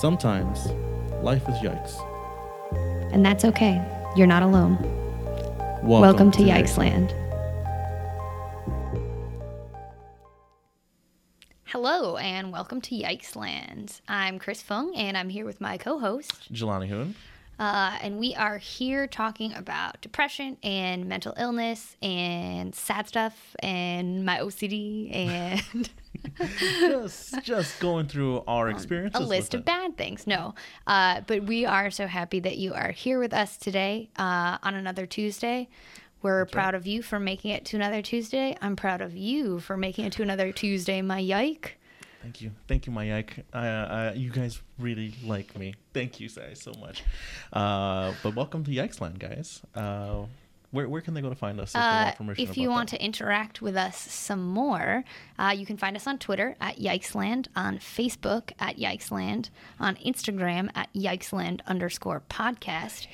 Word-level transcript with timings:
Sometimes 0.00 0.64
life 1.22 1.46
is 1.46 1.56
yikes. 1.56 1.92
And 3.12 3.22
that's 3.22 3.44
okay. 3.44 3.84
You're 4.16 4.26
not 4.26 4.42
alone. 4.42 4.78
Welcome, 5.82 6.00
Welcome, 6.00 6.30
to 6.30 6.38
Yikes 6.38 6.78
Land. 6.78 7.14
Hello, 11.64 12.16
and 12.16 12.50
welcome 12.50 12.80
to 12.80 12.94
Yikes 12.94 13.36
Land. 13.36 14.00
I'm 14.08 14.38
Chris 14.38 14.62
Fung, 14.62 14.96
and 14.96 15.18
I'm 15.18 15.28
here 15.28 15.44
with 15.44 15.60
my 15.60 15.76
co 15.76 15.98
host. 15.98 16.50
Jelani 16.50 16.88
Hoon. 16.88 17.14
Uh, 17.60 17.98
and 18.00 18.18
we 18.18 18.34
are 18.36 18.56
here 18.56 19.06
talking 19.06 19.52
about 19.52 20.00
depression 20.00 20.56
and 20.62 21.04
mental 21.04 21.34
illness 21.36 21.94
and 22.00 22.74
sad 22.74 23.06
stuff 23.06 23.54
and 23.58 24.24
my 24.24 24.38
OCD 24.38 25.14
and 25.14 25.90
just 26.38 27.42
just 27.42 27.78
going 27.78 28.06
through 28.06 28.42
our 28.48 28.70
experiences. 28.70 29.20
a 29.20 29.24
list 29.24 29.52
of 29.52 29.62
bad 29.66 29.98
things. 29.98 30.26
No, 30.26 30.54
uh, 30.86 31.20
but 31.26 31.42
we 31.42 31.66
are 31.66 31.90
so 31.90 32.06
happy 32.06 32.40
that 32.40 32.56
you 32.56 32.72
are 32.72 32.92
here 32.92 33.18
with 33.18 33.34
us 33.34 33.58
today 33.58 34.08
uh, 34.16 34.56
on 34.62 34.74
another 34.74 35.04
Tuesday. 35.04 35.68
We're 36.22 36.46
proud 36.46 36.74
of 36.74 36.86
you 36.86 37.02
for 37.02 37.20
making 37.20 37.50
it 37.50 37.66
to 37.66 37.76
another 37.76 38.00
Tuesday. 38.00 38.56
I'm 38.62 38.74
proud 38.74 39.02
of 39.02 39.14
you 39.14 39.60
for 39.60 39.76
making 39.76 40.06
it 40.06 40.14
to 40.14 40.22
another 40.22 40.50
Tuesday, 40.50 41.02
my 41.02 41.18
yike. 41.18 41.78
Thank 42.22 42.42
you, 42.42 42.50
thank 42.68 42.86
you, 42.86 42.92
my 42.92 43.04
yike. 43.04 43.44
Uh, 43.54 43.56
uh, 43.56 44.12
you 44.14 44.30
guys 44.30 44.60
really 44.78 45.14
like 45.24 45.58
me. 45.58 45.74
Thank 45.94 46.20
you, 46.20 46.28
guys, 46.28 46.60
so 46.60 46.72
much. 46.78 47.02
Uh, 47.52 48.12
but 48.22 48.34
welcome 48.34 48.62
to 48.64 48.70
Yikesland, 48.70 49.18
guys. 49.18 49.62
Uh, 49.74 50.26
where 50.70 50.88
where 50.88 51.00
can 51.00 51.14
they 51.14 51.20
go 51.22 51.30
to 51.30 51.34
find 51.34 51.58
us 51.58 51.74
if 51.74 51.80
Uh, 51.80 52.12
if 52.36 52.56
you 52.56 52.68
want 52.68 52.90
that? 52.90 52.98
to 52.98 53.04
interact 53.04 53.60
with 53.62 53.74
us 53.76 53.96
some 53.96 54.46
more, 54.46 55.02
uh, 55.38 55.52
you 55.56 55.64
can 55.66 55.76
find 55.76 55.96
us 55.96 56.06
on 56.06 56.18
Twitter 56.18 56.56
at 56.60 56.76
Yikesland, 56.78 57.48
on 57.56 57.78
Facebook 57.78 58.52
at 58.60 58.76
Yikesland, 58.76 59.48
on 59.80 59.96
Instagram 59.96 60.70
at 60.76 60.92
Yikesland 60.94 61.60
underscore 61.66 62.22
podcast, 62.28 63.08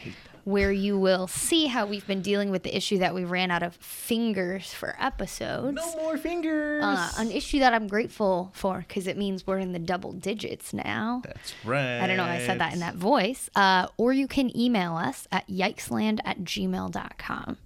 where 0.46 0.70
you 0.70 0.96
will 0.96 1.26
see 1.26 1.66
how 1.66 1.84
we've 1.84 2.06
been 2.06 2.22
dealing 2.22 2.50
with 2.52 2.62
the 2.62 2.74
issue 2.74 2.98
that 2.98 3.12
we 3.12 3.24
ran 3.24 3.50
out 3.50 3.64
of 3.64 3.74
fingers 3.74 4.72
for 4.72 4.96
episodes. 5.00 5.74
No 5.74 5.96
more 5.96 6.16
fingers. 6.16 6.84
Uh, 6.84 7.10
an 7.18 7.32
issue 7.32 7.58
that 7.58 7.74
I'm 7.74 7.88
grateful 7.88 8.52
for 8.54 8.78
because 8.86 9.08
it 9.08 9.16
means 9.16 9.44
we're 9.44 9.58
in 9.58 9.72
the 9.72 9.80
double 9.80 10.12
digits 10.12 10.72
now. 10.72 11.22
That's 11.24 11.52
right. 11.64 11.98
I 11.98 12.06
don't 12.06 12.16
know 12.16 12.22
why 12.22 12.36
I 12.36 12.46
said 12.46 12.60
that 12.60 12.72
in 12.72 12.78
that 12.78 12.94
voice. 12.94 13.50
Uh, 13.56 13.88
or 13.96 14.12
you 14.12 14.28
can 14.28 14.56
email 14.56 14.94
us 14.94 15.26
at 15.32 15.48
yikesland 15.48 16.20
at 16.24 16.38
gmail.com. 16.42 17.56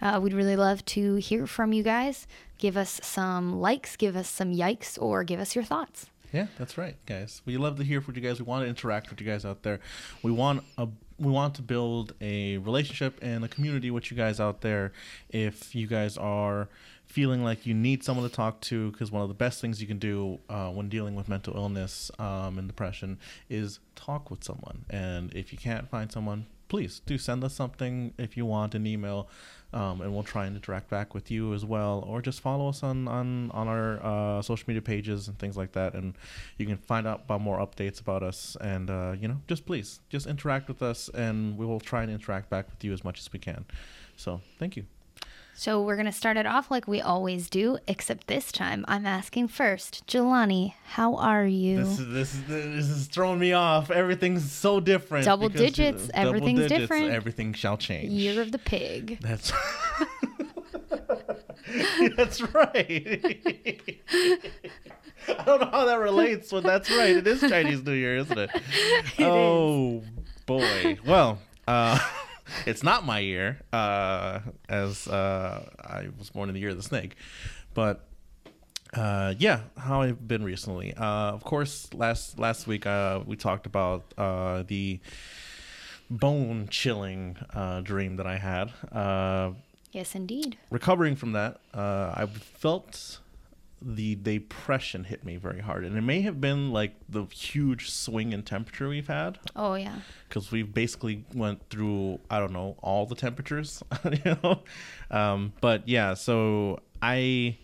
Uh, 0.00 0.18
we'd 0.22 0.32
really 0.32 0.56
love 0.56 0.82
to 0.86 1.16
hear 1.16 1.46
from 1.46 1.74
you 1.74 1.82
guys. 1.82 2.26
Give 2.56 2.78
us 2.78 2.98
some 3.02 3.60
likes, 3.60 3.94
give 3.94 4.16
us 4.16 4.30
some 4.30 4.54
yikes, 4.54 4.96
or 4.98 5.22
give 5.22 5.38
us 5.38 5.54
your 5.54 5.64
thoughts. 5.64 6.06
Yeah, 6.32 6.46
that's 6.58 6.78
right, 6.78 6.96
guys. 7.04 7.42
We 7.44 7.58
love 7.58 7.76
to 7.76 7.84
hear 7.84 8.00
from 8.00 8.14
you 8.16 8.22
guys. 8.22 8.38
We 8.38 8.46
want 8.46 8.64
to 8.64 8.68
interact 8.68 9.10
with 9.10 9.20
you 9.20 9.26
guys 9.26 9.44
out 9.44 9.62
there. 9.62 9.80
We 10.22 10.32
want 10.32 10.64
a 10.78 10.88
we 11.18 11.30
want 11.30 11.54
to 11.54 11.62
build 11.62 12.14
a 12.20 12.56
relationship 12.58 13.18
and 13.22 13.44
a 13.44 13.48
community 13.48 13.90
with 13.90 14.10
you 14.10 14.16
guys 14.16 14.40
out 14.40 14.62
there. 14.62 14.92
If 15.28 15.74
you 15.74 15.86
guys 15.86 16.16
are 16.16 16.68
feeling 17.04 17.44
like 17.44 17.66
you 17.66 17.74
need 17.74 18.02
someone 18.02 18.28
to 18.28 18.34
talk 18.34 18.60
to, 18.62 18.90
because 18.90 19.12
one 19.12 19.22
of 19.22 19.28
the 19.28 19.34
best 19.34 19.60
things 19.60 19.80
you 19.80 19.86
can 19.86 19.98
do 19.98 20.40
uh, 20.48 20.70
when 20.70 20.88
dealing 20.88 21.14
with 21.14 21.28
mental 21.28 21.54
illness 21.54 22.10
um, 22.18 22.58
and 22.58 22.66
depression 22.66 23.18
is 23.50 23.78
talk 23.94 24.30
with 24.30 24.42
someone. 24.42 24.84
And 24.88 25.32
if 25.34 25.52
you 25.52 25.58
can't 25.58 25.88
find 25.90 26.10
someone, 26.10 26.46
please 26.72 27.02
do 27.04 27.18
send 27.18 27.44
us 27.44 27.52
something 27.52 28.14
if 28.16 28.34
you 28.34 28.46
want 28.46 28.74
an 28.74 28.86
email 28.86 29.28
um, 29.74 30.00
and 30.00 30.10
we'll 30.10 30.22
try 30.22 30.46
and 30.46 30.56
interact 30.56 30.88
back 30.88 31.12
with 31.12 31.30
you 31.30 31.52
as 31.52 31.66
well. 31.66 32.02
Or 32.08 32.22
just 32.22 32.40
follow 32.40 32.66
us 32.70 32.82
on 32.82 33.06
on, 33.08 33.50
on 33.50 33.68
our 33.68 34.02
uh, 34.02 34.40
social 34.40 34.64
media 34.66 34.80
pages 34.80 35.28
and 35.28 35.38
things 35.38 35.54
like 35.54 35.72
that. 35.72 35.92
And 35.92 36.14
you 36.56 36.64
can 36.64 36.78
find 36.78 37.06
out 37.06 37.24
about 37.26 37.42
more 37.42 37.58
updates 37.58 38.00
about 38.00 38.22
us. 38.22 38.56
And 38.58 38.88
uh, 38.88 39.14
you 39.20 39.28
know 39.28 39.42
just 39.48 39.66
please 39.66 40.00
just 40.08 40.26
interact 40.26 40.66
with 40.66 40.80
us. 40.82 41.10
And 41.10 41.58
we 41.58 41.66
will 41.66 41.80
try 41.80 42.02
and 42.04 42.10
interact 42.10 42.48
back 42.48 42.70
with 42.70 42.82
you 42.82 42.94
as 42.94 43.04
much 43.04 43.20
as 43.20 43.30
we 43.34 43.38
can. 43.38 43.66
So 44.16 44.40
thank 44.58 44.74
you 44.74 45.01
So 45.54 45.82
we're 45.82 45.96
going 45.96 46.06
to 46.06 46.12
start 46.12 46.36
it 46.36 46.46
off 46.46 46.70
like 46.70 46.88
we 46.88 47.00
always 47.00 47.48
do, 47.50 47.78
except 47.86 48.26
this 48.26 48.50
time 48.50 48.84
I'm 48.88 49.06
asking 49.06 49.48
first. 49.48 50.06
Jelani, 50.06 50.74
how 50.84 51.14
are 51.16 51.46
you? 51.46 51.76
this 51.84 51.98
is 51.98 52.08
this 52.08 52.32
this 52.48 52.88
is 52.88 53.06
throwing 53.06 53.38
me 53.38 53.52
off 53.52 53.90
everything's 53.90 54.50
so 54.50 54.80
different 54.80 55.24
Double 55.24 55.48
digits, 55.48 56.08
double 56.08 56.28
everything's 56.28 56.60
digits, 56.62 56.80
different. 56.80 57.10
everything 57.12 57.52
shall 57.52 57.76
change 57.76 58.10
Year 58.10 58.40
of 58.40 58.50
the 58.50 58.58
pig. 58.58 59.18
That's 59.20 59.52
That's 62.16 62.40
right. 62.54 63.40
I 65.28 65.44
don't 65.44 65.60
know 65.60 65.68
how 65.70 65.84
that 65.84 66.00
relates, 66.00 66.50
but 66.50 66.64
that's 66.64 66.90
right. 66.90 67.16
It 67.16 67.26
is 67.26 67.40
Chinese 67.40 67.82
New 67.84 67.92
Year, 67.92 68.16
isn't 68.16 68.36
it? 68.38 68.50
oh 69.20 70.02
boy. 70.46 70.98
Well, 71.06 71.38
uh 71.68 71.98
it's 72.66 72.82
not 72.82 73.04
my 73.06 73.18
year, 73.20 73.60
uh 73.72 74.40
as 74.68 75.08
uh 75.08 75.64
I 75.80 76.08
was 76.18 76.30
born 76.30 76.48
in 76.48 76.54
the 76.54 76.60
year 76.60 76.70
of 76.70 76.76
the 76.76 76.82
snake. 76.82 77.14
But 77.74 78.04
uh, 78.94 79.32
yeah, 79.38 79.60
how 79.78 80.02
I've 80.02 80.28
been 80.28 80.44
recently. 80.44 80.92
Uh, 80.92 81.32
of 81.32 81.44
course, 81.44 81.88
last 81.94 82.38
last 82.38 82.66
week 82.66 82.84
uh, 82.86 83.20
we 83.24 83.36
talked 83.36 83.64
about 83.66 84.12
uh, 84.18 84.64
the 84.66 85.00
bone 86.10 86.68
chilling 86.70 87.38
uh, 87.54 87.80
dream 87.80 88.16
that 88.16 88.26
I 88.26 88.36
had. 88.36 88.70
Uh, 88.92 89.52
Yes, 89.92 90.14
indeed. 90.14 90.56
recovering 90.70 91.16
from 91.16 91.32
that, 91.32 91.60
uh, 91.74 92.12
I 92.16 92.24
felt 92.26 93.20
the 93.84 94.14
depression 94.14 95.04
hit 95.04 95.24
me 95.24 95.36
very 95.36 95.60
hard, 95.60 95.84
and 95.84 95.96
it 95.96 96.02
may 96.02 96.20
have 96.22 96.40
been 96.40 96.70
like 96.70 96.94
the 97.08 97.24
huge 97.26 97.90
swing 97.90 98.32
in 98.32 98.42
temperature 98.42 98.88
we've 98.88 99.08
had 99.08 99.38
Oh, 99.56 99.74
yeah. 99.74 99.96
because 100.28 100.50
we've 100.52 100.72
basically 100.72 101.24
went 101.34 101.68
through 101.70 102.20
I 102.30 102.38
don't 102.38 102.52
know 102.52 102.76
all 102.82 103.06
the 103.06 103.14
temperatures, 103.14 103.82
you 104.24 104.36
know. 104.42 104.62
Um, 105.10 105.52
but 105.60 105.88
yeah, 105.88 106.14
so 106.14 106.80
I 107.00 107.58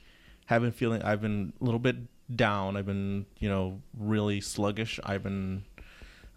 have 0.46 0.62
been 0.62 0.72
feeling 0.72 1.02
I've 1.02 1.20
been 1.20 1.52
a 1.60 1.64
little 1.64 1.80
bit 1.80 1.96
down. 2.34 2.76
I've 2.76 2.86
been 2.86 3.26
you 3.38 3.48
know 3.48 3.80
really 3.96 4.40
sluggish. 4.40 4.98
I've 5.04 5.22
been 5.22 5.64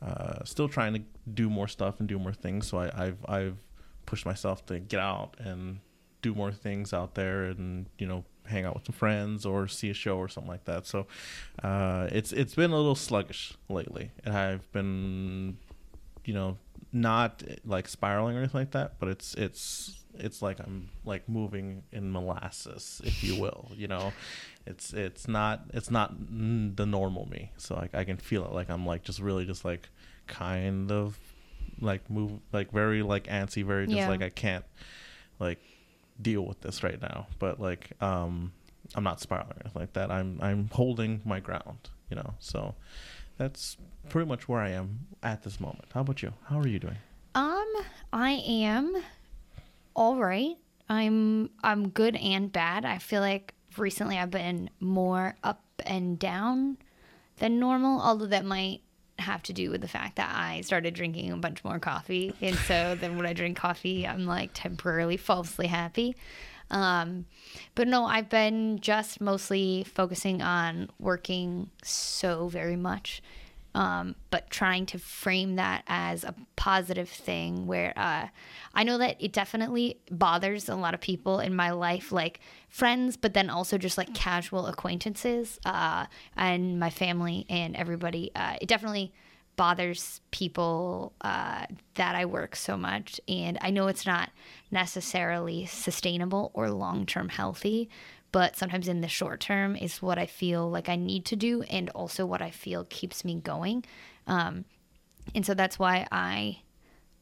uh, 0.02 0.44
still 0.46 0.68
trying 0.70 0.94
to 0.94 1.02
do 1.34 1.50
more 1.50 1.68
stuff 1.68 2.00
and 2.00 2.08
do 2.08 2.18
more 2.20 2.34
things. 2.34 2.68
So 2.68 2.80
I, 2.80 2.92
I've 3.06 3.18
I've 3.28 3.58
pushed 4.06 4.26
myself 4.26 4.66
to 4.68 4.80
get 4.80 5.00
out 5.00 5.36
and 5.40 5.80
do 6.22 6.36
more 6.36 6.52
things 6.52 6.94
out 6.94 7.16
there 7.16 7.46
and 7.46 7.88
you 7.98 8.06
know 8.08 8.24
hang 8.48 8.66
out 8.66 8.74
with 8.76 8.86
some 8.86 8.94
friends 8.94 9.46
or 9.46 9.68
see 9.68 9.90
a 9.90 9.94
show 9.94 10.18
or 10.18 10.28
something 10.28 10.50
like 10.52 10.66
that. 10.66 10.86
So 10.88 11.08
uh, 11.64 12.08
it's 12.12 12.32
it's 12.32 12.56
been 12.56 12.72
a 12.72 12.76
little 12.78 12.96
sluggish 12.96 13.54
lately, 13.70 14.12
and 14.26 14.36
I've 14.36 14.72
been 14.72 15.58
you 16.26 16.34
know 16.34 16.58
not 16.94 17.44
like 17.66 17.88
spiraling 17.88 18.36
or 18.36 18.40
anything 18.40 18.60
like 18.62 18.72
that, 18.72 19.00
but 19.00 19.10
it's 19.10 19.34
it's 19.36 19.98
it's 20.16 20.42
like 20.42 20.60
I'm 20.60 20.90
like 21.06 21.30
moving 21.30 21.84
in 21.92 22.12
molasses, 22.12 23.02
if 23.06 23.24
you 23.24 23.40
will. 23.40 23.72
You 23.76 23.88
know, 23.88 24.12
it's 24.66 24.94
it's 24.94 25.28
not 25.28 25.62
it's 25.74 25.90
not 25.90 26.14
the 26.20 26.86
normal 26.86 27.28
me. 27.30 27.52
So 27.58 27.76
like 27.76 27.96
I 27.96 28.04
can 28.04 28.18
feel 28.18 28.44
it. 28.46 28.52
Like 28.52 28.70
I'm 28.70 28.86
like 28.86 29.04
just 29.04 29.20
really 29.22 29.46
just 29.46 29.64
like 29.64 29.88
kind 30.28 30.92
of 30.92 31.18
like 31.80 32.10
move 32.10 32.34
like 32.52 32.72
very 32.72 33.02
like 33.04 33.24
antsy, 33.28 33.64
very 33.64 33.86
just 33.86 33.98
Yeah. 33.98 34.10
like 34.10 34.22
I 34.22 34.30
can't 34.30 34.66
like 35.40 35.60
deal 36.22 36.46
with 36.46 36.62
this 36.62 36.84
right 36.84 37.02
now. 37.02 37.28
But 37.40 37.60
like 37.60 37.92
um 38.02 38.52
I'm 38.96 39.04
not 39.04 39.22
spiraling 39.22 39.72
like 39.76 39.94
that. 39.94 40.12
I'm 40.12 40.40
I'm 40.42 40.70
holding 40.72 41.22
my 41.26 41.40
ground. 41.40 41.90
You 42.10 42.18
know, 42.18 42.34
so 42.40 42.76
that's 43.38 43.78
pretty 44.10 44.28
much 44.28 44.48
where 44.50 44.60
I 44.60 44.70
am 44.72 45.00
at 45.24 45.44
this 45.44 45.60
moment. 45.60 45.86
How 45.94 46.02
about 46.02 46.22
you? 46.22 46.34
How 46.46 46.60
are 46.60 46.68
you 46.68 46.80
doing? 46.80 46.98
Um, 47.34 47.74
I 48.12 48.32
am 48.46 49.02
all 49.96 50.18
right. 50.18 50.58
I'm 50.90 51.50
I'm 51.64 51.90
good 51.90 52.16
and 52.18 52.52
bad. 52.52 52.84
I 52.86 52.98
feel 52.98 53.22
like 53.22 53.54
recently 53.78 54.18
I've 54.18 54.32
been 54.32 54.70
more 54.80 55.36
up 55.44 55.64
and 55.86 56.20
down 56.20 56.78
than 57.38 57.60
normal, 57.60 58.02
although 58.02 58.28
that 58.28 58.46
might 58.46 58.82
have 59.22 59.44
to 59.44 59.54
do 59.54 59.70
with 59.70 59.82
the 59.82 59.88
fact 59.88 60.18
that 60.18 60.34
I 60.36 60.62
started 60.62 60.94
drinking 60.94 61.32
a 61.32 61.38
bunch 61.38 61.64
more 61.64 61.80
coffee. 61.80 62.34
And 62.42 62.56
so 62.56 62.96
then 63.00 63.18
when 63.18 63.26
I 63.26 63.34
drink 63.34 63.58
coffee, 63.58 64.06
I'm 64.06 64.26
like 64.26 64.52
temporarily 64.54 65.18
falsely 65.18 65.68
happy. 65.68 66.16
Um, 66.70 67.26
but 67.76 67.88
no, 67.88 68.06
I've 68.06 68.30
been 68.30 68.80
just 68.80 69.22
mostly 69.22 69.86
focusing 69.94 70.42
on 70.42 70.90
working 71.00 71.70
so 71.84 72.48
very 72.48 72.78
much 72.78 73.22
um, 73.74 74.16
but 74.30 74.50
trying 74.50 74.86
to 74.88 75.00
frame 75.00 75.56
that 75.56 75.84
as 75.88 76.24
a 76.24 76.36
positive 76.56 77.10
thing 77.10 77.68
where 77.68 77.94
uh, 77.96 78.28
I 78.74 78.84
know 78.84 78.98
that 78.98 79.18
it 79.20 79.32
definitely 79.34 80.00
bothers 80.10 80.68
a 80.68 80.76
lot 80.76 80.94
of 80.94 81.02
people 81.02 81.40
in 81.40 81.56
my 81.56 81.72
life, 81.72 82.12
like 82.12 82.42
friends, 82.70 83.18
but 83.18 83.34
then 83.34 83.50
also 83.50 83.78
just 83.78 83.98
like 83.98 84.14
casual 84.14 84.68
acquaintances 84.68 85.60
uh, 85.66 86.06
and 86.36 86.80
my 86.80 86.90
family 86.90 87.46
and 87.50 87.76
everybody. 87.76 88.32
Uh, 88.36 88.56
it 88.62 88.68
definitely 88.68 89.14
bothers 89.56 90.22
people 90.32 91.14
uh, 91.22 91.66
that 91.96 92.16
I 92.16 92.26
work 92.26 92.56
so 92.56 92.78
much. 92.78 93.22
And 93.28 93.58
I 93.62 93.70
know 93.70 93.88
it's 93.88 94.06
not 94.06 94.32
necessarily 94.72 95.66
sustainable 95.66 96.52
or 96.54 96.70
long 96.72 97.06
term 97.06 97.30
healthy, 97.30 97.90
but 98.32 98.56
sometimes 98.56 98.88
in 98.88 99.02
the 99.02 99.08
short 99.08 99.40
term 99.40 99.76
is 99.76 100.02
what 100.02 100.18
I 100.18 100.26
feel 100.26 100.70
like 100.70 100.90
I 100.90 100.96
need 100.96 101.26
to 101.26 101.36
do, 101.36 101.64
and 101.64 101.90
also 101.92 102.26
what 102.26 102.42
I 102.42 102.52
feel 102.52 102.86
keeps 102.86 103.26
me 103.26 103.36
going. 103.36 103.84
Um, 104.28 104.66
and 105.36 105.46
so 105.46 105.54
that's 105.54 105.78
why 105.78 106.08
I 106.12 106.62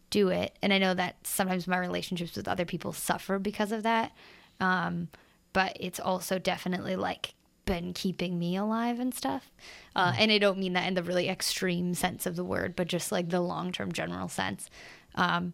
do 0.09 0.29
it. 0.29 0.57
And 0.61 0.73
I 0.73 0.77
know 0.77 0.93
that 0.93 1.25
sometimes 1.25 1.67
my 1.67 1.77
relationships 1.77 2.35
with 2.35 2.47
other 2.47 2.65
people 2.65 2.93
suffer 2.93 3.39
because 3.39 3.71
of 3.71 3.83
that. 3.83 4.11
Um, 4.59 5.09
but 5.53 5.77
it's 5.79 5.99
also 5.99 6.39
definitely 6.39 6.95
like 6.95 7.33
been 7.65 7.93
keeping 7.93 8.39
me 8.39 8.55
alive 8.55 8.99
and 8.99 9.13
stuff. 9.13 9.51
Uh, 9.95 10.13
and 10.17 10.31
I 10.31 10.37
don't 10.37 10.57
mean 10.57 10.73
that 10.73 10.87
in 10.87 10.95
the 10.95 11.03
really 11.03 11.29
extreme 11.29 11.93
sense 11.93 12.25
of 12.25 12.35
the 12.35 12.43
word, 12.43 12.75
but 12.75 12.87
just 12.87 13.11
like 13.11 13.29
the 13.29 13.41
long 13.41 13.71
term 13.71 13.91
general 13.91 14.27
sense. 14.27 14.69
Um, 15.15 15.53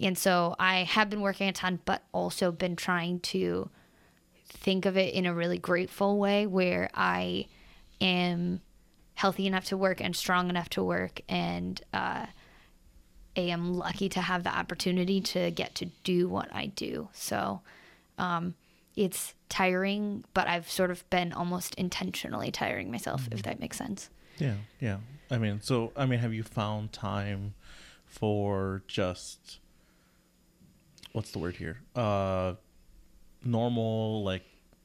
and 0.00 0.16
so 0.16 0.54
I 0.58 0.84
have 0.84 1.10
been 1.10 1.22
working 1.22 1.48
a 1.48 1.52
ton, 1.52 1.80
but 1.84 2.02
also 2.12 2.52
been 2.52 2.76
trying 2.76 3.20
to 3.20 3.70
think 4.48 4.86
of 4.86 4.96
it 4.96 5.14
in 5.14 5.26
a 5.26 5.34
really 5.34 5.58
grateful 5.58 6.18
way 6.18 6.46
where 6.46 6.90
I 6.94 7.46
am 8.00 8.60
healthy 9.14 9.46
enough 9.46 9.66
to 9.66 9.76
work 9.76 10.00
and 10.00 10.14
strong 10.14 10.50
enough 10.50 10.68
to 10.70 10.82
work 10.82 11.20
and 11.28 11.80
uh, 11.92 12.26
am 13.36 13.74
lucky 13.74 14.08
to 14.10 14.20
have 14.20 14.44
the 14.44 14.56
opportunity 14.56 15.20
to 15.20 15.50
get 15.50 15.74
to 15.76 15.86
do 16.04 16.28
what 16.28 16.52
I 16.54 16.66
do. 16.66 17.08
So 17.12 17.60
um, 18.18 18.54
it's 18.94 19.34
tiring, 19.48 20.24
but 20.34 20.48
I've 20.48 20.70
sort 20.70 20.90
of 20.90 21.08
been 21.10 21.32
almost 21.32 21.74
intentionally 21.76 22.50
tiring 22.50 22.90
myself, 22.90 23.22
mm-hmm. 23.22 23.34
if 23.34 23.42
that 23.42 23.60
makes 23.60 23.76
sense. 23.76 24.10
Yeah, 24.38 24.54
yeah. 24.80 24.98
I 25.30 25.38
mean, 25.38 25.60
so 25.60 25.92
I 25.96 26.06
mean, 26.06 26.18
have 26.20 26.32
you 26.32 26.42
found 26.42 26.92
time 26.92 27.54
for 28.04 28.82
just 28.86 29.60
what's 31.12 31.30
the 31.30 31.38
word 31.38 31.56
here? 31.56 31.78
Uh, 31.94 32.54
normal 33.46 34.24
like 34.24 34.42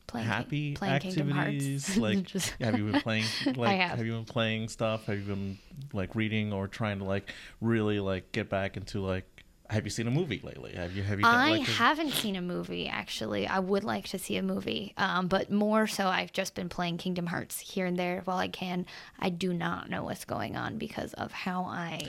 playing, 0.07 0.27
happy 0.27 0.73
playing 0.73 0.93
activities. 0.93 1.97
like, 1.97 2.23
Just... 2.23 2.49
have 2.59 2.77
you 2.77 2.91
been 2.91 3.01
playing? 3.01 3.25
Like, 3.55 3.79
have. 3.79 3.97
have 3.97 4.05
you 4.05 4.13
been 4.13 4.25
playing 4.25 4.69
stuff? 4.69 5.05
Have 5.05 5.17
you 5.17 5.25
been 5.25 5.57
like 5.93 6.15
reading 6.15 6.53
or 6.53 6.67
trying 6.67 6.99
to 6.99 7.05
like 7.05 7.31
really 7.59 7.99
like 7.99 8.31
get 8.31 8.49
back 8.49 8.77
into 8.77 8.99
like 9.01 9.25
have 9.71 9.85
you 9.85 9.89
seen 9.89 10.05
a 10.05 10.11
movie 10.11 10.41
lately? 10.43 10.73
Have 10.73 10.95
you 10.95 11.03
have 11.03 11.19
you? 11.19 11.23
Done, 11.23 11.33
I 11.33 11.51
like, 11.51 11.67
haven't 11.67 12.11
seen 12.11 12.35
a 12.35 12.41
movie 12.41 12.87
actually. 12.87 13.47
I 13.47 13.59
would 13.59 13.85
like 13.85 14.09
to 14.09 14.19
see 14.19 14.35
a 14.35 14.43
movie, 14.43 14.93
um, 14.97 15.27
but 15.27 15.49
more 15.49 15.87
so, 15.87 16.07
I've 16.07 16.33
just 16.33 16.55
been 16.55 16.67
playing 16.67 16.97
Kingdom 16.97 17.25
Hearts 17.25 17.59
here 17.59 17.85
and 17.85 17.97
there 17.97 18.21
while 18.25 18.37
I 18.37 18.49
can. 18.49 18.85
I 19.17 19.29
do 19.29 19.53
not 19.53 19.89
know 19.89 20.03
what's 20.03 20.25
going 20.25 20.57
on 20.57 20.77
because 20.77 21.13
of 21.13 21.31
how 21.31 21.63
I 21.63 22.01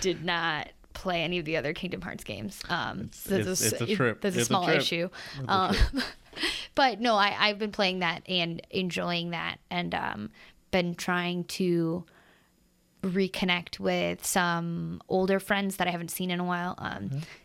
did 0.00 0.24
not 0.24 0.68
play 0.98 1.22
any 1.22 1.38
of 1.38 1.44
the 1.44 1.56
other 1.56 1.72
Kingdom 1.72 2.00
Hearts 2.00 2.24
games. 2.24 2.60
Um, 2.68 3.02
it's, 3.02 3.30
it's, 3.30 3.46
a, 3.62 3.66
it's 3.66 3.80
a 3.80 3.96
trip. 3.96 4.20
There's 4.20 4.36
a 4.36 4.40
it's 4.40 4.48
small 4.48 4.68
a 4.68 4.74
issue. 4.74 5.08
Um, 5.46 5.76
but 6.74 7.00
no, 7.00 7.14
I, 7.14 7.36
I've 7.38 7.58
been 7.58 7.72
playing 7.72 8.00
that 8.00 8.22
and 8.28 8.60
enjoying 8.70 9.30
that, 9.30 9.58
and 9.70 9.94
um, 9.94 10.30
been 10.70 10.94
trying 10.94 11.44
to 11.44 12.04
reconnect 13.02 13.78
with 13.78 14.26
some 14.26 15.00
older 15.08 15.38
friends 15.38 15.76
that 15.76 15.86
I 15.86 15.90
haven't 15.90 16.10
seen 16.10 16.30
in 16.30 16.40
a 16.40 16.44
while. 16.44 16.74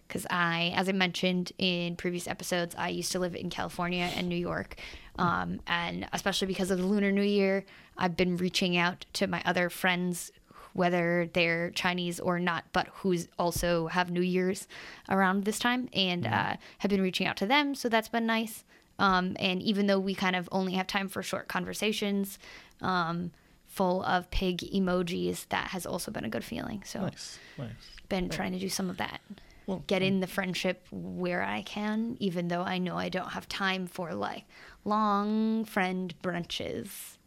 Because 0.07 0.25
um, 0.25 0.31
mm-hmm. 0.31 0.35
I, 0.35 0.73
as 0.75 0.89
I 0.89 0.93
mentioned 0.93 1.51
in 1.57 1.95
previous 1.95 2.27
episodes, 2.27 2.75
I 2.77 2.89
used 2.89 3.11
to 3.11 3.19
live 3.19 3.35
in 3.35 3.49
California 3.49 4.09
and 4.15 4.27
New 4.27 4.35
York. 4.35 4.75
Um, 5.19 5.59
and 5.67 6.07
especially 6.11 6.47
because 6.47 6.71
of 6.71 6.79
the 6.79 6.85
Lunar 6.85 7.11
New 7.11 7.21
Year, 7.21 7.65
I've 7.97 8.17
been 8.17 8.37
reaching 8.37 8.77
out 8.77 9.05
to 9.13 9.27
my 9.27 9.41
other 9.45 9.69
friends, 9.69 10.31
whether 10.73 11.29
they're 11.33 11.71
Chinese 11.71 12.19
or 12.19 12.39
not, 12.39 12.65
but 12.73 12.87
who's 12.95 13.27
also 13.39 13.87
have 13.87 14.11
New 14.11 14.21
Year's 14.21 14.67
around 15.09 15.45
this 15.45 15.59
time, 15.59 15.89
and 15.93 16.23
mm-hmm. 16.23 16.33
uh, 16.33 16.55
have 16.79 16.89
been 16.89 17.01
reaching 17.01 17.27
out 17.27 17.37
to 17.37 17.45
them. 17.45 17.75
So 17.75 17.89
that's 17.89 18.09
been 18.09 18.25
nice. 18.25 18.63
Um, 18.99 19.35
and 19.39 19.61
even 19.61 19.87
though 19.87 19.99
we 19.99 20.13
kind 20.13 20.35
of 20.35 20.47
only 20.51 20.73
have 20.73 20.87
time 20.87 21.09
for 21.09 21.23
short 21.23 21.47
conversations, 21.47 22.37
um, 22.81 23.31
full 23.65 24.03
of 24.03 24.29
pig 24.29 24.59
emojis, 24.59 25.47
that 25.49 25.69
has 25.69 25.85
also 25.85 26.11
been 26.11 26.25
a 26.25 26.29
good 26.29 26.43
feeling. 26.43 26.83
So, 26.85 27.01
nice, 27.01 27.39
nice. 27.57 27.71
Been 28.09 28.29
trying 28.29 28.51
to 28.51 28.59
do 28.59 28.69
some 28.69 28.89
of 28.89 28.97
that. 28.97 29.21
Well, 29.65 29.83
get 29.87 30.01
in 30.01 30.19
the 30.19 30.27
friendship 30.27 30.85
where 30.91 31.41
I 31.41 31.61
can, 31.61 32.17
even 32.19 32.49
though 32.49 32.61
I 32.61 32.77
know 32.77 32.97
I 32.97 33.09
don't 33.09 33.29
have 33.29 33.47
time 33.47 33.87
for 33.87 34.13
like 34.13 34.43
long 34.83 35.65
friend 35.65 36.13
brunches. 36.21 37.17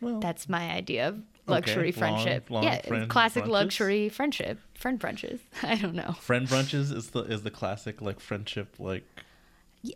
Well, 0.00 0.20
That's 0.20 0.48
my 0.48 0.70
idea 0.70 1.08
of 1.08 1.22
luxury 1.46 1.88
okay, 1.88 1.98
friendship. 1.98 2.50
Long, 2.50 2.64
long 2.64 2.72
yeah, 2.72 3.06
classic 3.06 3.44
brunches? 3.44 3.48
luxury 3.48 4.08
friendship. 4.08 4.58
Friend 4.74 4.98
brunches. 4.98 5.40
I 5.62 5.76
don't 5.76 5.94
know. 5.94 6.12
Friend 6.20 6.46
brunches 6.46 6.94
is 6.94 7.10
the 7.10 7.20
is 7.20 7.42
the 7.42 7.50
classic 7.50 8.00
like 8.02 8.20
friendship 8.20 8.76
like 8.78 9.04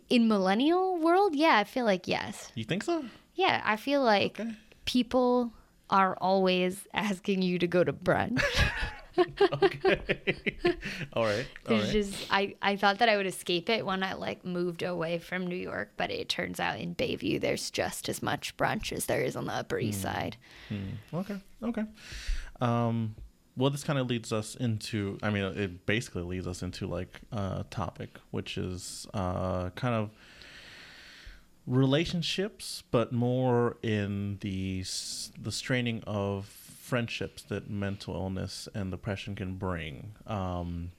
in 0.09 0.27
millennial 0.27 0.97
world. 0.97 1.35
Yeah, 1.35 1.57
I 1.57 1.63
feel 1.63 1.85
like 1.85 2.07
yes. 2.07 2.51
You 2.55 2.63
think 2.63 2.83
so? 2.83 3.05
Yeah, 3.35 3.61
I 3.63 3.75
feel 3.75 4.03
like 4.03 4.39
okay. 4.39 4.51
people 4.85 5.53
are 5.89 6.17
always 6.21 6.87
asking 6.93 7.41
you 7.41 7.59
to 7.59 7.67
go 7.67 7.83
to 7.83 7.93
brunch. 7.93 8.41
okay. 9.17 10.45
all 11.13 11.23
right. 11.23 11.45
All 11.69 11.77
right. 11.77 11.89
just 11.91 12.27
I, 12.29 12.55
I 12.61 12.75
thought 12.75 12.99
that 12.99 13.09
I 13.09 13.17
would 13.17 13.25
escape 13.25 13.69
it 13.69 13.85
when 13.85 14.03
I 14.03 14.13
like 14.13 14.45
moved 14.45 14.83
away 14.83 15.19
from 15.19 15.47
New 15.47 15.55
York, 15.55 15.91
but 15.97 16.11
it 16.11 16.29
turns 16.29 16.59
out 16.59 16.79
in 16.79 16.95
Bayview 16.95 17.39
there's 17.39 17.71
just 17.71 18.09
as 18.09 18.21
much 18.21 18.55
brunch 18.57 18.91
as 18.91 19.05
there 19.05 19.21
is 19.21 19.35
on 19.35 19.45
the 19.45 19.53
Upper 19.53 19.79
East 19.79 19.99
mm. 19.99 20.03
Side. 20.03 20.37
Mm. 20.69 21.19
Okay. 21.19 21.37
Okay. 21.63 21.83
Um 22.59 23.15
well 23.57 23.69
this 23.69 23.83
kind 23.83 23.99
of 23.99 24.07
leads 24.07 24.31
us 24.31 24.55
into 24.55 25.17
I 25.21 25.29
mean 25.29 25.43
it 25.43 25.85
basically 25.85 26.23
leads 26.23 26.47
us 26.47 26.63
into 26.63 26.87
like 26.87 27.19
a 27.31 27.65
topic 27.69 28.17
which 28.31 28.57
is 28.57 29.07
uh 29.13 29.69
kind 29.71 29.95
of 29.95 30.09
relationships, 31.67 32.83
but 32.91 33.11
more 33.11 33.77
in 33.81 34.37
the 34.41 34.83
the 35.41 35.51
straining 35.51 36.03
of 36.05 36.60
friendships 36.91 37.43
that 37.43 37.69
mental 37.69 38.15
illness 38.15 38.67
and 38.75 38.91
depression 38.91 39.33
can 39.33 39.55
bring. 39.55 40.11
Um, 40.27 40.91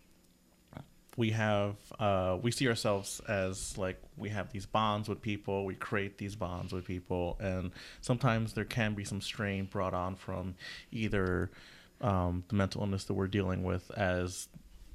we 1.19 1.33
have 1.33 1.77
uh, 2.01 2.39
we 2.41 2.51
see 2.51 2.67
ourselves 2.67 3.21
as 3.29 3.77
like 3.77 4.01
we 4.17 4.31
have 4.31 4.51
these 4.53 4.65
bonds 4.65 5.07
with 5.07 5.21
people 5.21 5.67
we 5.67 5.75
create 5.75 6.17
these 6.17 6.35
bonds 6.35 6.73
with 6.73 6.87
people 6.87 7.37
and 7.41 7.73
sometimes 8.01 8.55
there 8.55 8.65
can 8.65 8.95
be 8.95 9.05
some 9.05 9.21
strain 9.21 9.67
brought 9.67 9.93
on 9.93 10.17
from 10.17 10.55
either 10.91 11.51
um, 12.01 12.43
the 12.49 12.55
mental 12.55 12.81
illness 12.81 13.05
that 13.05 13.13
we're 13.13 13.29
dealing 13.29 13.63
with 13.63 13.91
as 13.91 14.49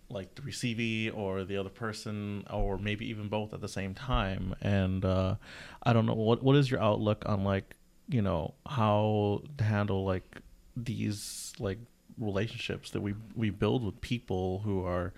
like 0.10 0.34
the 0.34 0.42
receivee 0.42 1.16
or 1.16 1.44
the 1.44 1.58
other 1.58 1.70
person 1.70 2.44
or 2.52 2.80
maybe 2.80 3.08
even 3.08 3.28
both 3.28 3.54
at 3.54 3.62
the 3.62 3.68
same 3.68 3.94
time 3.94 4.56
and 4.62 5.06
uh, 5.06 5.36
i 5.84 5.94
don't 5.94 6.08
know 6.08 6.16
what 6.16 6.42
what 6.42 6.56
is 6.56 6.72
your 6.72 6.82
outlook 6.82 7.22
on 7.28 7.44
like 7.44 7.76
you 8.10 8.24
know 8.24 8.56
how 8.66 9.44
to 9.60 9.64
handle 9.64 10.04
like 10.04 10.42
these 10.84 11.54
like 11.60 11.80
relationships 12.18 12.92
that 12.92 13.02
we 13.02 13.14
we 13.36 13.50
build 13.50 13.84
with 13.84 14.00
people 14.02 14.60
who 14.60 14.84
are 14.86 15.14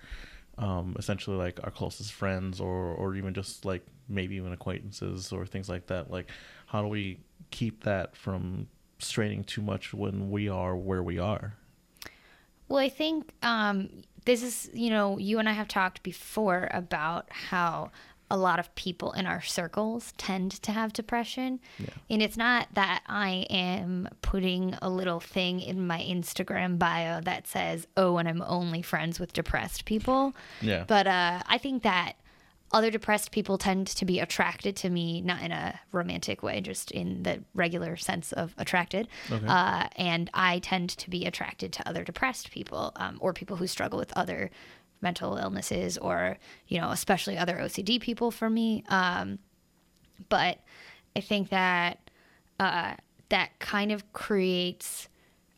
um, 0.58 0.94
essentially 0.98 1.36
like 1.36 1.58
our 1.64 1.70
closest 1.70 2.12
friends 2.12 2.60
or 2.60 2.94
or 2.94 3.14
even 3.14 3.34
just 3.34 3.64
like 3.64 3.84
maybe 4.08 4.36
even 4.36 4.52
acquaintances 4.52 5.32
or 5.32 5.46
things 5.46 5.68
like 5.68 5.86
that. 5.86 6.10
Like 6.10 6.30
how 6.66 6.82
do 6.82 6.88
we 6.88 7.20
keep 7.50 7.84
that 7.84 8.16
from 8.16 8.68
straining 8.98 9.44
too 9.44 9.62
much 9.62 9.94
when 9.94 10.30
we 10.30 10.48
are 10.48 10.76
where 10.76 11.02
we 11.02 11.18
are? 11.18 11.54
Well 12.68 12.78
i 12.78 12.88
think 12.88 13.30
um, 13.42 13.88
this 14.24 14.42
is, 14.42 14.70
you 14.72 14.90
know, 14.90 15.18
you 15.18 15.38
and 15.38 15.48
I 15.48 15.52
have 15.52 15.68
talked 15.68 16.02
before 16.02 16.68
about 16.72 17.26
how 17.30 17.90
a 18.30 18.36
lot 18.36 18.58
of 18.58 18.72
people 18.74 19.12
in 19.12 19.26
our 19.26 19.42
circles 19.42 20.14
tend 20.16 20.52
to 20.62 20.72
have 20.72 20.92
depression. 20.92 21.60
Yeah. 21.78 21.88
And 22.08 22.22
it's 22.22 22.36
not 22.36 22.68
that 22.74 23.02
I 23.06 23.46
am 23.50 24.08
putting 24.22 24.76
a 24.80 24.88
little 24.88 25.20
thing 25.20 25.60
in 25.60 25.86
my 25.86 25.98
Instagram 26.00 26.78
bio 26.78 27.20
that 27.22 27.46
says, 27.46 27.86
oh, 27.96 28.18
and 28.18 28.28
I'm 28.28 28.42
only 28.42 28.82
friends 28.82 29.18
with 29.18 29.32
depressed 29.32 29.84
people. 29.84 30.34
Yeah. 30.60 30.84
But 30.86 31.06
uh, 31.06 31.42
I 31.46 31.58
think 31.58 31.82
that 31.82 32.14
other 32.72 32.90
depressed 32.90 33.32
people 33.32 33.58
tend 33.58 33.88
to 33.88 34.04
be 34.04 34.20
attracted 34.20 34.76
to 34.76 34.88
me, 34.88 35.20
not 35.20 35.42
in 35.42 35.50
a 35.50 35.80
romantic 35.90 36.42
way, 36.42 36.60
just 36.60 36.92
in 36.92 37.24
the 37.24 37.42
regular 37.52 37.96
sense 37.96 38.32
of 38.32 38.54
attracted. 38.58 39.08
Okay. 39.30 39.44
Uh, 39.44 39.88
and 39.96 40.30
I 40.34 40.60
tend 40.60 40.90
to 40.90 41.10
be 41.10 41.26
attracted 41.26 41.72
to 41.72 41.88
other 41.88 42.04
depressed 42.04 42.52
people 42.52 42.92
um, 42.94 43.18
or 43.20 43.32
people 43.32 43.56
who 43.56 43.66
struggle 43.66 43.98
with 43.98 44.16
other 44.16 44.50
mental 45.00 45.36
illnesses 45.36 45.98
or, 45.98 46.38
you 46.68 46.80
know, 46.80 46.90
especially 46.90 47.38
other 47.38 47.56
OCD 47.56 48.00
people 48.00 48.30
for 48.30 48.50
me. 48.50 48.84
Um, 48.88 49.38
but 50.28 50.58
I 51.16 51.20
think 51.20 51.48
that 51.50 52.10
uh, 52.58 52.94
that 53.30 53.58
kind 53.58 53.90
of 53.92 54.12
creates 54.12 55.08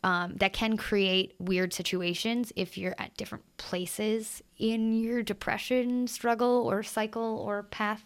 um, 0.05 0.35
that 0.37 0.53
can 0.53 0.77
create 0.77 1.35
weird 1.39 1.73
situations 1.73 2.53
if 2.57 2.77
you're 2.77 2.95
at 2.99 3.17
different 3.17 3.45
places 3.57 4.43
in 4.59 5.01
your 5.01 5.23
depression 5.23 6.09
struggle 6.09 6.69
or 6.69 6.83
cycle 6.83 7.39
or 7.39 7.63
path, 7.63 8.03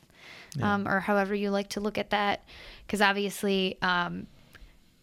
yeah. 0.57 0.75
um, 0.75 0.87
or 0.87 1.01
however 1.01 1.35
you 1.35 1.51
like 1.51 1.69
to 1.71 1.81
look 1.81 1.97
at 1.97 2.11
that. 2.11 2.45
Because 2.87 3.01
obviously, 3.01 3.79
um, 3.81 4.27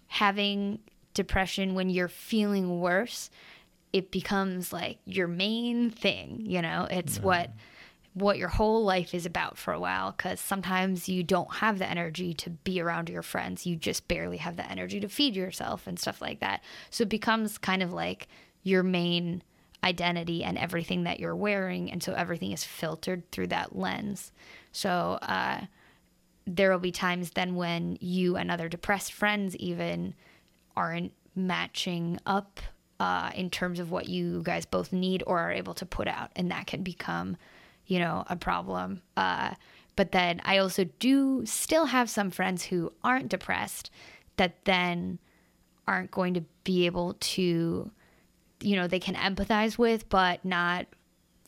having 0.08 0.80
depression 1.16 1.74
when 1.74 1.90
you're 1.90 2.08
feeling 2.08 2.80
worse, 2.80 3.32
it 3.93 4.09
becomes 4.12 4.73
like 4.73 4.97
your 5.05 5.27
main 5.27 5.91
thing. 5.91 6.43
You 6.45 6.62
know, 6.62 6.88
it's 6.89 7.19
what 7.19 7.51
what 8.15 8.38
your 8.38 8.47
whole 8.47 8.83
life 8.83 9.13
is 9.13 9.25
about 9.25 9.57
for 9.57 9.73
a 9.73 9.79
while 9.79 10.12
because 10.12 10.39
sometimes 10.39 11.09
you 11.09 11.23
don't 11.23 11.55
have 11.55 11.79
the 11.79 11.89
energy 11.89 12.33
to 12.33 12.50
be 12.51 12.79
around 12.79 13.09
your 13.09 13.23
friends. 13.23 13.65
You 13.65 13.75
just 13.75 14.07
barely 14.07 14.38
have 14.38 14.55
the 14.55 14.69
energy 14.69 15.00
to 15.00 15.09
feed 15.09 15.35
yourself 15.35 15.88
and 15.88 15.97
stuff 15.97 16.21
like 16.21 16.39
that. 16.39 16.62
So 16.91 17.03
it 17.03 17.09
becomes 17.09 17.57
kind 17.57 17.81
of 17.81 17.91
like 17.91 18.27
your 18.62 18.83
main 18.83 19.41
identity 19.83 20.43
and 20.43 20.57
everything 20.57 21.03
that 21.03 21.19
you're 21.19 21.35
wearing. 21.35 21.91
And 21.91 22.03
so 22.03 22.13
everything 22.13 22.51
is 22.51 22.63
filtered 22.63 23.29
through 23.31 23.47
that 23.47 23.75
lens. 23.75 24.31
So 24.71 25.17
uh, 25.21 25.62
there 26.45 26.71
will 26.71 26.79
be 26.79 26.91
times 26.91 27.31
then 27.31 27.55
when 27.55 27.97
you 28.00 28.38
and 28.38 28.51
other 28.51 28.69
depressed 28.69 29.12
friends 29.12 29.55
even 29.55 30.13
aren't 30.75 31.13
matching 31.35 32.19
up 32.25 32.59
uh, 33.00 33.31
in 33.35 33.50
terms 33.50 33.79
of 33.79 33.91
what 33.91 34.07
you 34.07 34.41
guys 34.43 34.65
both 34.65 34.93
need 34.93 35.23
or 35.27 35.39
are 35.39 35.51
able 35.51 35.73
to 35.73 35.85
put 35.85 36.07
out. 36.07 36.31
And 36.35 36.51
that 36.51 36.67
can 36.67 36.83
become 36.83 37.38
you 37.85 38.00
know, 38.00 38.23
a 38.29 38.35
problem. 38.35 39.01
Uh, 39.17 39.51
but 39.95 40.12
then 40.12 40.41
I 40.43 40.57
also 40.57 40.85
do 41.00 41.45
still 41.45 41.85
have 41.85 42.09
some 42.09 42.31
friends 42.31 42.65
who 42.65 42.91
aren't 43.03 43.29
depressed 43.29 43.91
that 44.38 44.65
then 44.65 45.19
aren't 45.88 46.12
going 46.12 46.33
to 46.33 46.43
be 46.63 46.85
able 46.85 47.15
to, 47.19 47.91
you 48.62 48.75
know, 48.75 48.88
they 48.88 49.00
can 49.00 49.15
empathize 49.15 49.77
with, 49.77 50.09
but 50.09 50.43
not 50.43 50.88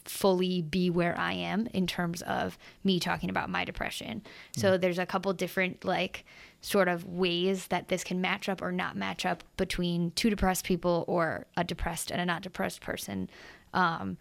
fully 0.04 0.62
be 0.62 0.92
where 0.92 1.18
I 1.18 1.34
am 1.34 1.68
in 1.74 1.88
terms 1.88 2.22
of 2.24 2.60
me 2.84 3.00
talking 3.00 3.30
about 3.30 3.50
my 3.50 3.66
depression. 3.66 4.22
Mm. 4.56 4.60
So 4.60 4.78
there's 4.78 5.00
a 5.00 5.06
couple 5.06 5.34
different, 5.34 5.84
like, 5.84 6.26
sort 6.66 6.88
of 6.88 7.06
ways 7.06 7.68
that 7.68 7.90
this 7.90 8.04
can 8.04 8.20
match 8.20 8.50
up 8.50 8.60
or 8.60 8.72
not 8.72 8.98
match 8.98 9.24
up 9.24 9.44
between 9.56 10.10
two 10.16 10.32
depressed 10.32 10.66
people 10.66 11.06
or 11.08 11.46
a 11.56 11.64
depressed 11.64 12.10
and 12.10 12.20
a 12.20 12.26
not 12.26 12.42
depressed 12.42 12.82
person. 12.82 13.30
Um, 13.72 14.18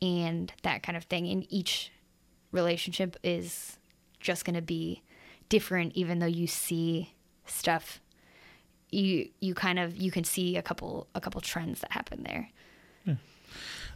and 0.00 0.52
that 0.62 0.84
kind 0.84 0.96
of 0.96 1.02
thing. 1.02 1.26
And 1.26 1.44
each 1.50 1.90
relationship 2.52 3.16
is 3.24 3.78
just 4.20 4.44
going 4.44 4.54
to 4.54 4.62
be 4.62 5.02
different, 5.48 5.92
even 5.96 6.20
though 6.20 6.26
you 6.26 6.46
see 6.46 7.14
stuff. 7.46 8.00
You 8.90 9.28
you 9.40 9.54
kind 9.54 9.80
of 9.80 9.96
you 9.96 10.12
can 10.12 10.22
see 10.22 10.56
a 10.56 10.62
couple 10.62 11.08
a 11.16 11.20
couple 11.20 11.40
trends 11.40 11.80
that 11.80 11.90
happen 11.90 12.22
there. 12.22 12.48
Yeah. 13.04 13.14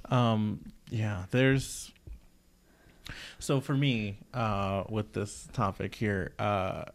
Um, 0.07 0.73
yeah, 0.91 1.27
there's 1.31 1.93
so 3.39 3.61
for 3.61 3.75
me 3.75 4.19
uh, 4.35 4.83
with 4.89 5.13
this 5.13 5.49
topic 5.53 5.95
here, 5.95 6.33
uh, 6.41 6.87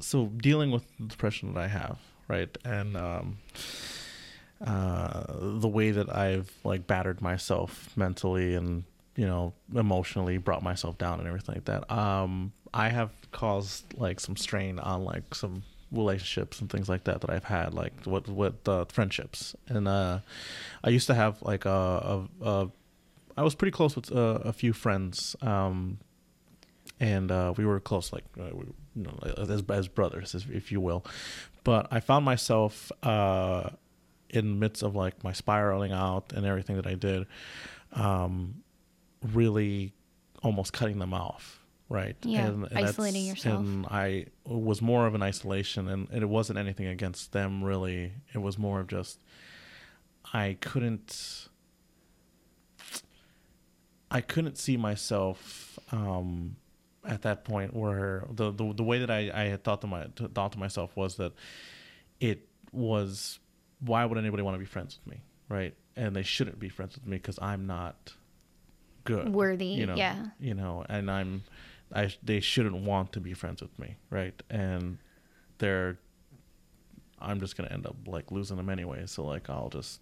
so 0.00 0.26
dealing 0.26 0.70
with 0.70 0.84
the 0.98 1.06
depression 1.06 1.54
that 1.54 1.60
I 1.60 1.68
have, 1.68 1.98
right, 2.28 2.56
and 2.64 2.96
um, 2.96 3.38
uh, 4.64 5.24
the 5.28 5.68
way 5.68 5.90
that 5.90 6.14
I've 6.14 6.50
like 6.64 6.86
battered 6.86 7.20
myself 7.20 7.90
mentally 7.96 8.54
and 8.54 8.84
you 9.16 9.26
know 9.26 9.52
emotionally 9.74 10.38
brought 10.38 10.62
myself 10.62 10.98
down 10.98 11.18
and 11.18 11.28
everything 11.28 11.56
like 11.56 11.64
that. 11.66 11.90
Um, 11.90 12.52
I 12.72 12.88
have 12.88 13.10
caused 13.32 13.84
like 13.98 14.20
some 14.20 14.36
strain 14.36 14.78
on 14.78 15.04
like 15.04 15.34
some 15.34 15.62
relationships 15.92 16.60
and 16.60 16.68
things 16.70 16.88
like 16.88 17.04
that 17.04 17.20
that 17.20 17.30
I've 17.30 17.44
had 17.44 17.72
like 17.74 17.92
with 18.06 18.28
with 18.28 18.68
uh, 18.68 18.84
friendships 18.86 19.54
and 19.68 19.86
uh, 19.86 20.20
I 20.82 20.90
used 20.90 21.06
to 21.06 21.14
have 21.14 21.40
like 21.42 21.64
a, 21.64 22.26
a, 22.42 22.48
a 22.48 22.70
I 23.36 23.42
was 23.42 23.54
pretty 23.54 23.70
close 23.70 23.94
with 23.94 24.10
uh, 24.10 24.40
a 24.44 24.52
few 24.52 24.72
friends 24.72 25.36
um, 25.42 25.98
and 26.98 27.30
uh, 27.30 27.52
we 27.56 27.64
were 27.66 27.80
close 27.80 28.12
like 28.12 28.24
uh, 28.38 28.50
we, 28.52 28.64
you 28.94 29.02
know 29.02 29.18
as, 29.36 29.62
as 29.68 29.88
brothers 29.88 30.34
if 30.34 30.72
you 30.72 30.80
will 30.80 31.04
but 31.66 31.88
I 31.90 31.98
found 31.98 32.24
myself 32.24 32.92
uh, 33.02 33.70
in 34.30 34.50
the 34.50 34.56
midst 34.56 34.84
of 34.84 34.94
like 34.94 35.24
my 35.24 35.32
spiraling 35.32 35.90
out 35.90 36.32
and 36.32 36.46
everything 36.46 36.76
that 36.76 36.86
I 36.86 36.94
did, 36.94 37.26
um, 37.92 38.62
really 39.32 39.92
almost 40.44 40.72
cutting 40.72 41.00
them 41.00 41.12
off. 41.12 41.64
Right. 41.88 42.14
Yeah. 42.22 42.46
And, 42.46 42.68
and 42.70 42.78
isolating 42.78 43.24
yourself. 43.24 43.58
And 43.58 43.84
I 43.86 44.26
was 44.44 44.80
more 44.80 45.08
of 45.08 45.16
an 45.16 45.22
isolation 45.22 45.88
and, 45.88 46.08
and 46.10 46.22
it 46.22 46.28
wasn't 46.28 46.60
anything 46.60 46.86
against 46.86 47.32
them 47.32 47.64
really. 47.64 48.12
It 48.32 48.38
was 48.38 48.58
more 48.58 48.78
of 48.78 48.86
just, 48.86 49.18
I 50.32 50.56
couldn't, 50.60 51.48
I 54.08 54.20
couldn't 54.20 54.56
see 54.56 54.76
myself, 54.76 55.80
um, 55.90 56.54
at 57.06 57.22
that 57.22 57.44
point 57.44 57.74
where 57.74 58.24
the, 58.30 58.50
the, 58.50 58.72
the 58.74 58.82
way 58.82 58.98
that 58.98 59.10
I, 59.10 59.30
I 59.32 59.44
had 59.44 59.64
thought 59.64 59.80
to 59.82 59.86
my, 59.86 60.06
thought 60.34 60.52
to 60.52 60.58
myself 60.58 60.96
was 60.96 61.16
that 61.16 61.32
it 62.20 62.48
was 62.72 63.38
why 63.80 64.04
would 64.04 64.18
anybody 64.18 64.42
want 64.42 64.54
to 64.54 64.58
be 64.58 64.64
friends 64.64 64.98
with 64.98 65.14
me, 65.14 65.22
right? 65.48 65.74
And 65.96 66.14
they 66.14 66.22
shouldn't 66.22 66.58
be 66.58 66.68
friends 66.68 66.94
with 66.94 67.06
me 67.06 67.16
because 67.16 67.38
I'm 67.40 67.66
not 67.66 68.14
good, 69.04 69.32
worthy. 69.32 69.66
You 69.66 69.86
know, 69.86 69.94
yeah. 69.94 70.26
You 70.40 70.54
know, 70.54 70.84
and 70.88 71.10
I'm, 71.10 71.44
I 71.94 72.12
they 72.22 72.40
shouldn't 72.40 72.76
want 72.76 73.12
to 73.12 73.20
be 73.20 73.32
friends 73.34 73.62
with 73.62 73.78
me, 73.78 73.96
right? 74.10 74.40
And 74.50 74.98
they're, 75.58 75.98
I'm 77.20 77.40
just 77.40 77.56
gonna 77.56 77.70
end 77.70 77.86
up 77.86 77.96
like 78.06 78.30
losing 78.30 78.56
them 78.56 78.68
anyway. 78.68 79.04
So 79.06 79.24
like 79.24 79.48
I'll 79.48 79.70
just, 79.70 80.00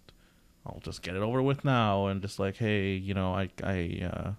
I'll 0.65 0.81
just 0.83 1.01
get 1.01 1.15
it 1.15 1.21
over 1.21 1.41
with 1.41 1.63
now 1.63 2.07
and 2.07 2.21
just 2.21 2.39
like 2.39 2.57
hey, 2.57 2.93
you 2.93 3.13
know, 3.13 3.33
I 3.33 3.49
I, 3.63 4.09
uh, 4.11 4.31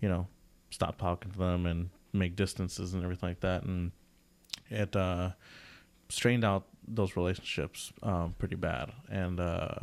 you 0.00 0.08
know, 0.08 0.26
stop 0.70 0.98
talking 0.98 1.30
to 1.32 1.38
them 1.38 1.66
and 1.66 1.90
make 2.12 2.36
distances 2.36 2.94
and 2.94 3.02
everything 3.02 3.30
like 3.30 3.40
that, 3.40 3.62
and 3.64 3.92
it 4.70 4.94
uh, 4.96 5.30
strained 6.08 6.44
out 6.44 6.66
those 6.86 7.16
relationships 7.16 7.92
um, 8.02 8.34
pretty 8.38 8.56
bad, 8.56 8.92
and 9.10 9.40
uh, 9.40 9.74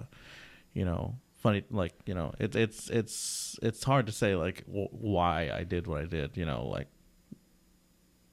you 0.73 0.85
know, 0.85 1.15
funny 1.41 1.63
like 1.69 1.93
you 2.05 2.13
know, 2.13 2.33
it's 2.39 2.55
it's 2.55 2.89
it's 2.89 3.59
it's 3.61 3.83
hard 3.83 4.05
to 4.07 4.11
say 4.11 4.35
like 4.35 4.65
w- 4.67 4.89
why 4.91 5.51
I 5.51 5.63
did 5.63 5.87
what 5.87 6.01
I 6.01 6.05
did. 6.05 6.37
You 6.37 6.45
know, 6.45 6.65
like 6.67 6.87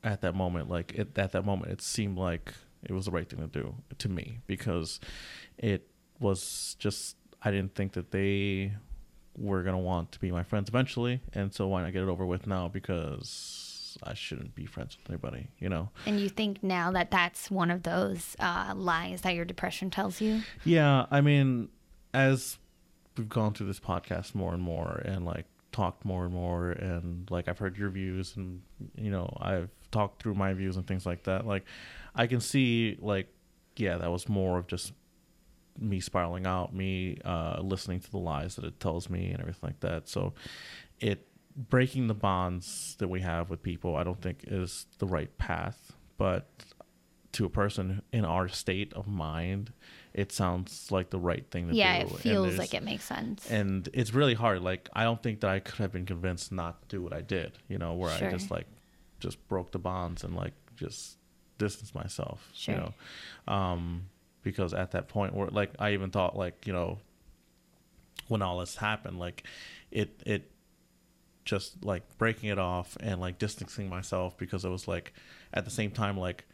at 0.04 0.21
that 0.23 0.35
moment, 0.35 0.68
like 0.68 0.92
it, 0.94 1.16
at 1.18 1.32
that 1.32 1.44
moment, 1.44 1.73
it 1.73 1.82
seemed 1.82 2.18
like 2.18 2.54
it 2.82 2.92
was 2.92 3.04
the 3.04 3.11
right 3.11 3.28
thing 3.28 3.40
to 3.40 3.47
do 3.47 3.75
to 3.99 4.09
me 4.09 4.38
because 4.47 4.99
it 5.59 5.88
was 6.18 6.76
just 6.78 7.16
I 7.42 7.50
didn't 7.50 7.75
think 7.75 7.92
that 7.92 8.11
they 8.11 8.73
were 9.37 9.62
gonna 9.62 9.79
want 9.79 10.12
to 10.12 10.21
be 10.21 10.31
my 10.31 10.43
friends 10.43 10.69
eventually, 10.69 11.21
and 11.33 11.53
so 11.53 11.67
why 11.69 11.83
not 11.83 11.93
get 11.93 12.03
it 12.03 12.09
over 12.09 12.27
with 12.27 12.47
now 12.47 12.69
because 12.69 13.99
I 14.03 14.15
shouldn't 14.15 14.55
be 14.55 14.67
friends 14.67 14.97
with 14.97 15.11
anybody, 15.11 15.49
you 15.59 15.69
know. 15.69 15.91
And 16.07 16.21
you 16.21 16.29
think 16.29 16.62
now 16.62 16.91
that 16.93 17.11
that's 17.11 17.51
one 17.51 17.71
of 17.71 17.83
those 17.83 18.37
uh, 18.39 18.73
lies 18.75 19.23
that 19.23 19.35
your 19.35 19.45
depression 19.45 19.91
tells 19.91 20.21
you? 20.21 20.43
Yeah, 20.65 21.07
I 21.11 21.21
mean, 21.21 21.69
as 22.15 22.59
we've 23.17 23.29
gone 23.29 23.55
through 23.55 23.67
this 23.67 23.81
podcast 23.81 24.35
more 24.35 24.55
and 24.55 24.62
more, 24.62 25.03
and 25.05 25.25
like 25.25 25.47
talked 25.73 26.05
more 26.05 26.25
and 26.25 26.35
more, 26.35 26.71
and 26.71 27.31
like 27.31 27.49
I've 27.49 27.59
heard 27.59 27.77
your 27.77 27.91
views, 27.91 28.35
and 28.37 28.62
you 28.97 29.11
know, 29.11 29.35
I've 29.41 29.71
talked 29.91 30.23
through 30.23 30.35
my 30.35 30.53
views 30.55 30.77
and 30.77 30.87
things 30.87 31.07
like 31.07 31.25
that. 31.25 31.47
Like, 31.47 31.65
I 32.15 32.27
can 32.27 32.41
see, 32.41 32.99
like, 33.01 33.29
yeah, 33.77 33.99
that 33.99 34.11
was 34.11 34.29
more 34.29 34.59
of 34.59 34.67
just 34.67 34.93
me 35.79 36.00
spiraling 36.00 36.47
out, 36.47 36.75
me 36.75 37.19
uh, 37.25 37.61
listening 37.62 38.00
to 38.00 38.11
the 38.11 38.19
lies 38.19 38.57
that 38.57 38.64
it 38.64 38.81
tells 38.81 39.09
me, 39.09 39.31
and 39.31 39.41
everything 39.41 39.69
like 39.69 39.81
that. 39.81 40.09
So, 40.09 40.35
it 41.00 41.26
breaking 41.55 42.07
the 42.07 42.14
bonds 42.14 42.97
that 42.99 43.09
we 43.09 43.21
have 43.21 43.50
with 43.50 43.62
people, 43.62 43.97
I 43.97 44.05
don't 44.05 44.21
think 44.21 44.45
is 44.47 44.87
the 44.99 45.07
right 45.07 45.37
path. 45.38 45.93
But 46.17 46.49
to 47.33 47.47
a 47.47 47.49
person 47.49 48.02
in 48.12 48.25
our 48.25 48.49
state 48.49 48.93
of 48.93 49.07
mind, 49.07 49.73
it 50.12 50.33
sounds 50.33 50.91
like 50.91 51.11
the 51.11 51.19
right 51.19 51.45
thing 51.50 51.69
to 51.69 51.75
yeah, 51.75 52.02
do. 52.02 52.09
Yeah, 52.09 52.14
it 52.14 52.21
feels 52.21 52.59
like 52.59 52.75
it 52.75 52.83
makes 52.83 53.05
sense. 53.05 53.50
And 53.50 53.88
it's 53.93 54.12
really 54.12 54.35
hard. 54.35 54.62
Like 54.62 54.88
I 54.93 55.05
don't 55.05 55.23
think 55.23 55.41
that 55.41 55.50
I 55.50 55.61
could 55.61 55.76
have 55.76 55.93
been 55.93 56.07
convinced 56.07 56.52
not 56.52 56.83
to 56.83 56.97
do 56.97 57.02
what 57.02 57.12
I 57.12 57.23
did. 57.23 57.52
You 57.69 57.79
know, 57.79 57.95
where 57.95 58.11
sure. 58.17 58.29
I 58.29 58.31
just 58.31 58.50
like 58.50 58.67
just 59.21 59.47
broke 59.49 59.73
the 59.73 59.79
bonds 59.79 60.25
and 60.25 60.37
like 60.37 60.52
just 60.76 61.17
distanced 61.59 61.95
myself. 61.95 62.50
Sure. 62.52 62.75
You 62.75 62.81
know, 62.81 63.52
um, 63.52 64.07
because 64.43 64.75
at 64.75 64.93
that 64.93 65.09
point, 65.09 65.35
where 65.35 65.49
like 65.49 65.71
I 65.79 65.93
even 65.93 66.11
thought 66.11 66.37
like 66.37 66.67
you 66.67 66.73
know, 66.73 66.99
when 68.29 68.43
all 68.43 68.59
this 68.59 68.77
happened, 68.77 69.19
like 69.19 69.45
it 69.91 70.23
it 70.27 70.51
just 71.45 71.85
like 71.85 72.03
breaking 72.19 72.51
it 72.51 72.59
off 72.59 72.97
and 73.01 73.21
like 73.21 73.39
distancing 73.39 73.89
myself 73.89 74.37
because 74.39 74.65
it 74.65 74.69
was 74.69 74.87
like 74.87 75.13
at 75.53 75.65
the 75.65 75.71
same 75.71 75.91
time 75.91 76.17
like 76.17 76.45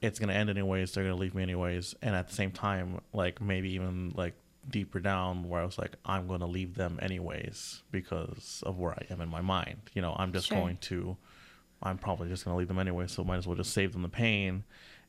it's 0.00 0.18
gonna 0.18 0.32
end 0.32 0.48
anyways 0.48 0.92
they're 0.92 1.04
gonna 1.04 1.16
leave 1.16 1.34
me 1.34 1.42
anyways. 1.42 1.94
And 2.02 2.14
at 2.14 2.28
the 2.28 2.34
same 2.34 2.52
time 2.52 3.00
like 3.12 3.40
maybe 3.40 3.72
even 3.72 4.12
like 4.14 4.34
deeper 4.68 4.98
down 4.98 5.48
where 5.48 5.60
i 5.60 5.64
was 5.64 5.78
like 5.78 5.94
i'm 6.04 6.26
gonna 6.26 6.46
leave 6.46 6.74
them 6.74 6.98
anyways 7.00 7.82
because 7.92 8.64
of 8.66 8.78
where 8.78 8.92
i 8.92 9.06
am 9.10 9.20
in 9.20 9.28
my 9.28 9.40
mind. 9.40 9.78
You 9.94 10.02
know 10.02 10.14
i'm 10.18 10.32
just 10.32 10.48
sure. 10.48 10.58
going 10.58 10.76
to 10.78 11.16
i'm 11.82 11.98
probably 11.98 12.28
just 12.28 12.44
gonna 12.44 12.56
leave 12.56 12.68
them 12.68 12.78
anyway 12.78 13.06
so 13.06 13.22
might 13.22 13.36
as 13.36 13.46
well 13.46 13.56
just 13.56 13.72
save 13.72 13.92
them 13.92 14.02
the 14.02 14.08
pain 14.08 14.64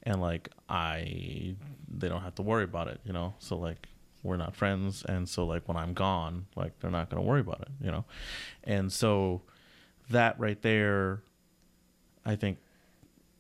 and 0.08 0.22
like 0.22 0.50
i 0.70 1.54
they 1.90 2.08
don't 2.08 2.22
have 2.22 2.36
to 2.36 2.42
worry 2.42 2.64
about 2.64 2.88
it 2.88 3.00
you 3.06 3.14
know? 3.14 3.34
So 3.40 3.58
like 3.58 3.88
we're 4.24 4.38
not 4.38 4.56
friends 4.56 5.06
and 5.08 5.30
so 5.30 5.46
like 5.46 5.68
when 5.68 5.78
i'm 5.78 5.94
gone 5.94 6.48
like 6.56 6.80
they're 6.80 6.92
not 6.92 7.10
going 7.10 7.22
to 7.22 7.28
worry 7.28 7.42
about 7.42 7.62
it 7.62 7.70
you 7.82 7.92
know? 7.92 8.06
And 8.64 8.92
so 8.92 9.44
that 10.10 10.40
right 10.40 10.62
there 10.62 11.22
i 12.26 12.36
think 12.36 12.58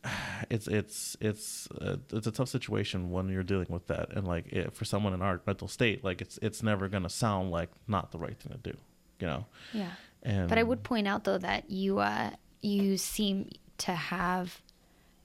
it's 0.49 0.67
it's 0.67 1.17
it's 1.19 1.67
a, 1.81 1.99
it's 2.11 2.27
a 2.27 2.31
tough 2.31 2.49
situation 2.49 3.11
when 3.11 3.29
you're 3.29 3.43
dealing 3.43 3.67
with 3.69 3.87
that 3.87 4.13
and 4.13 4.27
like 4.27 4.47
it, 4.53 4.73
for 4.73 4.85
someone 4.85 5.13
in 5.13 5.21
our 5.21 5.41
mental 5.47 5.67
state 5.67 6.03
like 6.03 6.21
it's 6.21 6.37
it's 6.41 6.61
never 6.61 6.87
going 6.87 7.03
to 7.03 7.09
sound 7.09 7.49
like 7.51 7.69
not 7.87 8.11
the 8.11 8.17
right 8.19 8.37
thing 8.37 8.51
to 8.51 8.71
do 8.71 8.77
you 9.19 9.27
know? 9.27 9.45
Yeah. 9.73 9.91
And 10.23 10.49
But 10.49 10.57
I 10.57 10.63
would 10.63 10.83
point 10.83 11.07
out 11.07 11.23
though 11.23 11.37
that 11.37 11.69
you 11.69 11.99
uh 11.99 12.31
you 12.61 12.97
seem 12.97 13.49
to 13.79 13.91
have 13.93 14.61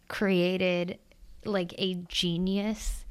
created 0.08 0.98
like 1.44 1.74
a 1.78 1.94
genius 2.08 3.04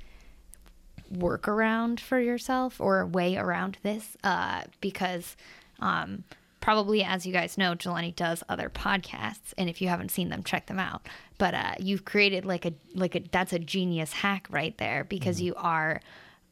workaround 1.13 2.00
for 2.00 2.19
yourself 2.19 2.79
or 2.79 3.01
a 3.01 3.07
way 3.07 3.35
around 3.35 3.77
this 3.83 4.15
uh 4.23 4.61
because 4.79 5.35
um 5.81 6.23
probably 6.61 7.03
as 7.03 7.25
you 7.25 7.33
guys 7.33 7.57
know 7.57 7.73
Jelani 7.75 8.15
does 8.15 8.43
other 8.47 8.69
podcasts 8.69 9.53
and 9.57 9.69
if 9.69 9.81
you 9.81 9.89
haven't 9.89 10.11
seen 10.11 10.29
them 10.29 10.43
check 10.43 10.67
them 10.67 10.79
out. 10.79 11.07
But 11.38 11.53
uh 11.53 11.73
you've 11.79 12.05
created 12.05 12.45
like 12.45 12.65
a 12.65 12.73
like 12.93 13.15
a 13.15 13.19
that's 13.31 13.51
a 13.51 13.59
genius 13.59 14.13
hack 14.13 14.47
right 14.50 14.77
there 14.77 15.03
because 15.03 15.41
you 15.41 15.53
are 15.55 16.01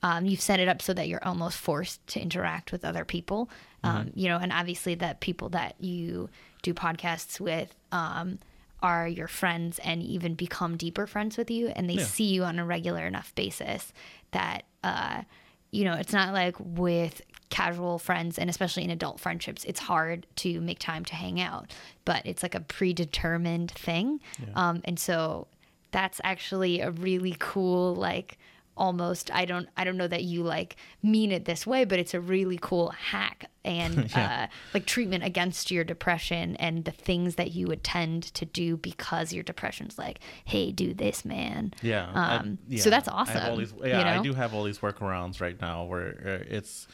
um, 0.01 0.25
you've 0.25 0.39
set 0.39 0.61
it 0.61 0.69
up 0.69 0.81
so 0.81 0.93
that 0.93 1.09
you're 1.09 1.23
almost 1.25 1.57
forced 1.57 2.05
to 2.07 2.21
interact 2.21 2.71
with 2.71 2.85
other 2.85 3.03
people. 3.03 3.49
Um, 3.83 4.11
you 4.13 4.27
know 4.27 4.37
and 4.37 4.51
obviously 4.51 4.95
that 4.95 5.21
people 5.21 5.49
that 5.49 5.75
you 5.79 6.29
do 6.63 6.73
podcasts 6.73 7.39
with 7.39 7.73
um, 7.91 8.39
are 8.81 9.07
your 9.07 9.27
friends 9.27 9.79
and 9.79 10.01
even 10.01 10.33
become 10.35 10.77
deeper 10.77 11.05
friends 11.07 11.37
with 11.37 11.51
you 11.51 11.67
and 11.69 11.89
they 11.89 11.95
Yeah. 11.95 12.05
see 12.05 12.25
you 12.25 12.43
on 12.43 12.59
a 12.59 12.65
regular 12.65 13.05
enough 13.05 13.33
basis 13.35 13.91
that 14.31 14.63
uh, 14.83 15.23
you 15.71 15.83
know 15.83 15.93
it's 15.93 16.13
not 16.13 16.33
like 16.33 16.55
with 16.59 17.21
casual 17.49 17.97
friends 17.99 18.37
and 18.39 18.49
especially 18.49 18.83
in 18.83 18.89
adult 18.91 19.19
friendships 19.19 19.63
it's 19.65 19.79
hard 19.79 20.25
to 20.35 20.61
make 20.61 20.79
time 20.79 21.03
to 21.03 21.15
hang 21.15 21.41
out 21.41 21.71
but 22.05 22.23
it's 22.25 22.43
like 22.43 22.53
a 22.55 22.59
predetermined 22.61 23.71
thing 23.71 24.19
um, 24.55 24.81
and 24.85 24.99
so 24.99 25.47
that's 25.91 26.21
actually 26.23 26.79
a 26.79 26.91
really 26.91 27.35
cool 27.39 27.95
like 27.95 28.37
almost 28.79 29.29
i 29.35 29.45
don't 29.45 29.67
i 29.77 29.83
don't 29.83 29.97
know 29.97 30.07
that 30.07 30.23
you 30.23 30.41
like 30.41 30.75
mean 31.03 31.31
it 31.31 31.45
this 31.45 31.67
way 31.67 31.83
but 31.85 31.99
it's 31.99 32.13
a 32.15 32.19
really 32.19 32.57
cool 32.61 32.89
hack 32.89 33.45
and 33.63 34.09
Yeah. 34.15 34.47
uh, 34.49 34.55
like 34.73 34.85
treatment 34.85 35.23
against 35.23 35.69
your 35.69 35.83
depression 35.83 36.55
and 36.55 36.85
the 36.85 36.91
things 36.91 37.35
that 37.35 37.51
you 37.51 37.67
would 37.67 37.83
tend 37.83 38.23
to 38.33 38.45
do 38.45 38.77
because 38.77 39.33
your 39.33 39.43
depression's 39.43 39.99
like 39.99 40.19
hey 40.45 40.71
do 40.71 40.93
this 40.93 41.25
man 41.25 41.73
Yeah. 41.81 42.09
I- 42.15 42.35
um 42.37 42.57
yeah, 42.67 42.81
so 42.81 42.89
that's 42.89 43.07
I 43.07 43.11
awesome 43.11 43.57
these- 43.59 43.73
you 43.73 43.85
yeah, 43.87 44.19
I 44.19 44.23
do 44.23 44.33
have 44.33 44.53
all 44.55 44.63
these 44.63 44.79
workarounds 44.79 45.41
right 45.41 45.59
now 45.61 45.83
where 45.83 46.09
uh, 46.25 46.55
it's, 46.55 46.87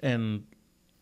and 0.00 0.44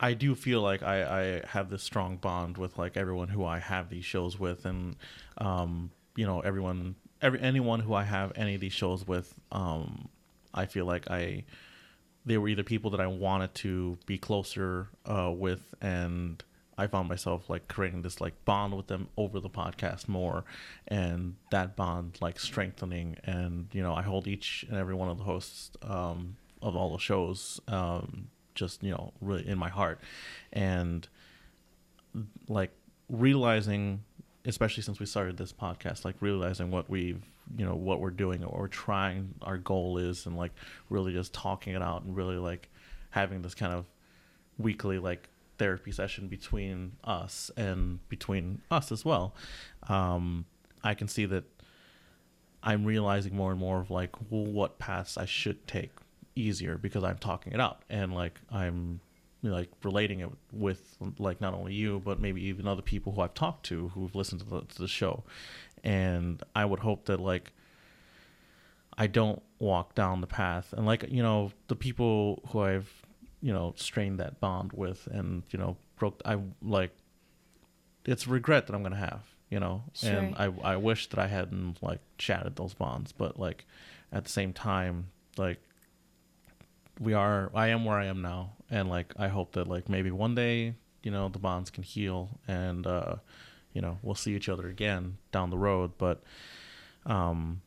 I 0.01 0.15
do 0.15 0.35
feel 0.35 0.61
like 0.63 0.83
I, 0.83 0.97
I 1.21 1.43
have 1.47 1.71
this 1.71 1.83
strong 1.83 2.17
bond 2.17 2.59
with 2.59 2.77
like 2.79 2.97
everyone 2.97 3.29
who 3.29 3.45
I 3.45 3.61
have 3.61 3.89
these 3.89 4.05
shows 4.05 4.37
with, 4.41 4.65
and 4.65 4.97
um, 5.39 5.93
you 6.17 6.27
know, 6.27 6.41
everyone, 6.41 6.97
every 7.21 7.41
anyone 7.41 7.79
who 7.79 7.95
I 7.95 8.03
have 8.03 8.33
any 8.35 8.57
of 8.57 8.61
these 8.61 8.73
shows 8.73 9.07
with, 9.07 9.33
um, 9.53 10.09
I 10.55 10.67
feel 10.67 10.87
like 10.87 11.11
I, 11.11 11.45
they 12.25 12.39
were 12.39 12.49
either 12.49 12.63
people 12.63 12.91
that 12.91 13.01
I 13.01 13.07
wanted 13.07 13.55
to 13.57 13.99
be 14.07 14.19
closer 14.19 14.89
uh, 15.07 15.33
with, 15.35 15.75
and 15.81 16.43
I 16.79 16.87
found 16.87 17.09
myself 17.09 17.51
like 17.51 17.69
creating 17.69 18.03
this 18.03 18.21
like 18.21 18.45
bond 18.45 18.77
with 18.77 18.87
them 18.87 19.09
over 19.17 19.41
the 19.41 19.51
podcast 19.51 20.09
more, 20.09 20.45
and 20.89 21.37
that 21.51 21.77
bond 21.77 22.19
like 22.21 22.39
strengthening. 22.39 23.17
And 23.25 23.69
you 23.73 23.83
know, 23.83 23.95
I 23.95 24.03
hold 24.03 24.27
each 24.27 24.65
and 24.69 24.79
every 24.79 24.95
one 24.95 25.09
of 25.09 25.19
the 25.19 25.25
hosts 25.25 25.71
um, 25.83 26.37
of 26.61 26.77
all 26.77 26.93
the 26.93 26.99
shows 26.99 27.61
um, 27.69 28.29
just 28.55 28.83
you 28.83 28.91
know 28.91 29.13
really 29.21 29.47
in 29.47 29.59
my 29.59 29.69
heart, 29.69 30.01
and 30.53 31.07
like 32.49 32.71
realizing 33.09 34.03
especially 34.45 34.83
since 34.83 34.99
we 34.99 35.07
started 35.07 35.37
this 35.37 35.53
podcast 35.53 36.05
like 36.05 36.17
realizing 36.21 36.71
what 36.71 36.91
we've 36.91 37.23
you 37.57 37.65
know 37.65 37.75
what 37.75 38.01
we're 38.01 38.11
doing 38.11 38.45
or 38.45 38.69
trying 38.69 39.35
our 39.43 39.59
goal 39.59 39.99
is 39.99 40.27
and 40.27 40.37
like 40.37 40.53
really 40.89 41.13
just 41.13 41.33
talking 41.33 41.75
it 41.75 41.83
out 41.83 42.03
and 42.03 42.17
really 42.17 42.37
like 42.37 42.69
having 43.11 43.43
this 43.43 43.55
kind 43.55 43.73
of 43.73 43.85
weekly 44.59 44.99
like 44.99 45.29
therapy 45.59 45.93
session 45.93 46.29
between 46.29 46.93
us 47.05 47.51
and 47.57 48.07
between 48.09 48.63
us 48.71 48.91
as 48.91 49.05
well. 49.05 49.35
Um 49.89 50.47
i 50.85 50.95
can 50.95 51.07
see 51.07 51.27
that 51.27 51.45
i'm 52.63 52.85
realizing 52.85 53.37
more 53.37 53.53
and 53.53 53.61
more 53.61 53.81
of 53.81 53.91
like 53.91 54.11
well, 54.31 54.45
what 54.45 54.81
paths 54.81 55.17
i 55.17 55.25
should 55.25 55.65
take 55.67 55.91
easier 56.35 56.77
because 56.77 57.05
i'm 57.05 57.19
talking 57.19 57.53
it 57.53 57.61
out 57.61 57.83
and 57.89 58.13
like 58.13 58.41
i'm 58.51 59.01
like 59.51 59.69
relating 59.83 60.21
it 60.21 60.31
with 60.53 60.97
like 61.19 61.41
not 61.41 61.53
only 61.53 61.75
you 61.75 62.01
but 62.05 62.21
maybe 62.21 62.43
even 62.45 62.67
other 62.69 62.83
people 62.83 63.13
who 63.13 63.21
I've 63.21 63.35
talked 63.35 63.67
to 63.67 63.89
who've 63.89 64.15
listened 64.15 64.41
to 64.43 64.47
the, 64.47 64.61
to 64.61 64.83
the 64.83 64.89
show, 64.89 65.25
and 65.85 66.43
I 66.55 66.65
would 66.65 66.81
hope 66.81 67.07
that 67.07 67.21
like 67.21 67.53
I 68.97 69.07
don't 69.07 69.43
walk 69.59 69.95
down 69.95 70.21
the 70.21 70.27
path. 70.27 70.73
And 70.77 70.87
like 70.87 71.05
you 71.11 71.23
know 71.23 71.53
the 71.69 71.77
people 71.77 72.43
who 72.49 72.61
I've 72.61 72.91
you 73.41 73.53
know 73.53 73.75
strained 73.77 74.21
that 74.21 74.41
bond 74.41 74.73
with 74.73 75.07
and 75.11 75.43
you 75.51 75.59
know 75.59 75.77
broke 75.97 76.21
I 76.25 76.39
like 76.63 76.95
it's 78.05 78.27
regret 78.27 78.67
that 78.67 78.75
I'm 78.75 78.83
gonna 78.83 78.97
have 78.97 79.23
you 79.51 79.61
know? 79.61 79.83
And 80.03 80.35
I 80.37 80.73
I 80.73 80.77
wish 80.77 81.09
that 81.09 81.19
I 81.19 81.27
hadn't 81.27 81.83
like 81.83 82.01
shattered 82.19 82.57
those 82.57 82.75
bonds 82.75 83.13
but 83.13 83.39
like 83.39 83.65
at 84.13 84.25
the 84.25 84.31
same 84.31 84.53
time 84.53 85.07
like 85.37 85.61
we 87.01 87.15
are 87.15 87.51
i 87.55 87.69
am 87.69 87.85
where 87.85 87.99
i 87.99 88.05
am 88.07 88.23
now. 88.23 88.53
And 88.71 88.89
like 88.89 89.13
i 89.19 89.29
hope 89.29 89.53
that 89.53 89.67
like 89.67 89.89
maybe 89.89 90.11
one 90.11 90.35
day 90.35 90.75
you 91.03 91.11
know 91.11 91.29
the 91.29 91.39
bonds 91.39 91.71
can 91.71 91.83
heal 91.83 92.39
and 92.47 92.87
uh 92.87 93.17
you 93.73 93.81
know 93.81 93.99
we'll 94.03 94.15
see 94.15 94.35
each 94.35 94.49
other 94.49 94.69
again 94.69 95.17
down 95.33 95.51
the 95.51 95.59
road 95.59 95.93
but 95.99 96.23
um 97.07 97.61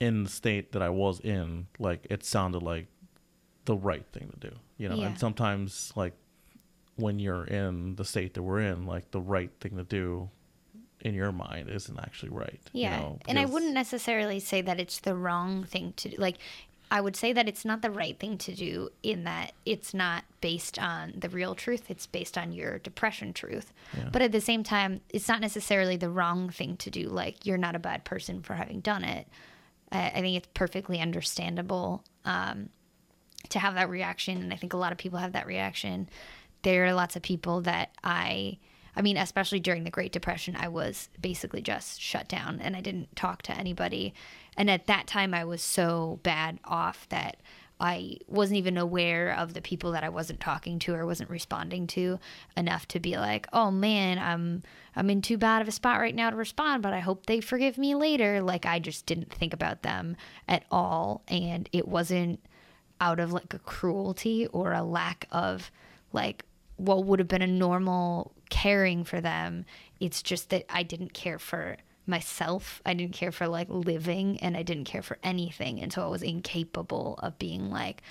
in 0.00 0.24
the 0.24 0.30
state 0.30 0.72
that 0.72 0.82
i 0.82 0.88
was 0.88 1.20
in 1.20 1.66
like 1.78 2.06
it 2.10 2.24
sounded 2.24 2.62
like 2.62 2.86
the 3.64 3.74
right 3.76 4.04
thing 4.12 4.28
to 4.40 4.50
do 4.50 4.56
you 4.78 4.88
know 4.88 4.96
Yeah. 4.96 5.06
and 5.06 5.18
sometimes 5.18 5.92
like 5.96 6.12
when 6.96 7.18
you're 7.18 7.44
in 7.44 7.96
the 7.96 8.04
state 8.04 8.34
that 8.34 8.42
we're 8.42 8.60
in 8.60 8.86
like 8.86 9.10
the 9.10 9.20
right 9.20 9.50
thing 9.60 9.76
to 9.76 9.84
do 9.84 10.28
in 11.00 11.12
your 11.14 11.32
mind 11.32 11.68
isn't 11.68 11.98
actually 11.98 12.30
right 12.30 12.60
you 12.72 12.82
Yeah. 12.82 13.00
know, 13.00 13.18
and 13.28 13.38
I 13.38 13.44
wouldn't 13.46 13.74
necessarily 13.74 14.40
say 14.40 14.62
that 14.62 14.78
it's 14.80 15.00
the 15.00 15.14
wrong 15.14 15.64
thing 15.64 15.92
to 15.96 16.08
do. 16.10 16.16
Like, 16.16 16.36
I 16.90 17.00
would 17.00 17.16
say 17.16 17.32
that 17.32 17.48
it's 17.48 17.64
not 17.64 17.82
the 17.82 17.90
right 17.90 18.18
thing 18.18 18.38
to 18.38 18.54
do 18.54 18.90
in 19.02 19.24
that 19.24 19.52
it's 19.64 19.94
not 19.94 20.24
based 20.40 20.78
on 20.78 21.14
the 21.16 21.28
real 21.28 21.54
truth, 21.54 21.90
it's 21.90 22.06
based 22.06 22.38
on 22.38 22.52
your 22.52 22.78
depression 22.78 23.32
truth. 23.32 23.72
Yeah. 23.96 24.10
But 24.12 24.22
at 24.22 24.32
the 24.32 24.40
same 24.40 24.62
time, 24.62 25.00
it's 25.08 25.28
not 25.28 25.40
necessarily 25.40 25.96
the 25.96 26.10
wrong 26.10 26.50
thing 26.50 26.76
to 26.78 26.90
do. 26.90 27.08
Like, 27.08 27.46
you're 27.46 27.58
not 27.58 27.74
a 27.74 27.80
bad 27.80 28.04
person 28.04 28.42
for 28.42 28.54
having 28.54 28.80
done 28.80 29.02
it. 29.02 29.26
I, 29.90 30.12
I 30.14 30.20
think 30.20 30.36
it's 30.36 30.48
perfectly 30.54 31.00
understandable 31.00 32.04
um, 32.24 32.68
to 33.48 33.58
have 33.58 33.74
that 33.74 33.90
reaction. 33.90 34.42
And 34.42 34.52
I 34.52 34.56
think 34.56 34.72
a 34.72 34.78
lot 34.78 34.92
of 34.92 34.98
people 34.98 35.18
have 35.18 35.32
that 35.32 35.46
reaction. 35.46 36.08
There 36.62 36.84
are 36.86 36.94
lots 36.94 37.16
of 37.16 37.22
people 37.22 37.62
that 37.62 37.90
I, 38.04 38.58
I 38.96 39.02
mean, 39.02 39.16
especially 39.16 39.60
during 39.60 39.84
the 39.84 39.90
Great 39.90 40.12
Depression, 40.12 40.56
I 40.58 40.68
was 40.68 41.08
basically 41.20 41.62
just 41.62 42.00
shut 42.00 42.28
down 42.28 42.60
and 42.60 42.76
I 42.76 42.80
didn't 42.80 43.14
talk 43.16 43.42
to 43.42 43.56
anybody. 43.56 44.14
And 44.56 44.70
at 44.70 44.86
that 44.86 45.06
time, 45.06 45.34
I 45.34 45.44
was 45.44 45.62
so 45.62 46.20
bad 46.22 46.58
off 46.64 47.08
that 47.08 47.36
I 47.80 48.18
wasn't 48.28 48.58
even 48.58 48.78
aware 48.78 49.34
of 49.34 49.52
the 49.52 49.60
people 49.60 49.92
that 49.92 50.04
I 50.04 50.08
wasn't 50.08 50.40
talking 50.40 50.78
to 50.80 50.94
or 50.94 51.04
wasn't 51.04 51.28
responding 51.28 51.86
to 51.88 52.20
enough 52.56 52.86
to 52.88 53.00
be 53.00 53.16
like, 53.16 53.48
"Oh 53.52 53.70
man, 53.70 54.18
I'm 54.18 54.62
I'm 54.94 55.10
in 55.10 55.22
too 55.22 55.36
bad 55.36 55.60
of 55.60 55.68
a 55.68 55.72
spot 55.72 55.98
right 55.98 56.14
now 56.14 56.30
to 56.30 56.36
respond, 56.36 56.82
but 56.82 56.92
I 56.92 57.00
hope 57.00 57.26
they 57.26 57.40
forgive 57.40 57.76
me 57.76 57.96
later." 57.96 58.40
Like 58.40 58.64
I 58.64 58.78
just 58.78 59.06
didn't 59.06 59.32
think 59.32 59.52
about 59.52 59.82
them 59.82 60.16
at 60.46 60.64
all 60.70 61.22
and 61.26 61.68
it 61.72 61.88
wasn't 61.88 62.40
out 63.00 63.18
of 63.18 63.32
like 63.32 63.52
a 63.52 63.58
cruelty 63.58 64.46
or 64.46 64.72
a 64.72 64.82
lack 64.82 65.26
of 65.32 65.70
like 66.12 66.44
what 66.76 67.04
would 67.04 67.18
have 67.18 67.28
been 67.28 67.42
a 67.42 67.46
normal 67.46 68.32
caring 68.50 69.04
for 69.04 69.20
them. 69.20 69.64
It's 70.00 70.22
just 70.22 70.50
that 70.50 70.64
I 70.68 70.82
didn't 70.82 71.12
care 71.12 71.38
for 71.38 71.76
myself. 72.06 72.82
I 72.84 72.94
didn't 72.94 73.14
care 73.14 73.32
for 73.32 73.48
like 73.48 73.68
living 73.70 74.38
and 74.40 74.56
I 74.56 74.62
didn't 74.62 74.84
care 74.84 75.02
for 75.02 75.18
anything. 75.22 75.80
And 75.80 75.92
so 75.92 76.02
I 76.02 76.08
was 76.08 76.22
incapable 76.22 77.18
of 77.22 77.38
being 77.38 77.70
like, 77.70 78.02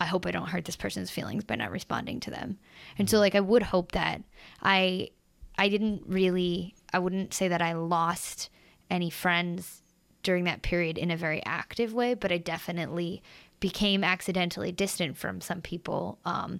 I 0.00 0.06
hope 0.06 0.26
I 0.26 0.30
don't 0.30 0.48
hurt 0.48 0.64
this 0.64 0.76
person's 0.76 1.10
feelings 1.10 1.44
by 1.44 1.56
not 1.56 1.70
responding 1.70 2.20
to 2.20 2.30
them. 2.30 2.58
And 2.98 3.08
so 3.08 3.18
like 3.18 3.34
I 3.34 3.40
would 3.40 3.62
hope 3.62 3.92
that 3.92 4.22
I 4.62 5.10
I 5.58 5.68
didn't 5.68 6.02
really 6.06 6.74
I 6.92 6.98
wouldn't 6.98 7.34
say 7.34 7.48
that 7.48 7.62
I 7.62 7.72
lost 7.72 8.50
any 8.90 9.10
friends 9.10 9.82
during 10.22 10.44
that 10.44 10.62
period 10.62 10.98
in 10.98 11.10
a 11.10 11.16
very 11.16 11.42
active 11.44 11.94
way, 11.94 12.14
but 12.14 12.32
I 12.32 12.38
definitely 12.38 13.22
became 13.60 14.04
accidentally 14.04 14.72
distant 14.72 15.16
from 15.16 15.40
some 15.40 15.62
people. 15.62 16.18
Um, 16.24 16.58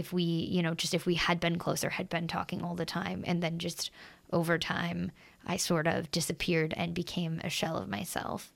if 0.00 0.14
we, 0.14 0.22
you 0.22 0.62
know, 0.62 0.72
just 0.74 0.94
if 0.94 1.04
we 1.04 1.14
had 1.14 1.38
been 1.38 1.58
closer, 1.58 1.90
had 1.90 2.08
been 2.08 2.26
talking 2.26 2.62
all 2.62 2.74
the 2.74 2.86
time, 2.86 3.22
and 3.26 3.42
then 3.42 3.58
just 3.58 3.90
over 4.32 4.58
time, 4.58 5.12
I 5.46 5.58
sort 5.58 5.86
of 5.86 6.10
disappeared 6.10 6.72
and 6.74 6.94
became 6.94 7.38
a 7.44 7.50
shell 7.50 7.76
of 7.76 7.86
myself. 7.88 8.52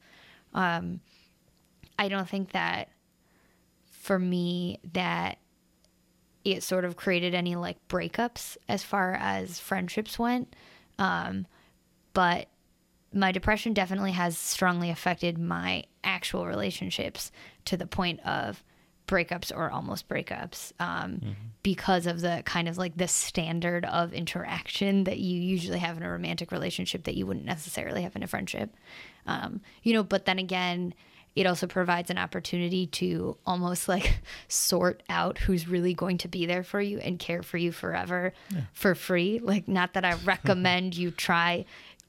Um, 0.55 1.01
I 1.99 2.09
don't 2.09 2.29
think 2.29 2.53
that 2.53 2.89
for 3.91 4.19
me 4.19 4.81
that 4.95 5.39
it 6.45 6.63
sort 6.63 6.87
of 6.87 6.97
created 6.97 7.35
any 7.35 7.57
like 7.57 7.77
breakups 7.89 8.57
as 8.67 8.83
far 8.83 9.13
as 9.15 9.59
friendships 9.59 10.19
went. 10.19 10.57
Um, 10.99 11.47
but 12.15 12.49
my 13.13 13.33
depression 13.33 13.75
definitely 13.75 14.13
has 14.13 14.39
strongly 14.39 14.89
affected 14.89 15.39
my 15.39 15.85
actual 16.03 16.47
relationships 16.47 17.31
to 17.67 17.77
the 17.77 17.87
point 17.87 18.21
of 18.21 18.65
breakups 19.07 19.53
or 19.55 19.71
almost 19.71 20.09
breakups 20.09 20.73
um, 20.81 21.13
mm-hmm. 21.13 21.31
because 21.63 22.07
of 22.07 22.21
the 22.21 22.43
kind 22.45 22.69
of 22.69 22.79
like 22.79 22.97
the 22.97 23.09
standard 23.09 23.85
of 23.85 24.13
interaction 24.13 25.05
that 25.05 25.19
you 25.19 25.41
usually 25.41 25.79
have 25.79 25.97
in 25.97 26.03
a 26.03 26.11
romantic 26.11 26.51
relationship 26.51 27.05
that 27.05 27.15
you 27.15 27.27
wouldn't 27.27 27.47
necessarily 27.47 28.03
have 28.03 28.17
in 28.17 28.23
a 28.23 28.27
friendship. 28.27 28.75
Um, 29.27 29.61
you 29.83 29.93
know, 29.93 30.03
but 30.03 30.25
then 30.25 30.39
again, 30.39 30.95
it 31.37 31.47
also 31.47 31.67
provides 31.67 32.11
an 32.11 32.19
opportunity 32.19 32.87
to 32.87 33.37
almost 33.45 33.89
like 33.89 34.21
sort 34.49 35.03
out 35.09 35.39
who's 35.39 35.69
really 35.69 35.93
going 35.93 36.19
to 36.19 36.29
be 36.29 36.47
there 36.47 36.63
for 36.63 36.81
you 36.81 36.99
and 36.99 37.19
care 37.19 37.43
for 37.43 37.59
you 37.59 37.73
forever 37.73 38.33
yeah. 38.51 38.63
for 38.73 38.95
free. 38.95 39.41
Like, 39.41 39.67
not 39.67 39.95
that 39.95 40.05
I 40.05 40.15
recommend 40.25 40.97
you 40.97 41.11
try 41.11 41.65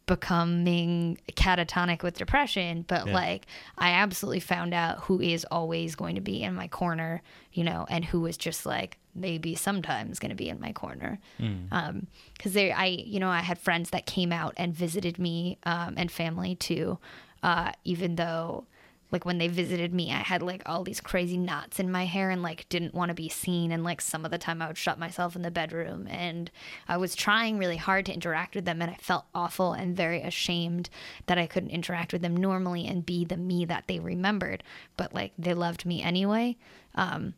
becoming 0.05 1.17
catatonic 1.31 2.03
with 2.03 2.17
depression, 2.17 2.85
but 2.87 3.07
yeah. 3.07 3.13
like 3.13 3.47
I 3.77 3.91
absolutely 3.91 4.39
found 4.39 4.73
out 4.73 4.99
who 5.01 5.19
is 5.19 5.45
always 5.49 5.95
going 5.95 6.15
to 6.15 6.21
be 6.21 6.43
in 6.43 6.53
my 6.53 6.67
corner, 6.67 7.21
you 7.53 7.63
know, 7.63 7.85
and 7.89 8.05
who 8.05 8.25
is 8.25 8.37
just 8.37 8.65
like 8.65 8.97
maybe 9.15 9.55
sometimes 9.55 10.19
going 10.19 10.29
to 10.29 10.35
be 10.35 10.49
in 10.49 10.59
my 10.59 10.73
corner. 10.73 11.19
Mm. 11.39 11.67
Um, 11.71 12.07
cause 12.37 12.53
they, 12.53 12.71
I, 12.71 12.85
you 12.85 13.19
know, 13.19 13.29
I 13.29 13.39
had 13.39 13.57
friends 13.57 13.89
that 13.91 14.05
came 14.05 14.31
out 14.31 14.53
and 14.57 14.73
visited 14.73 15.17
me, 15.17 15.57
um, 15.63 15.95
and 15.97 16.11
family 16.11 16.55
too, 16.55 16.99
uh, 17.41 17.71
even 17.83 18.15
though 18.15 18.65
like 19.15 19.23
when 19.23 19.37
they 19.37 19.47
visited 19.47 19.93
me, 19.93 20.11
I 20.11 20.17
had 20.17 20.41
like 20.41 20.61
all 20.65 20.83
these 20.83 20.99
crazy 20.99 21.37
knots 21.37 21.79
in 21.79 21.89
my 21.89 22.03
hair 22.03 22.31
and 22.31 22.41
like 22.41 22.67
didn't 22.67 22.93
want 22.93 23.07
to 23.07 23.15
be 23.15 23.29
seen. 23.29 23.71
And 23.71 23.81
like 23.81 24.01
some 24.01 24.25
of 24.25 24.31
the 24.31 24.37
time 24.37 24.61
I 24.61 24.67
would 24.67 24.77
shut 24.77 24.99
myself 24.99 25.37
in 25.37 25.41
the 25.41 25.49
bedroom 25.49 26.05
and 26.09 26.51
I 26.85 26.97
was 26.97 27.15
trying 27.15 27.57
really 27.57 27.77
hard 27.77 28.05
to 28.07 28.13
interact 28.13 28.55
with 28.55 28.65
them. 28.65 28.81
And 28.81 28.91
I 28.91 28.95
felt 28.95 29.23
awful 29.33 29.71
and 29.71 29.95
very 29.95 30.21
ashamed 30.21 30.89
that 31.27 31.37
I 31.37 31.47
couldn't 31.47 31.69
interact 31.69 32.11
with 32.11 32.23
them 32.23 32.35
normally 32.35 32.85
and 32.85 33.05
be 33.05 33.23
the 33.23 33.37
me 33.37 33.63
that 33.63 33.85
they 33.87 33.99
remembered. 33.99 34.63
But 34.97 35.13
like 35.13 35.31
they 35.39 35.53
loved 35.53 35.85
me 35.85 36.01
anyway. 36.01 36.57
Um, 36.93 37.35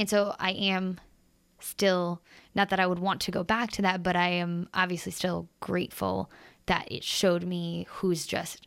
and 0.00 0.10
so 0.10 0.34
I 0.40 0.50
am 0.50 0.98
still, 1.60 2.22
not 2.56 2.70
that 2.70 2.80
I 2.80 2.88
would 2.88 2.98
want 2.98 3.20
to 3.20 3.30
go 3.30 3.44
back 3.44 3.70
to 3.70 3.82
that, 3.82 4.02
but 4.02 4.16
I 4.16 4.30
am 4.30 4.68
obviously 4.74 5.12
still 5.12 5.48
grateful 5.60 6.28
that 6.66 6.90
it 6.90 7.04
showed 7.04 7.44
me 7.44 7.86
who's 7.88 8.26
just 8.26 8.66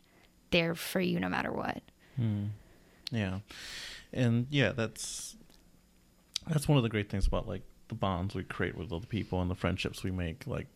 there 0.50 0.74
for 0.74 1.00
you 1.00 1.20
no 1.20 1.28
matter 1.28 1.52
what. 1.52 1.82
Hmm. 2.16 2.46
Yeah, 3.10 3.40
and 4.12 4.46
yeah, 4.50 4.72
that's 4.72 5.36
that's 6.48 6.66
one 6.66 6.76
of 6.76 6.82
the 6.82 6.88
great 6.88 7.10
things 7.10 7.26
about 7.26 7.46
like 7.46 7.62
the 7.88 7.94
bonds 7.94 8.34
we 8.34 8.42
create 8.42 8.76
with 8.76 8.92
other 8.92 9.06
people 9.06 9.40
and 9.42 9.50
the 9.50 9.54
friendships 9.54 10.02
we 10.02 10.10
make. 10.10 10.46
Like 10.46 10.66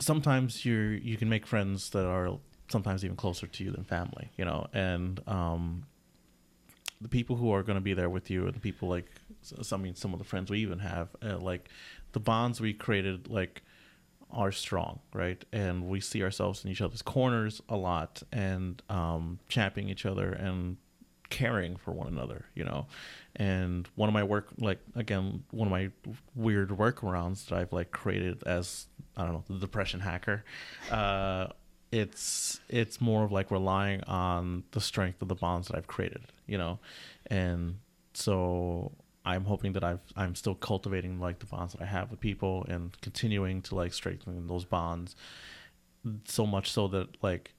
sometimes 0.00 0.64
you're 0.64 0.94
you 0.94 1.16
can 1.16 1.28
make 1.28 1.46
friends 1.46 1.90
that 1.90 2.06
are 2.06 2.38
sometimes 2.68 3.04
even 3.04 3.16
closer 3.16 3.46
to 3.46 3.64
you 3.64 3.70
than 3.70 3.84
family, 3.84 4.30
you 4.36 4.44
know, 4.44 4.66
and 4.72 5.20
um, 5.26 5.84
the 7.00 7.08
people 7.08 7.36
who 7.36 7.52
are 7.52 7.62
going 7.62 7.76
to 7.76 7.82
be 7.82 7.94
there 7.94 8.10
with 8.10 8.30
you 8.30 8.46
and 8.46 8.54
the 8.54 8.60
people 8.60 8.88
like 8.88 9.06
I 9.72 9.76
mean 9.76 9.94
some 9.94 10.12
of 10.12 10.18
the 10.18 10.24
friends 10.24 10.50
we 10.50 10.58
even 10.60 10.80
have 10.80 11.08
uh, 11.22 11.38
like 11.38 11.68
the 12.12 12.20
bonds 12.20 12.60
we 12.60 12.72
created 12.72 13.28
like 13.28 13.62
are 14.30 14.52
strong, 14.52 15.00
right? 15.12 15.42
And 15.52 15.88
we 15.88 16.00
see 16.00 16.22
ourselves 16.22 16.64
in 16.64 16.70
each 16.70 16.80
other's 16.80 17.02
corners 17.02 17.60
a 17.68 17.76
lot 17.76 18.22
and 18.32 18.82
um, 18.88 19.38
championing 19.48 19.90
each 19.90 20.06
other 20.06 20.32
and 20.32 20.76
caring 21.30 21.76
for 21.76 21.92
one 21.92 22.08
another, 22.08 22.46
you 22.54 22.64
know. 22.64 22.86
And 23.36 23.88
one 23.94 24.08
of 24.08 24.12
my 24.12 24.24
work, 24.24 24.48
like 24.58 24.80
again, 24.94 25.44
one 25.50 25.68
of 25.68 25.72
my 25.72 25.90
weird 26.34 26.70
workarounds 26.70 27.46
that 27.46 27.58
I've 27.58 27.72
like 27.72 27.90
created 27.90 28.42
as 28.44 28.86
I 29.16 29.24
don't 29.24 29.34
know 29.34 29.44
the 29.48 29.58
depression 29.60 30.00
hacker. 30.00 30.44
Uh, 30.90 31.48
it's 31.90 32.60
it's 32.68 33.00
more 33.00 33.24
of 33.24 33.32
like 33.32 33.50
relying 33.50 34.02
on 34.04 34.64
the 34.72 34.80
strength 34.80 35.22
of 35.22 35.28
the 35.28 35.34
bonds 35.34 35.68
that 35.68 35.76
I've 35.76 35.86
created, 35.86 36.22
you 36.46 36.58
know, 36.58 36.78
and 37.28 37.78
so 38.14 38.92
I'm 39.28 39.44
hoping 39.44 39.72
that 39.74 39.84
I've 39.84 40.00
I'm 40.16 40.34
still 40.34 40.54
cultivating 40.54 41.20
like 41.20 41.38
the 41.38 41.46
bonds 41.46 41.74
that 41.74 41.82
I 41.82 41.86
have 41.86 42.10
with 42.10 42.20
people 42.20 42.64
and 42.68 42.98
continuing 43.02 43.60
to 43.62 43.74
like 43.74 43.92
strengthen 43.92 44.46
those 44.46 44.64
bonds 44.64 45.14
so 46.24 46.46
much 46.46 46.70
so 46.70 46.88
that 46.88 47.22
like 47.22 47.52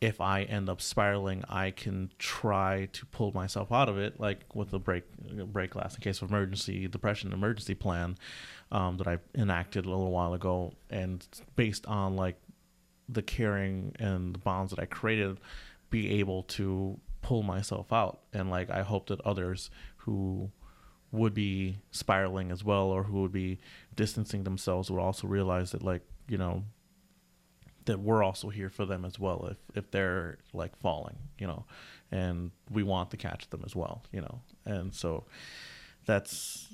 if 0.00 0.20
I 0.20 0.42
end 0.42 0.68
up 0.68 0.82
spiraling, 0.82 1.44
I 1.48 1.70
can 1.70 2.10
try 2.18 2.88
to 2.92 3.06
pull 3.06 3.32
myself 3.32 3.72
out 3.72 3.88
of 3.88 3.96
it, 3.96 4.20
like 4.20 4.40
with 4.54 4.70
the 4.70 4.78
break 4.78 5.04
break 5.50 5.70
glass 5.70 5.94
in 5.94 6.02
case 6.02 6.20
of 6.20 6.28
emergency 6.28 6.86
depression 6.88 7.32
emergency 7.32 7.74
plan 7.74 8.18
um, 8.70 8.98
that 8.98 9.08
I 9.08 9.18
enacted 9.34 9.86
a 9.86 9.88
little 9.88 10.10
while 10.10 10.34
ago, 10.34 10.74
and 10.90 11.26
based 11.56 11.86
on 11.86 12.16
like 12.16 12.36
the 13.08 13.22
caring 13.22 13.94
and 13.98 14.34
the 14.34 14.38
bonds 14.38 14.70
that 14.70 14.78
I 14.78 14.84
created, 14.84 15.38
be 15.88 16.20
able 16.20 16.42
to 16.42 17.00
pull 17.22 17.42
myself 17.42 17.90
out, 17.90 18.20
and 18.34 18.50
like 18.50 18.68
I 18.70 18.82
hope 18.82 19.06
that 19.06 19.22
others 19.22 19.70
who 19.96 20.50
would 21.14 21.34
be 21.34 21.78
spiraling 21.92 22.50
as 22.50 22.64
well 22.64 22.86
or 22.86 23.04
who 23.04 23.22
would 23.22 23.32
be 23.32 23.58
distancing 23.94 24.44
themselves 24.44 24.90
would 24.90 25.00
also 25.00 25.26
realize 25.26 25.70
that 25.70 25.82
like 25.82 26.02
you 26.28 26.36
know 26.36 26.64
that 27.84 28.00
we're 28.00 28.22
also 28.22 28.48
here 28.48 28.70
for 28.70 28.84
them 28.84 29.04
as 29.04 29.18
well 29.18 29.48
if 29.50 29.58
if 29.76 29.90
they're 29.90 30.38
like 30.52 30.76
falling 30.76 31.16
you 31.38 31.46
know 31.46 31.64
and 32.10 32.50
we 32.70 32.82
want 32.82 33.10
to 33.10 33.16
catch 33.16 33.48
them 33.50 33.62
as 33.64 33.76
well 33.76 34.02
you 34.12 34.20
know. 34.20 34.40
And 34.64 34.94
so 34.94 35.24
that's 36.06 36.68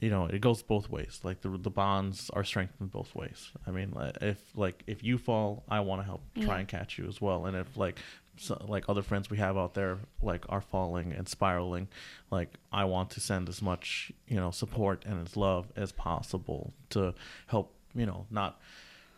you 0.00 0.10
know 0.10 0.26
it 0.26 0.40
goes 0.40 0.62
both 0.62 0.88
ways. 0.90 1.20
Like 1.22 1.40
the 1.40 1.48
the 1.48 1.70
bonds 1.70 2.30
are 2.30 2.44
strengthened 2.44 2.90
both 2.90 3.14
ways. 3.14 3.50
I 3.66 3.70
mean 3.70 3.94
if 4.20 4.38
like 4.54 4.82
if 4.86 5.02
you 5.02 5.18
fall 5.18 5.64
i 5.68 5.80
want 5.80 6.00
to 6.02 6.06
help 6.06 6.22
try 6.34 6.44
yeah. 6.44 6.58
and 6.58 6.68
catch 6.68 6.98
you 6.98 7.06
as 7.06 7.20
well. 7.20 7.46
And 7.46 7.56
if 7.56 7.76
like 7.76 7.98
so, 8.38 8.64
like 8.68 8.88
other 8.88 9.02
friends 9.02 9.30
we 9.30 9.38
have 9.38 9.56
out 9.56 9.74
there 9.74 9.98
like 10.22 10.44
are 10.48 10.60
falling 10.60 11.12
and 11.12 11.28
spiraling. 11.28 11.88
Like 12.30 12.54
i 12.72 12.84
want 12.84 13.10
to 13.10 13.20
send 13.20 13.48
as 13.48 13.62
much 13.62 14.12
you 14.26 14.36
know 14.36 14.50
support 14.50 15.04
and 15.06 15.26
as 15.26 15.36
love 15.36 15.66
as 15.76 15.92
possible 15.92 16.72
to 16.90 17.14
help 17.46 17.74
you 17.94 18.06
know 18.06 18.26
not 18.30 18.60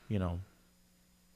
you 0.08 0.18
know 0.18 0.40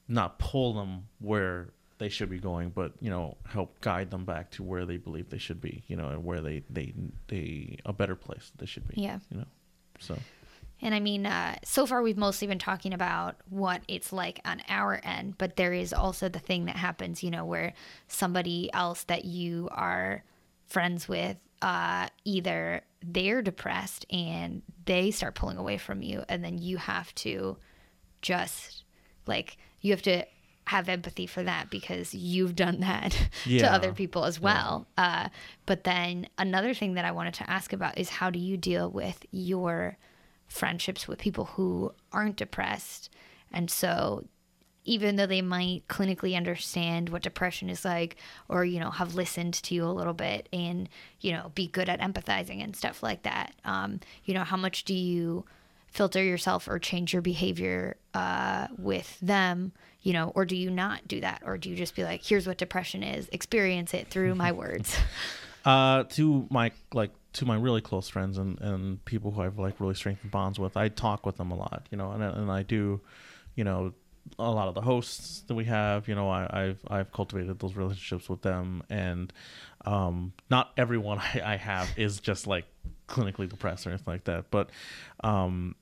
not 0.07 0.39
pull 0.39 0.73
them 0.73 1.07
where 1.19 1.69
they 1.97 2.09
should 2.09 2.29
be 2.29 2.39
going 2.39 2.69
but 2.69 2.93
you 2.99 3.09
know 3.09 3.37
help 3.47 3.79
guide 3.81 4.11
them 4.11 4.25
back 4.25 4.51
to 4.51 4.63
where 4.63 4.85
they 4.85 4.97
believe 4.97 5.29
they 5.29 5.37
should 5.37 5.61
be 5.61 5.83
you 5.87 5.95
know 5.95 6.09
and 6.09 6.23
where 6.23 6.41
they 6.41 6.63
they 6.69 6.93
they 7.27 7.77
a 7.85 7.93
better 7.93 8.15
place 8.15 8.51
they 8.57 8.65
should 8.65 8.87
be 8.87 9.01
yeah. 9.01 9.19
you 9.29 9.37
know 9.37 9.45
so 9.99 10.17
and 10.85 10.93
I 10.93 10.99
mean, 10.99 11.25
uh, 11.25 11.55
so 11.63 11.87
far 11.87 12.03
we've 12.03 12.15
mostly 12.15 12.45
been 12.45 12.59
talking 12.59 12.93
about 12.93 13.37
what 13.49 13.81
it's 13.87 14.13
like 14.13 14.39
on 14.45 14.61
our 14.69 15.01
end, 15.03 15.35
but 15.39 15.55
there 15.55 15.73
is 15.73 15.91
also 15.91 16.29
the 16.29 16.37
thing 16.37 16.65
that 16.65 16.75
happens, 16.75 17.23
you 17.23 17.31
know, 17.31 17.43
where 17.43 17.73
somebody 18.07 18.71
else 18.71 19.03
that 19.05 19.25
you 19.25 19.67
are 19.71 20.23
friends 20.67 21.09
with, 21.09 21.37
uh, 21.63 22.07
either 22.23 22.83
they're 23.03 23.41
depressed 23.41 24.05
and 24.11 24.61
they 24.85 25.09
start 25.09 25.33
pulling 25.33 25.57
away 25.57 25.79
from 25.79 26.03
you, 26.03 26.23
and 26.29 26.45
then 26.45 26.59
you 26.59 26.77
have 26.77 27.13
to 27.15 27.57
just 28.21 28.83
like, 29.25 29.57
you 29.81 29.89
have 29.91 30.03
to 30.03 30.23
have 30.65 30.87
empathy 30.87 31.25
for 31.25 31.41
that 31.41 31.71
because 31.71 32.13
you've 32.13 32.55
done 32.55 32.81
that 32.81 33.29
yeah. 33.43 33.61
to 33.63 33.73
other 33.73 33.91
people 33.91 34.23
as 34.23 34.39
well. 34.39 34.85
Yeah. 34.99 35.23
Uh, 35.25 35.29
but 35.65 35.83
then 35.83 36.27
another 36.37 36.75
thing 36.75 36.93
that 36.93 37.05
I 37.05 37.11
wanted 37.11 37.33
to 37.35 37.49
ask 37.49 37.73
about 37.73 37.97
is 37.97 38.09
how 38.09 38.29
do 38.29 38.37
you 38.37 38.55
deal 38.55 38.87
with 38.91 39.25
your 39.31 39.97
friendships 40.47 41.07
with 41.07 41.19
people 41.19 41.45
who 41.45 41.93
aren't 42.11 42.37
depressed. 42.37 43.09
And 43.51 43.69
so 43.69 44.25
even 44.87 45.15
though 45.15 45.25
they 45.25 45.41
might 45.41 45.87
clinically 45.87 46.37
understand 46.37 47.09
what 47.09 47.23
depression 47.23 47.69
is 47.69 47.83
like 47.83 48.17
or 48.47 48.63
you 48.63 48.79
know 48.79 48.91
have 48.91 49.15
listened 49.15 49.55
to 49.55 49.73
you 49.73 49.83
a 49.83 49.89
little 49.89 50.13
bit 50.13 50.47
and 50.53 50.87
you 51.21 51.31
know 51.31 51.51
be 51.55 51.67
good 51.67 51.89
at 51.89 51.99
empathizing 51.99 52.63
and 52.63 52.75
stuff 52.75 53.01
like 53.01 53.23
that 53.23 53.55
um, 53.65 53.99
you 54.25 54.33
know 54.35 54.43
how 54.43 54.55
much 54.55 54.83
do 54.83 54.93
you 54.93 55.43
filter 55.87 56.23
yourself 56.23 56.67
or 56.67 56.77
change 56.77 57.13
your 57.13 57.21
behavior 57.23 57.97
uh, 58.13 58.67
with 58.77 59.19
them 59.21 59.71
you 60.05 60.13
know 60.13 60.31
or 60.35 60.45
do 60.45 60.55
you 60.55 60.69
not 60.69 61.05
do 61.07 61.19
that? 61.19 61.41
Or 61.43 61.57
do 61.57 61.69
you 61.69 61.75
just 61.75 61.95
be 61.95 62.03
like 62.03 62.23
here's 62.23 62.47
what 62.47 62.57
depression 62.57 63.03
is. 63.03 63.27
Experience 63.33 63.93
it 63.93 64.07
through 64.07 64.35
my 64.35 64.51
words. 64.53 64.97
Uh, 65.65 66.03
to 66.03 66.47
my 66.49 66.71
like 66.93 67.11
to 67.35 67.45
my 67.45 67.55
really 67.55 67.81
close 67.81 68.07
friends 68.07 68.37
and, 68.37 68.59
and 68.61 69.03
people 69.05 69.31
who 69.31 69.41
I've 69.41 69.59
like 69.59 69.79
really 69.79 69.93
strengthened 69.93 70.31
bonds 70.31 70.57
with, 70.57 70.77
I 70.77 70.87
talk 70.87 71.25
with 71.25 71.37
them 71.37 71.51
a 71.51 71.55
lot, 71.55 71.87
you 71.91 71.97
know, 71.97 72.11
and 72.11 72.23
and 72.23 72.51
I 72.51 72.63
do, 72.63 73.01
you 73.55 73.63
know, 73.63 73.93
a 74.39 74.49
lot 74.49 74.67
of 74.67 74.73
the 74.73 74.81
hosts 74.81 75.41
that 75.47 75.53
we 75.53 75.65
have, 75.65 76.07
you 76.07 76.15
know, 76.15 76.29
I, 76.29 76.65
have 76.67 76.79
I've 76.87 77.11
cultivated 77.11 77.59
those 77.59 77.75
relationships 77.75 78.29
with 78.29 78.41
them, 78.41 78.83
and 78.89 79.31
um, 79.85 80.33
not 80.49 80.71
everyone 80.77 81.19
I, 81.33 81.41
I, 81.43 81.55
have 81.57 81.89
is 81.97 82.19
just 82.19 82.47
like 82.47 82.65
clinically 83.07 83.49
depressed 83.49 83.85
or 83.85 83.89
anything 83.89 84.11
like 84.11 84.23
that, 84.23 84.49
but 84.49 84.69
um, 85.23 85.75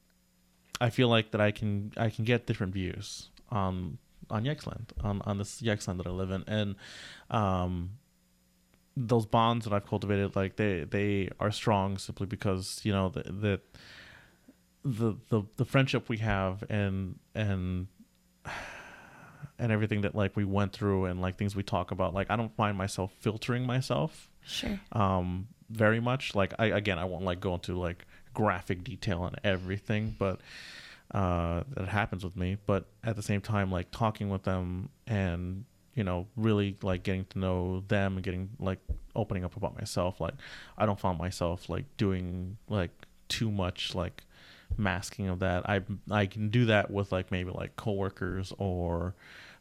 I 0.81 0.89
feel 0.89 1.07
like 1.07 1.31
that 1.31 1.41
I 1.41 1.51
can 1.51 1.93
I 1.97 2.09
can 2.09 2.25
get 2.25 2.47
different 2.47 2.73
views 2.73 3.29
on 3.49 3.99
on 4.29 4.43
Yikesland 4.43 4.89
on 5.03 5.21
on 5.21 5.37
this 5.37 5.61
Yikesland 5.61 5.97
that 5.97 6.07
I 6.07 6.11
live 6.11 6.31
in, 6.31 6.43
and 6.47 6.75
um, 7.29 7.91
those 8.95 9.25
bonds 9.25 9.65
that 9.65 9.73
I've 9.73 9.85
cultivated, 9.87 10.35
like 10.35 10.55
they 10.55 10.83
they 10.83 11.29
are 11.39 11.51
strong 11.51 11.97
simply 11.97 12.25
because 12.27 12.81
you 12.83 12.91
know 12.93 13.09
that 13.09 13.25
the, 13.25 13.59
the 14.83 15.15
the 15.29 15.43
the 15.57 15.65
friendship 15.65 16.09
we 16.09 16.17
have 16.17 16.63
and 16.69 17.17
and 17.33 17.87
and 19.59 19.71
everything 19.71 20.01
that 20.01 20.15
like 20.15 20.35
we 20.35 20.45
went 20.45 20.73
through 20.73 21.05
and 21.05 21.21
like 21.21 21.37
things 21.37 21.55
we 21.55 21.63
talk 21.63 21.91
about. 21.91 22.13
Like 22.13 22.29
I 22.29 22.35
don't 22.35 22.55
find 22.55 22.77
myself 22.77 23.11
filtering 23.19 23.65
myself 23.65 24.29
Sure. 24.45 24.77
um 24.91 25.47
very 25.69 26.01
much 26.01 26.35
like 26.35 26.53
i 26.59 26.65
again 26.65 26.99
i 26.99 27.05
won't 27.05 27.23
like 27.23 27.39
go 27.39 27.53
into 27.53 27.79
like 27.79 28.05
graphic 28.33 28.83
detail 28.83 29.21
on 29.21 29.33
everything 29.43 30.13
but 30.19 30.41
uh 31.13 31.63
that 31.75 31.87
happens 31.87 32.25
with 32.25 32.35
me 32.35 32.57
but 32.65 32.85
at 33.05 33.15
the 33.15 33.21
same 33.23 33.39
time 33.39 33.71
like 33.71 33.89
talking 33.89 34.29
with 34.29 34.43
them 34.43 34.89
and 35.07 35.63
you 35.95 36.03
know 36.03 36.27
really 36.35 36.75
like 36.81 37.03
getting 37.03 37.25
to 37.25 37.39
know 37.39 37.83
them 37.87 38.15
and 38.15 38.23
getting 38.23 38.49
like 38.59 38.79
opening 39.15 39.43
up 39.43 39.55
about 39.55 39.75
myself 39.77 40.19
like 40.19 40.33
i 40.77 40.85
don't 40.85 40.99
find 40.99 41.17
myself 41.17 41.69
like 41.69 41.85
doing 41.97 42.57
like 42.67 42.91
too 43.27 43.51
much 43.51 43.95
like 43.95 44.23
masking 44.77 45.27
of 45.27 45.39
that. 45.39 45.69
I 45.69 45.81
i 46.09 46.25
can 46.25 46.49
do 46.49 46.65
that 46.65 46.89
with 46.89 47.11
like 47.11 47.31
maybe 47.31 47.51
like 47.51 47.75
coworkers 47.75 48.53
or 48.57 49.15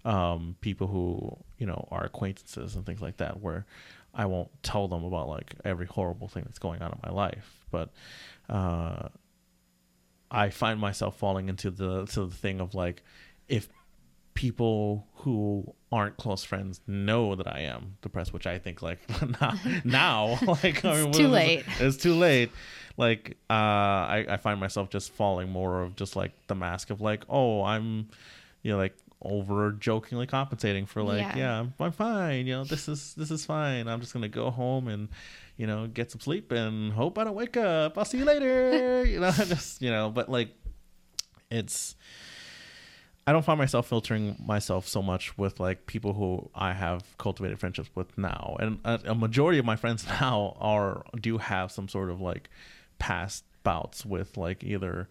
um 0.05 0.57
people 0.61 0.87
who 0.87 1.37
you 1.59 1.67
know 1.67 1.87
are 1.91 2.05
acquaintances 2.05 2.75
and 2.75 2.85
things 2.85 3.01
like 3.01 3.19
that 3.19 3.41
where 3.41 3.67
i 4.15 4.27
won't 4.27 4.51
tell 4.63 4.89
them 4.89 5.05
about 5.05 5.29
like 5.29 5.55
every 5.65 5.87
horrible 5.87 6.29
thing 6.29 6.43
that's 6.45 6.59
going 6.59 6.83
on 6.83 6.93
in 6.93 6.99
my 7.05 7.11
life. 7.13 7.65
But 7.71 7.91
uh 8.49 9.09
I 10.31 10.49
find 10.49 10.81
myself 10.81 11.19
falling 11.19 11.51
into 11.51 11.71
the 11.71 12.07
to 12.07 12.27
the 12.27 12.35
thing 12.35 12.61
of 12.61 12.75
like 12.75 13.03
if 13.49 13.69
people 14.35 15.07
who 15.17 15.75
aren't 15.91 16.17
close 16.17 16.43
friends 16.43 16.81
know 16.87 17.35
that 17.35 17.47
I 17.47 17.61
am 17.61 17.97
depressed, 18.01 18.33
which 18.33 18.47
I 18.47 18.59
think 18.59 18.83
like 18.83 18.99
now, 19.41 19.55
now 19.85 20.39
like 20.47 20.85
I 20.85 21.07
It's 21.07 21.17
too 21.19 21.29
late. 21.41 21.65
It's 21.79 21.97
too 21.97 22.15
late. 22.15 22.51
Like 22.97 23.37
uh, 23.51 23.53
I 23.53 24.27
I 24.29 24.37
find 24.39 24.59
myself 24.61 24.91
just 24.91 25.13
falling 25.13 25.51
more 25.51 25.83
of 25.83 25.97
just 25.97 26.17
like 26.17 26.33
the 26.47 26.55
mask 26.55 26.91
of 26.91 27.01
like 27.01 27.25
oh 27.29 27.63
I'm 27.63 28.09
you 28.63 28.73
know 28.73 28.79
like 28.79 28.97
over 29.25 29.71
jokingly 29.73 30.27
compensating 30.27 30.85
for 30.85 31.03
like 31.03 31.21
Yeah. 31.21 31.37
yeah, 31.37 31.61
I'm, 31.61 31.75
I'm 31.79 31.93
fine 31.93 32.47
you 32.47 32.55
know 32.55 32.65
this 32.65 32.89
is 32.89 33.15
this 33.15 33.31
is 33.31 33.47
fine 33.47 33.87
I'm 33.87 34.01
just 34.01 34.13
gonna 34.13 34.29
go 34.29 34.51
home 34.51 34.89
and 34.89 35.09
you 35.57 35.67
know 35.67 35.87
get 35.87 36.11
some 36.11 36.21
sleep 36.21 36.51
and 36.51 36.93
hope 36.93 37.19
I 37.19 37.25
don't 37.25 37.37
wake 37.37 37.57
up 37.57 37.97
I'll 37.97 38.05
see 38.05 38.19
you 38.19 38.25
later 38.25 39.05
you 39.05 39.21
know 39.21 39.31
just 39.31 39.81
you 39.81 39.91
know 39.91 40.11
but 40.11 40.29
like 40.29 40.49
it's 41.51 41.95
I 43.27 43.33
don't 43.33 43.45
find 43.45 43.59
myself 43.59 43.89
filtering 43.89 44.37
myself 44.45 44.89
so 44.89 45.01
much 45.01 45.39
with 45.39 45.61
like 45.61 45.87
people 45.87 46.15
who 46.15 46.51
I 46.55 46.73
have 46.73 47.05
cultivated 47.19 47.61
friendships 47.61 47.91
with 47.95 48.19
now, 48.19 48.57
and 48.59 48.79
a, 48.85 49.01
a 49.07 49.15
majority 49.15 49.59
of 49.59 49.65
my 49.65 49.77
friends 49.77 50.07
now 50.21 50.57
are 50.61 51.05
do 51.21 51.39
have 51.39 51.71
some 51.71 51.89
sort 51.89 52.11
of 52.11 52.21
like 52.21 52.51
past 52.99 53.45
bouts 53.63 54.05
with 54.05 54.37
like 54.37 54.65
either 54.65 55.09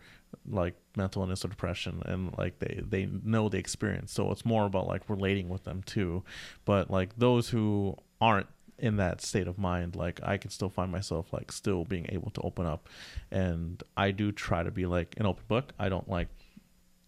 like 0.49 0.75
mental 0.95 1.21
illness 1.21 1.45
or 1.45 1.49
depression. 1.49 2.01
And 2.05 2.37
like 2.37 2.59
they 2.59 2.81
they 2.87 3.07
know 3.23 3.49
the 3.49 3.57
experience. 3.57 4.11
So 4.11 4.31
it's 4.31 4.45
more 4.45 4.65
about 4.65 4.87
like 4.87 5.09
relating 5.09 5.49
with 5.49 5.63
them 5.63 5.83
too. 5.83 6.23
But 6.65 6.89
like 6.91 7.17
those 7.17 7.49
who 7.49 7.97
aren't 8.19 8.47
in 8.77 8.97
that 8.97 9.21
state 9.21 9.47
of 9.47 9.59
mind 9.59 9.95
like 9.95 10.19
i 10.23 10.37
can 10.37 10.49
still 10.49 10.67
find 10.67 10.91
myself 10.91 11.31
like 11.31 11.51
still 11.51 11.85
being 11.85 12.07
able 12.09 12.31
to 12.31 12.41
open 12.41 12.65
up. 12.65 12.89
And 13.31 13.81
i 13.95 14.11
do 14.11 14.31
try 14.31 14.63
to 14.63 14.71
be 14.71 14.85
like 14.85 15.15
an 15.17 15.25
open 15.25 15.43
book. 15.47 15.73
I 15.79 15.89
don't 15.89 16.09
like 16.09 16.27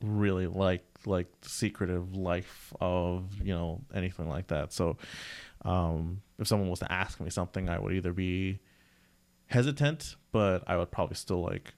really 0.03 0.47
like 0.47 0.83
like 1.05 1.27
the 1.41 1.49
secretive 1.49 2.15
life 2.15 2.73
of 2.79 3.23
you 3.41 3.53
know 3.55 3.81
anything 3.95 4.27
like 4.29 4.47
that. 4.47 4.71
So 4.73 4.97
um 5.65 6.21
if 6.39 6.47
someone 6.47 6.69
was 6.69 6.79
to 6.79 6.91
ask 6.91 7.21
me 7.21 7.29
something 7.29 7.69
i 7.69 7.79
would 7.79 7.93
either 7.93 8.11
be 8.11 8.59
hesitant 9.47 10.15
but 10.33 10.61
i 10.67 10.75
would 10.75 10.91
probably 10.91 11.15
still 11.15 11.41
like 11.41 11.73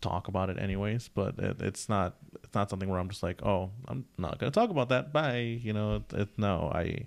talk 0.00 0.28
about 0.28 0.50
it 0.50 0.58
anyways. 0.58 1.08
But 1.08 1.38
it, 1.38 1.60
it's 1.60 1.88
not 1.88 2.16
it's 2.42 2.54
not 2.54 2.68
something 2.70 2.88
where 2.88 2.98
i'm 2.98 3.08
just 3.08 3.22
like 3.22 3.42
oh 3.44 3.70
i'm 3.88 4.04
not 4.18 4.38
gonna 4.38 4.50
talk 4.52 4.70
about 4.70 4.88
that. 4.90 5.12
Bye. 5.12 5.60
You 5.62 5.72
know 5.72 5.96
it, 5.96 6.12
it, 6.12 6.28
no 6.38 6.70
i 6.74 7.06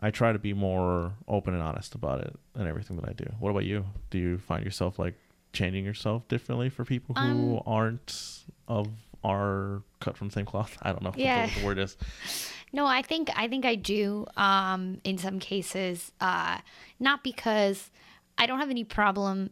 i 0.00 0.10
try 0.10 0.32
to 0.32 0.38
be 0.38 0.52
more 0.52 1.12
open 1.28 1.54
and 1.54 1.62
honest 1.62 1.94
about 1.94 2.20
it 2.20 2.34
and 2.56 2.66
everything 2.68 2.96
that 2.96 3.08
i 3.08 3.12
do. 3.12 3.26
What 3.38 3.50
about 3.50 3.64
you? 3.64 3.84
Do 4.10 4.18
you 4.18 4.38
find 4.38 4.64
yourself 4.64 4.98
like 4.98 5.14
changing 5.52 5.84
yourself 5.84 6.26
differently 6.28 6.68
for 6.68 6.84
people 6.84 7.14
who 7.14 7.56
Um, 7.58 7.62
aren't 7.64 8.44
of 8.66 8.88
our 9.24 9.82
cut 10.00 10.16
from 10.16 10.28
the 10.28 10.32
same 10.34 10.46
cloth 10.46 10.76
i 10.82 10.90
don't 10.92 11.02
know 11.02 11.12
Yeah. 11.16 11.46
what 11.46 11.54
the 11.54 11.64
word 11.64 11.78
is 11.78 11.96
No, 12.72 12.86
I 12.86 13.02
think 13.02 13.30
I 13.36 13.46
think 13.48 13.64
I 13.64 13.76
do. 13.76 14.26
Um, 14.36 15.00
in 15.04 15.16
some 15.16 15.38
cases, 15.38 16.10
uh, 16.20 16.58
not 16.98 17.22
because 17.22 17.90
I 18.36 18.46
don't 18.46 18.58
have 18.58 18.70
any 18.70 18.82
problem 18.82 19.50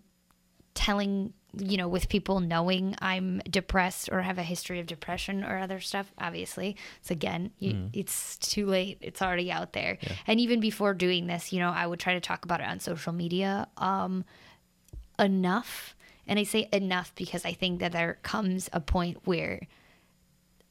telling 0.75 1.33
you 1.57 1.77
know 1.77 1.87
with 1.87 2.09
people 2.09 2.41
knowing 2.41 2.97
I'm 3.01 3.41
depressed 3.49 4.09
or 4.11 4.23
have 4.23 4.39
a 4.39 4.43
history 4.43 4.81
of 4.81 4.87
depression 4.87 5.45
or 5.45 5.59
other 5.59 5.79
stuff. 5.79 6.11
Obviously, 6.19 6.77
so 7.03 7.13
again, 7.13 7.53
you, 7.61 7.91
it's 7.93 8.39
too 8.39 8.67
late. 8.67 8.99
It's 9.01 9.23
already 9.23 9.53
out 9.53 9.73
there. 9.73 9.99
And 10.27 10.41
even 10.41 10.59
before 10.59 10.93
doing 10.93 11.29
this, 11.29 11.53
you 11.53 11.61
know, 11.61 11.71
I 11.71 11.87
would 11.87 12.01
try 12.01 12.15
to 12.15 12.21
talk 12.21 12.45
about 12.45 12.61
it 12.61 12.67
on 12.67 12.81
social 12.81 13.13
media. 13.13 13.69
Um, 13.77 14.25
enough. 15.19 15.95
And 16.27 16.39
I 16.39 16.45
say 16.45 16.69
enough 16.73 17.13
because 17.15 17.45
I 17.45 17.53
think 17.53 17.81
that 17.81 17.93
there 17.93 18.19
comes 18.23 18.71
a 18.73 18.81
point 18.81 19.19
where 19.25 19.61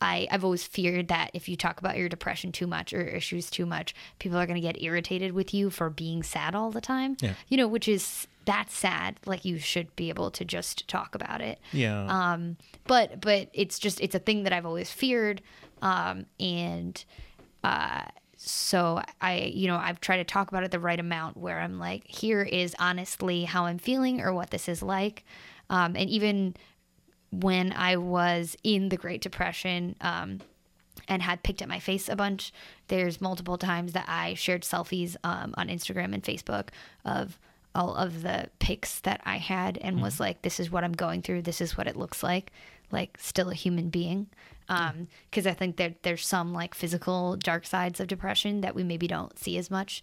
I, 0.01 0.27
I've 0.31 0.43
always 0.43 0.63
feared 0.63 1.09
that 1.09 1.29
if 1.33 1.47
you 1.47 1.55
talk 1.55 1.79
about 1.79 1.95
your 1.97 2.09
depression 2.09 2.51
too 2.51 2.65
much 2.65 2.91
or 2.91 3.01
issues 3.01 3.51
too 3.51 3.67
much, 3.67 3.93
people 4.17 4.37
are 4.37 4.47
going 4.47 4.59
to 4.59 4.61
get 4.61 4.81
irritated 4.81 5.33
with 5.33 5.53
you 5.53 5.69
for 5.69 5.89
being 5.89 6.23
sad 6.23 6.55
all 6.55 6.71
the 6.71 6.81
time. 6.81 7.17
Yeah. 7.21 7.33
You 7.49 7.57
know, 7.57 7.67
which 7.67 7.87
is 7.87 8.27
that's 8.45 8.75
sad. 8.75 9.19
Like 9.27 9.45
you 9.45 9.59
should 9.59 9.95
be 9.95 10.09
able 10.09 10.31
to 10.31 10.43
just 10.43 10.87
talk 10.87 11.13
about 11.13 11.41
it. 11.41 11.59
yeah 11.71 12.05
Um, 12.07 12.57
but 12.87 13.21
but 13.21 13.49
it's 13.53 13.77
just 13.77 14.01
it's 14.01 14.15
a 14.15 14.19
thing 14.19 14.43
that 14.43 14.53
I've 14.53 14.65
always 14.65 14.89
feared, 14.89 15.43
um, 15.83 16.25
and 16.39 17.03
uh, 17.63 18.05
so 18.43 19.01
I 19.21 19.51
you 19.53 19.67
know 19.67 19.77
I've 19.77 20.01
tried 20.01 20.17
to 20.17 20.23
talk 20.23 20.49
about 20.49 20.63
it 20.63 20.71
the 20.71 20.79
right 20.79 20.99
amount 20.99 21.37
where 21.37 21.59
I'm 21.59 21.79
like, 21.79 22.07
here 22.07 22.41
is 22.41 22.75
honestly 22.79 23.43
how 23.43 23.65
I'm 23.65 23.77
feeling 23.77 24.21
or 24.21 24.33
what 24.33 24.51
this 24.51 24.67
is 24.67 24.81
like, 24.81 25.23
um, 25.69 25.95
and 25.95 26.09
even 26.09 26.55
when 27.31 27.71
I 27.71 27.97
was 27.97 28.57
in 28.63 28.89
the 28.89 28.97
Great 28.97 29.21
Depression. 29.21 29.95
Um, 30.01 30.39
and 31.07 31.21
had 31.23 31.41
picked 31.41 31.61
at 31.61 31.67
my 31.67 31.79
face 31.79 32.09
a 32.09 32.15
bunch. 32.15 32.53
There's 32.87 33.21
multiple 33.21 33.57
times 33.57 33.93
that 33.93 34.05
I 34.07 34.33
shared 34.33 34.63
selfies 34.63 35.15
um, 35.23 35.53
on 35.57 35.67
Instagram 35.67 36.13
and 36.13 36.23
Facebook 36.23 36.67
of 37.03 37.39
all 37.73 37.95
of 37.95 38.21
the 38.21 38.49
pics 38.59 38.99
that 39.01 39.21
I 39.25 39.37
had 39.37 39.77
and 39.77 40.01
was 40.01 40.19
like, 40.19 40.41
this 40.41 40.59
is 40.59 40.71
what 40.71 40.83
I'm 40.83 40.93
going 40.93 41.21
through. 41.21 41.43
This 41.43 41.61
is 41.61 41.77
what 41.77 41.87
it 41.87 41.95
looks 41.95 42.21
like. 42.21 42.51
Like, 42.91 43.17
still 43.19 43.49
a 43.49 43.55
human 43.55 43.89
being. 43.89 44.27
Because 45.29 45.47
I 45.47 45.53
think 45.53 45.77
that 45.77 46.03
there's 46.03 46.25
some 46.25 46.53
like 46.53 46.73
physical 46.73 47.35
dark 47.35 47.65
sides 47.65 47.99
of 47.99 48.07
depression 48.07 48.61
that 48.61 48.75
we 48.75 48.83
maybe 48.83 49.07
don't 49.07 49.37
see 49.37 49.57
as 49.57 49.69
much. 49.69 50.01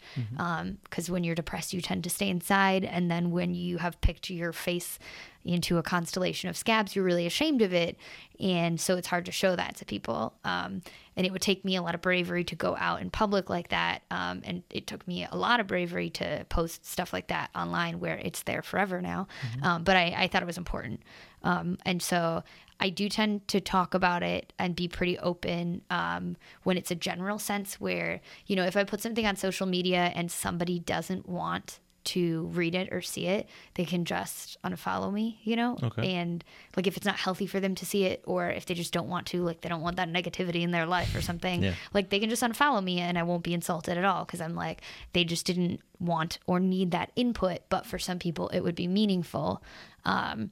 Because 0.85 1.11
when 1.11 1.25
you're 1.25 1.35
depressed, 1.35 1.73
you 1.73 1.81
tend 1.81 2.05
to 2.05 2.11
stay 2.11 2.29
inside. 2.29 2.85
And 2.85 3.11
then 3.11 3.31
when 3.31 3.55
you 3.55 3.79
have 3.79 4.01
picked 4.01 4.31
your 4.31 4.53
face 4.53 4.99
into 5.45 5.79
a 5.79 5.83
constellation 5.83 6.51
of 6.51 6.57
scabs, 6.57 6.95
you're 6.95 7.05
really 7.05 7.25
ashamed 7.25 7.63
of 7.63 7.73
it. 7.73 7.97
And 8.39 8.79
so 8.79 8.97
it's 8.97 9.07
hard 9.07 9.25
to 9.27 9.33
show 9.33 9.57
that 9.57 9.77
to 9.77 9.85
people. 9.85 10.35
Um, 10.45 10.83
and 11.17 11.27
it 11.27 11.33
would 11.33 11.41
take 11.43 11.65
me 11.65 11.77
a 11.77 11.83
lot 11.83 11.95
of 11.95 12.03
bravery 12.03 12.45
to 12.45 12.55
go 12.55 12.77
out 12.77 13.01
in 13.01 13.11
public 13.11 13.49
like 13.49 13.69
that. 13.69 14.03
Um, 14.11 14.43
and 14.45 14.63
it 14.71 14.87
took 14.87 15.07
me 15.09 15.27
a 15.31 15.37
lot 15.37 15.59
of 15.61 15.67
bravery 15.67 16.11
to 16.11 16.45
post 16.49 16.85
stuff 16.85 17.13
like 17.13 17.29
that 17.29 17.51
online 17.57 17.99
where 18.01 18.19
it's 18.19 18.43
there 18.43 18.63
forever 18.63 19.01
now. 19.01 19.27
Um, 19.63 19.85
but 19.85 19.97
I, 19.97 20.15
I 20.17 20.29
thought 20.29 20.43
it 20.43 20.47
was 20.47 20.59
important. 20.59 21.01
Um, 21.43 21.79
and 21.87 22.03
so 22.03 22.43
I 22.81 22.91
do 22.91 23.09
tend 23.09 23.49
to 23.49 23.61
talk 23.61 23.93
about 23.95 24.23
it 24.23 24.53
and 24.59 24.77
be 24.77 24.87
pretty 24.89 25.19
open 25.19 25.83
um, 25.91 26.37
when 26.63 26.77
it's 26.77 26.91
a 26.91 26.95
general 26.95 27.39
sense 27.39 27.81
where, 27.81 28.21
you 28.47 28.55
know, 28.57 28.65
if 28.65 28.77
I 28.77 28.85
put 28.85 29.01
something 29.01 29.27
on 29.27 29.37
social 29.37 29.67
media 29.67 30.13
and 30.15 30.31
somebody 30.31 30.79
doesn't 30.79 31.29
want 31.29 31.81
to 32.05 32.45
read 32.55 32.75
it 32.75 32.89
or 32.91 33.03
see 33.03 33.27
it, 33.27 33.47
they 33.75 33.85
can 33.85 34.05
just 34.07 34.57
unfollow 34.63 35.13
me, 35.13 35.41
you 35.43 35.57
know? 35.57 35.77
Okay. 35.83 36.15
And 36.15 36.43
like 36.75 36.87
if 36.87 36.97
it's 36.97 37.05
not 37.05 37.17
healthy 37.17 37.47
for 37.47 37.61
them 37.61 37.75
to 37.75 37.85
see 37.85 38.05
it 38.05 38.23
or 38.25 38.49
if 38.49 38.65
they 38.65 38.73
just 38.73 38.93
don't 38.95 39.09
want 39.09 39.27
to, 39.27 39.43
like 39.43 39.61
they 39.61 39.69
don't 39.69 39.83
want 39.83 39.97
that 39.97 40.09
negativity 40.09 40.63
in 40.63 40.71
their 40.71 40.87
life 40.87 41.15
or 41.15 41.21
something, 41.21 41.65
Yeah. 41.65 41.75
like 41.93 42.09
they 42.09 42.19
can 42.21 42.31
just 42.31 42.43
unfollow 42.43 42.83
me 42.83 43.01
and 43.01 43.19
I 43.19 43.25
won't 43.25 43.43
be 43.43 43.53
insulted 43.53 43.99
at 43.99 44.05
all 44.07 44.25
because 44.25 44.41
I'm 44.41 44.55
like, 44.55 44.81
they 45.13 45.25
just 45.25 45.45
didn't 45.45 45.81
want 46.01 46.39
or 46.47 46.61
need 46.61 46.93
that 46.93 47.11
input. 47.15 47.59
But 47.69 47.85
for 47.85 47.99
some 47.99 48.19
people, 48.21 48.49
it 48.51 48.61
would 48.61 48.77
be 48.77 48.87
meaningful. 48.87 49.63
Um, 50.07 50.51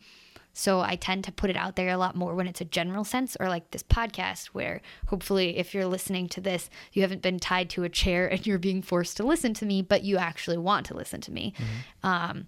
so 0.58 0.80
I 0.80 0.96
tend 0.96 1.22
to 1.24 1.32
put 1.32 1.50
it 1.50 1.56
out 1.56 1.76
there 1.76 1.90
a 1.90 1.98
lot 1.98 2.16
more 2.16 2.34
when 2.34 2.46
it's 2.46 2.62
a 2.62 2.64
general 2.64 3.04
sense 3.04 3.36
or 3.38 3.46
like 3.50 3.72
this 3.72 3.82
podcast 3.82 4.46
where 4.46 4.80
hopefully 5.08 5.58
if 5.58 5.74
you're 5.74 5.84
listening 5.84 6.28
to 6.30 6.40
this, 6.40 6.70
you 6.94 7.02
haven't 7.02 7.20
been 7.20 7.38
tied 7.38 7.68
to 7.70 7.84
a 7.84 7.90
chair 7.90 8.26
and 8.32 8.46
you're 8.46 8.58
being 8.58 8.80
forced 8.80 9.18
to 9.18 9.22
listen 9.22 9.52
to 9.52 9.66
me, 9.66 9.82
but 9.82 10.02
you 10.02 10.16
actually 10.16 10.56
want 10.56 10.86
to 10.86 10.94
listen 10.94 11.20
to 11.20 11.30
me. 11.30 11.52
Um, 12.02 12.46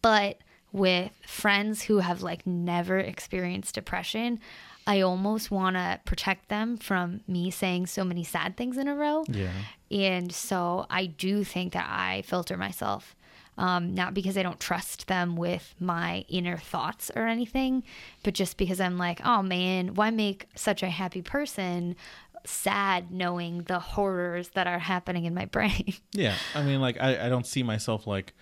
but 0.00 0.38
with 0.72 1.12
friends 1.26 1.82
who 1.82 1.98
have 1.98 2.22
like 2.22 2.46
never 2.46 2.98
experienced 2.98 3.74
depression, 3.74 4.40
I 4.86 5.02
almost 5.02 5.50
want 5.50 5.76
to 5.76 6.00
protect 6.06 6.48
them 6.48 6.78
from 6.78 7.20
me 7.28 7.50
saying 7.50 7.88
so 7.88 8.02
many 8.02 8.24
sad 8.24 8.56
things 8.56 8.78
in 8.78 8.88
a 8.88 8.94
row. 8.94 9.24
yeah 9.28 9.50
And 9.90 10.32
so 10.32 10.86
I 10.88 11.04
do 11.04 11.44
think 11.44 11.74
that 11.74 11.86
I 11.86 12.22
filter 12.22 12.56
myself, 12.56 13.14
um, 13.58 13.94
not 13.94 14.12
because 14.14 14.36
I 14.36 14.42
don't 14.42 14.60
trust 14.60 15.06
them 15.08 15.36
with 15.36 15.74
my 15.80 16.24
inner 16.28 16.56
thoughts 16.58 17.10
or 17.16 17.26
anything, 17.26 17.82
but 18.22 18.34
just 18.34 18.56
because 18.56 18.80
I'm 18.80 18.98
like, 18.98 19.20
oh 19.24 19.42
man, 19.42 19.94
why 19.94 20.10
make 20.10 20.46
such 20.54 20.82
a 20.82 20.90
happy 20.90 21.22
person 21.22 21.96
sad 22.44 23.10
knowing 23.10 23.62
the 23.64 23.78
horrors 23.80 24.50
that 24.50 24.66
are 24.66 24.78
happening 24.78 25.24
in 25.24 25.34
my 25.34 25.44
brain. 25.56 25.94
Yeah, 26.12 26.34
I 26.54 26.62
mean, 26.62 26.80
like 26.80 27.00
I, 27.00 27.26
I 27.26 27.28
don't 27.28 27.46
see 27.46 27.62
myself 27.62 28.06
like 28.06 28.34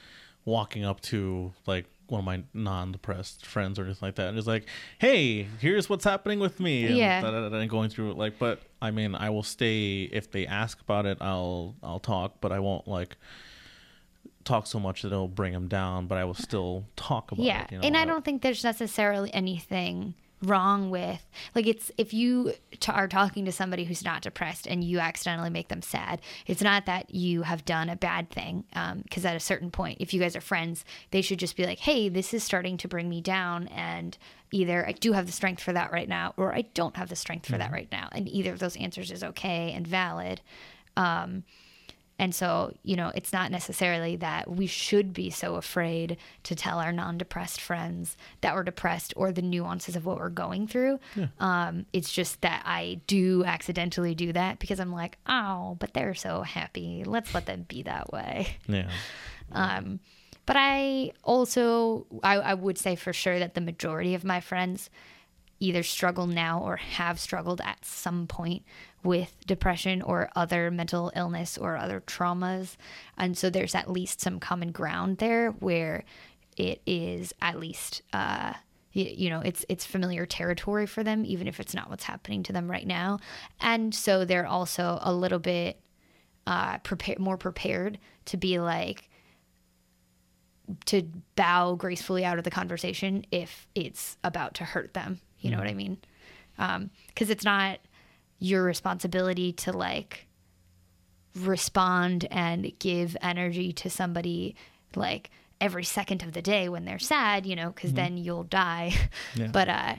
walking 0.45 0.85
up 0.85 1.01
to 1.01 1.53
like 1.67 1.87
one 2.09 2.19
of 2.19 2.25
my 2.27 2.43
non-depressed 2.53 3.47
friends 3.47 3.79
or 3.79 3.85
anything 3.85 4.07
like 4.07 4.17
that, 4.17 4.29
and 4.29 4.37
just 4.37 4.47
like, 4.47 4.67
"Hey, 4.99 5.47
here's 5.59 5.89
what's 5.89 6.05
happening 6.05 6.39
with 6.39 6.61
me," 6.61 6.85
and, 6.87 6.97
Yeah. 6.97 7.23
da- 7.23 7.31
da- 7.31 7.49
da- 7.49 7.57
and 7.57 7.71
going 7.71 7.89
through 7.89 8.11
it. 8.11 8.19
Like, 8.19 8.39
but 8.39 8.61
I 8.83 8.91
mean, 8.91 9.15
I 9.15 9.31
will 9.31 9.43
stay 9.43 10.03
if 10.13 10.31
they 10.31 10.47
ask 10.47 10.79
about 10.81 11.07
it. 11.07 11.17
I'll 11.23 11.75
I'll 11.83 12.01
talk, 12.01 12.43
but 12.43 12.53
I 12.53 12.59
won't 12.59 12.87
like 12.87 13.17
talk 14.45 14.67
so 14.67 14.79
much 14.79 15.03
that 15.03 15.13
it'll 15.13 15.29
bring 15.29 15.53
them 15.53 15.69
down. 15.69 16.07
But 16.07 16.19
I 16.19 16.25
will 16.25 16.35
still 16.35 16.85
talk 16.97 17.33
about 17.33 17.45
yeah 17.45 17.65
it. 17.65 17.73
You 17.73 17.79
know, 17.79 17.85
and 17.85 17.97
i 17.97 18.05
don't 18.05 18.25
think 18.25 18.43
there's 18.43 18.65
necessarily 18.65 19.33
anything 19.35 20.15
wrong 20.43 20.91
with 20.91 21.27
like 21.55 21.67
it's 21.67 21.91
if 21.97 22.13
you 22.13 22.53
t- 22.79 22.93
are 22.93 23.09
talking 23.09 23.45
to 23.45 23.53
somebody 23.53 23.85
who's 23.85 24.05
not 24.05 24.23
depressed 24.23 24.67
and 24.67 24.85
you 24.85 24.99
accidentally 24.99 25.51
make 25.51 25.69
them 25.69 25.81
sad 25.81 26.21
it's 26.47 26.63
not 26.63 26.87
that 26.87 27.15
you 27.15 27.43
have 27.43 27.65
done 27.65 27.89
a 27.89 27.97
bad 27.97 28.29
thing 28.31 28.65
um, 28.75 29.01
because 29.03 29.25
at 29.25 29.37
a 29.37 29.41
certain 29.41 29.71
point 29.71 29.97
if 30.01 30.13
you 30.13 30.21
guys 30.21 30.37
are 30.37 30.41
friends 30.41 30.85
they 31.11 31.23
should 31.23 31.39
just 31.39 31.57
be 31.57 31.65
like 31.65 31.79
hey 31.79 32.09
this 32.09 32.35
is 32.35 32.43
starting 32.43 32.77
to 32.77 32.89
bring 32.89 33.09
me 33.09 33.21
down 33.21 33.69
and 33.69 34.19
either 34.53 34.87
i 34.87 34.93
do 34.93 35.13
have 35.13 35.27
the 35.27 35.33
strength 35.33 35.63
for 35.63 35.73
that 35.73 35.93
right 35.93 36.09
now 36.09 36.35
or 36.37 36.55
i 36.55 36.63
don't 36.75 36.97
have 36.97 37.09
the 37.09 37.17
strength 37.17 37.47
for 37.47 37.57
that 37.57 37.67
mm-hmm. 37.67 37.75
right 37.75 37.93
now 37.93 38.09
and 38.13 38.29
either 38.29 38.53
of 38.53 38.59
those 38.59 38.77
answers 38.77 39.11
is 39.11 39.25
okay 39.25 39.73
and 39.73 39.87
valid 39.87 40.41
um, 40.97 41.43
and 42.19 42.35
so, 42.35 42.73
you 42.85 42.95
know, 42.95 43.11
it's 43.15 43.33
not 43.33 43.51
necessarily 43.51 44.17
that 44.17 44.49
we 44.49 44.67
should 44.67 45.13
be 45.13 45.31
so 45.31 45.57
afraid 45.57 46.17
to 46.45 46.55
tell 46.55 46.79
our 46.79 46.93
non 46.93 47.19
depressed 47.19 47.61
friends 47.61 48.17
that 48.41 48.55
we're 48.55 48.63
depressed 48.63 49.13
or 49.17 49.33
the 49.33 49.43
nuances 49.43 49.97
of 49.97 50.07
what 50.07 50.19
we're 50.19 50.29
going 50.29 50.69
through. 50.69 51.01
Um, 51.41 51.87
it's 51.93 52.13
just 52.13 52.41
that 52.43 52.63
I 52.65 53.01
do 53.09 53.45
accidentally 53.45 54.15
do 54.15 54.33
that 54.33 54.61
because 54.61 54.79
I'm 54.79 54.93
like, 54.93 55.19
oh, 55.27 55.77
but 55.81 55.93
they're 55.93 56.15
so 56.15 56.43
happy. 56.43 57.03
Let's 57.05 57.35
let 57.35 57.47
them 57.47 57.65
be 57.69 57.83
that 57.83 58.13
way. 58.13 58.59
Yeah. 58.69 58.91
Um, 59.53 60.01
but 60.47 60.57
I 60.59 61.13
also, 61.23 62.07
I, 62.23 62.37
I 62.37 62.55
would 62.55 62.79
say 62.79 62.97
for 62.97 63.13
sure 63.13 63.39
that 63.39 63.55
the 63.55 63.61
majority 63.61 64.15
of 64.15 64.25
my 64.25 64.41
friends 64.41 64.89
either 65.61 65.83
struggle 65.83 66.27
now 66.27 66.61
or 66.61 66.77
have 66.77 67.19
struggled 67.19 67.61
at 67.63 67.85
some 67.85 68.27
point 68.27 68.63
with 69.05 69.37
depression 69.47 70.03
or 70.03 70.31
other 70.35 70.71
mental 70.71 71.13
illness 71.15 71.57
or 71.59 71.77
other 71.77 72.01
traumas. 72.01 72.77
And 73.17 73.37
so 73.37 73.51
there's 73.51 73.75
at 73.75 73.91
least 73.91 74.21
some 74.21 74.41
common 74.41 74.73
ground 74.73 75.19
there 75.19 75.51
where 75.51 76.05
it 76.57 76.81
is 76.87 77.33
at 77.43 77.61
least, 77.61 78.03
uh, 78.13 78.55
you 78.93 79.29
know, 79.29 79.41
it's 79.41 79.65
it's 79.69 79.85
familiar 79.85 80.25
territory 80.25 80.87
for 80.87 81.03
them, 81.03 81.25
even 81.27 81.49
if 81.49 81.61
it's 81.61 81.75
not 81.75 81.91
what's 81.91 82.05
happening 82.05 82.43
to 82.45 82.53
them 82.53 82.71
right 82.71 82.87
now. 82.87 83.19
And 83.61 83.95
so 83.95 84.25
they're 84.25 84.47
also 84.47 84.99
a 85.03 85.13
little 85.13 85.41
bit 85.41 85.81
uh, 86.47 86.79
prepare 86.79 87.17
more 87.19 87.37
prepared 87.37 87.99
to 88.27 88.37
be 88.37 88.59
like, 88.61 89.09
to 90.87 91.03
bow 91.37 91.75
gracefully 91.75 92.25
out 92.25 92.39
of 92.39 92.45
the 92.45 92.51
conversation 92.51 93.25
if 93.31 93.67
it's 93.75 94.17
about 94.25 94.55
to 94.55 94.65
hurt 94.65 94.95
them. 94.95 95.21
You 95.41 95.51
know 95.51 95.59
what 95.59 95.67
I 95.67 95.75
mean? 95.75 95.99
Because 97.09 97.31
it's 97.31 97.45
not 97.45 97.81
your 98.45 98.63
responsibility 98.63 99.53
to 99.53 99.73
like 99.73 100.27
respond 101.35 102.27
and 102.31 102.79
give 102.79 103.17
energy 103.23 103.73
to 103.73 103.89
somebody 103.89 104.55
like 104.95 105.31
every 105.61 105.83
second 105.85 106.23
of 106.23 106.33
the 106.33 106.43
day 106.43 106.69
when 106.69 106.85
they're 106.85 106.99
sad, 106.99 107.47
you 107.47 107.57
know, 107.57 107.71
because 107.71 107.95
then 107.95 108.17
you'll 108.19 108.45
die. 108.45 108.93
Yeah. 109.35 109.49
But 109.49 109.69
uh, 109.69 109.95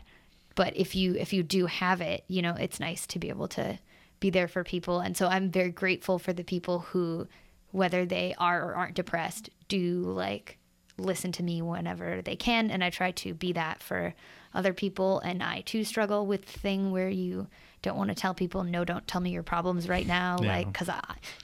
but 0.55 0.77
if 0.77 0.95
you 0.95 1.15
if 1.15 1.33
you 1.33 1.43
do 1.43 1.65
have 1.65 1.99
it, 1.99 2.23
you 2.27 2.41
know, 2.41 2.53
it's 2.53 2.79
nice 2.79 3.05
to 3.07 3.19
be 3.19 3.29
able 3.29 3.49
to 3.49 3.79
be 4.19 4.29
there 4.29 4.47
for 4.47 4.63
people. 4.63 4.99
And 4.99 5.17
so 5.17 5.27
I'm 5.27 5.49
very 5.49 5.71
grateful 5.71 6.19
for 6.19 6.31
the 6.31 6.43
people 6.43 6.79
who, 6.79 7.27
whether 7.71 8.05
they 8.05 8.33
are 8.37 8.63
or 8.63 8.75
aren't 8.75 8.95
depressed, 8.95 9.49
do 9.67 10.03
like 10.03 10.57
listen 10.97 11.33
to 11.33 11.43
me 11.43 11.61
whenever 11.61 12.21
they 12.21 12.37
can. 12.37 12.71
And 12.71 12.81
I 12.81 12.89
try 12.91 13.11
to 13.11 13.33
be 13.33 13.51
that 13.53 13.81
for 13.81 14.13
other 14.53 14.73
people. 14.73 15.19
And 15.19 15.43
I 15.43 15.61
too 15.61 15.83
struggle 15.83 16.25
with 16.25 16.45
the 16.45 16.59
thing 16.59 16.91
where 16.91 17.09
you 17.09 17.47
don't 17.85 17.95
want 17.97 18.09
to 18.09 18.15
tell 18.15 18.33
people, 18.33 18.63
no, 18.65 18.83
don't 18.83 19.07
tell 19.07 19.21
me 19.21 19.29
your 19.29 19.43
problems 19.43 19.87
right 19.87 20.05
now, 20.05 20.37
Yeah. 20.41 20.47
like 20.57 20.67
because 20.67 20.89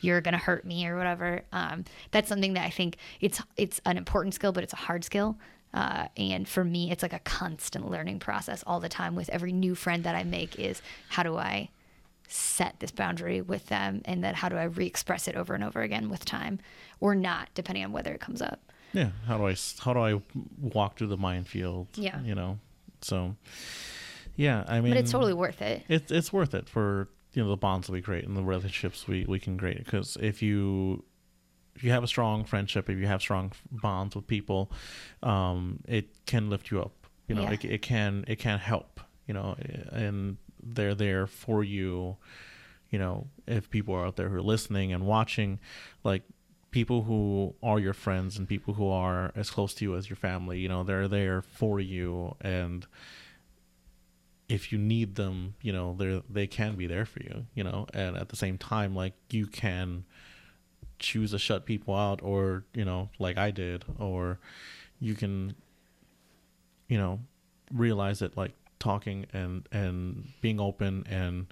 you're 0.02 0.20
gonna 0.20 0.38
hurt 0.38 0.66
me 0.66 0.86
or 0.88 0.98
whatever. 0.98 1.42
Um, 1.54 1.86
that's 2.12 2.28
something 2.28 2.54
that 2.56 2.66
I 2.66 2.70
think 2.70 2.98
it's 3.22 3.42
it's 3.56 3.80
an 3.86 3.98
important 3.98 4.34
skill, 4.34 4.52
but 4.52 4.64
it's 4.64 4.74
a 4.74 4.78
hard 4.88 5.04
skill. 5.06 5.38
Uh, 5.74 6.08
and 6.18 6.50
for 6.50 6.66
me, 6.66 6.92
it's 6.92 7.02
like 7.02 7.14
a 7.14 7.20
constant 7.20 7.90
learning 7.90 8.20
process 8.20 8.62
all 8.68 8.82
the 8.82 8.90
time 8.90 9.16
with 9.16 9.30
every 9.30 9.54
new 9.54 9.74
friend 9.74 10.04
that 10.04 10.16
I 10.16 10.24
make 10.26 10.60
is 10.60 10.82
how 11.08 11.24
do 11.24 11.38
I 11.38 11.70
set 12.28 12.80
this 12.80 12.92
boundary 12.92 13.40
with 13.42 13.68
them 13.68 14.02
and 14.06 14.22
then 14.24 14.34
how 14.36 14.50
do 14.50 14.58
I 14.58 14.64
re-express 14.64 15.28
it 15.30 15.36
over 15.36 15.54
and 15.54 15.64
over 15.64 15.82
again 15.82 16.10
with 16.10 16.26
time 16.26 16.60
or 17.00 17.14
not, 17.16 17.48
depending 17.54 17.86
on 17.86 17.92
whether 17.94 18.12
it 18.14 18.20
comes 18.20 18.42
up. 18.42 18.60
Yeah. 18.94 19.12
How 19.28 19.38
do 19.38 19.48
I 19.48 19.56
how 19.80 19.94
do 19.94 20.00
I 20.02 20.22
walk 20.60 20.98
through 20.98 21.08
the 21.08 21.18
minefield? 21.18 21.88
Yeah. 21.96 22.22
You 22.22 22.36
know. 22.36 22.60
So. 23.02 23.36
Yeah, 24.36 24.64
I 24.68 24.82
mean, 24.82 24.92
But 24.92 24.98
it's 25.00 25.12
totally 25.12 25.34
worth 25.34 25.62
it. 25.62 25.84
it's 25.90 26.12
it's 26.12 26.32
worth 26.34 26.54
it 26.54 26.68
for 26.70 27.10
you 27.34 27.44
know 27.44 27.50
the 27.50 27.58
bonds 27.58 27.88
that 27.88 27.94
we 27.94 28.02
create 28.02 28.26
and 28.26 28.36
the 28.36 28.44
relationships 28.44 29.08
we 29.08 29.26
we 29.28 29.40
can 29.40 29.58
create 29.58 29.84
because 29.86 30.18
if 30.22 30.42
you 30.42 31.04
if 31.76 31.84
you 31.84 31.92
have 31.92 32.04
a 32.04 32.08
strong 32.08 32.44
friendship 32.44 32.90
if 32.90 32.98
you 32.98 33.08
have 33.08 33.22
strong 33.22 33.52
bonds 33.72 34.16
with 34.16 34.28
people 34.28 34.70
um 35.24 35.80
it 35.88 36.10
can 36.26 36.50
lift 36.50 36.72
you 36.72 36.82
up 36.82 37.08
you 37.30 37.36
know 37.36 37.44
Yeah. 37.44 37.52
it, 37.54 37.64
it 37.66 37.82
can 37.82 38.26
it 38.28 38.38
can 38.40 38.60
help 38.60 39.00
you 39.28 39.34
know 39.34 39.56
and 39.92 40.38
they're 40.62 40.94
there 40.96 41.26
for 41.26 41.64
you 41.64 42.18
you 42.90 43.00
know 43.00 43.28
if 43.48 43.70
people 43.70 43.94
are 43.96 44.06
out 44.06 44.18
there 44.18 44.28
who 44.28 44.36
are 44.36 44.42
listening 44.42 44.92
and 44.92 45.06
watching 45.06 45.60
like 46.04 46.24
people 46.72 47.04
who 47.04 47.56
are 47.64 47.80
your 47.80 47.94
friends 47.94 48.38
and 48.38 48.48
people 48.48 48.74
who 48.74 48.90
are 48.90 49.32
as 49.36 49.50
close 49.50 49.74
to 49.76 49.86
you 49.86 49.96
as 49.96 50.10
your 50.10 50.18
family 50.18 50.60
you 50.60 50.68
know 50.68 50.84
they're 50.84 51.08
there 51.08 51.42
for 51.42 51.80
you 51.80 52.36
and 52.42 52.86
if 54.52 54.72
you 54.72 54.78
need 54.78 55.16
them, 55.16 55.56
you 55.62 55.72
know, 55.72 55.96
they 55.98 56.22
they 56.30 56.48
can 56.48 56.76
be 56.76 56.86
there 56.88 57.06
for 57.06 57.22
you, 57.24 57.46
you 57.56 57.64
know, 57.64 57.88
and 57.94 58.18
at 58.18 58.30
the 58.30 58.36
same 58.36 58.58
time, 58.58 58.94
like 58.96 59.14
you 59.30 59.48
can 59.48 60.04
choose 61.00 61.32
to 61.32 61.40
shut 61.40 61.66
people 61.66 61.96
out, 61.96 62.22
or 62.22 62.66
you 62.74 62.84
know, 62.86 63.10
like 63.18 63.38
I 63.38 63.52
did, 63.52 63.86
or 63.98 64.40
you 65.00 65.16
can, 65.16 65.56
you 66.90 66.98
know, 66.98 67.20
realize 67.74 68.20
that 68.20 68.36
like 68.36 68.54
talking 68.80 69.26
and 69.32 69.68
and 69.72 70.28
being 70.42 70.60
open 70.60 71.06
and 71.10 71.48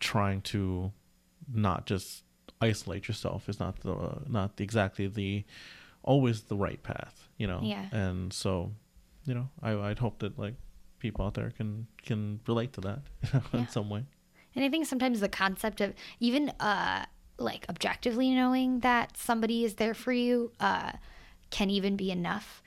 trying 0.00 0.40
to 0.42 0.92
not 1.52 1.86
just 1.86 2.24
isolate 2.60 3.06
yourself 3.06 3.48
is 3.48 3.60
not 3.60 3.80
the 3.80 4.22
not 4.26 4.56
the, 4.56 4.64
exactly 4.64 5.06
the 5.06 5.44
always 6.02 6.42
the 6.42 6.56
right 6.56 6.82
path, 6.82 7.28
you 7.38 7.46
know, 7.46 7.60
Yeah. 7.62 7.86
and 7.92 8.32
so, 8.32 8.72
you 9.24 9.34
know, 9.34 9.48
I 9.62 9.70
I'd 9.90 9.98
hope 10.00 10.18
that 10.18 10.38
like 10.38 10.54
people 11.04 11.22
out 11.26 11.34
there 11.34 11.50
can 11.58 11.86
can 12.08 12.40
relate 12.48 12.72
to 12.76 12.80
that 12.88 13.00
Yeah. 13.34 13.60
in 13.60 13.68
some 13.68 13.88
way. 13.94 14.02
And 14.56 14.64
I 14.64 14.68
think 14.70 14.86
sometimes 14.86 15.20
the 15.20 15.28
concept 15.44 15.80
of 15.84 15.92
even 16.18 16.48
uh 16.72 17.04
like 17.50 17.62
objectively 17.68 18.28
knowing 18.40 18.80
that 18.80 19.16
somebody 19.28 19.58
is 19.68 19.72
there 19.74 19.94
for 20.04 20.12
you 20.12 20.34
uh 20.68 20.92
can 21.50 21.68
even 21.78 21.94
be 22.04 22.10
enough 22.20 22.62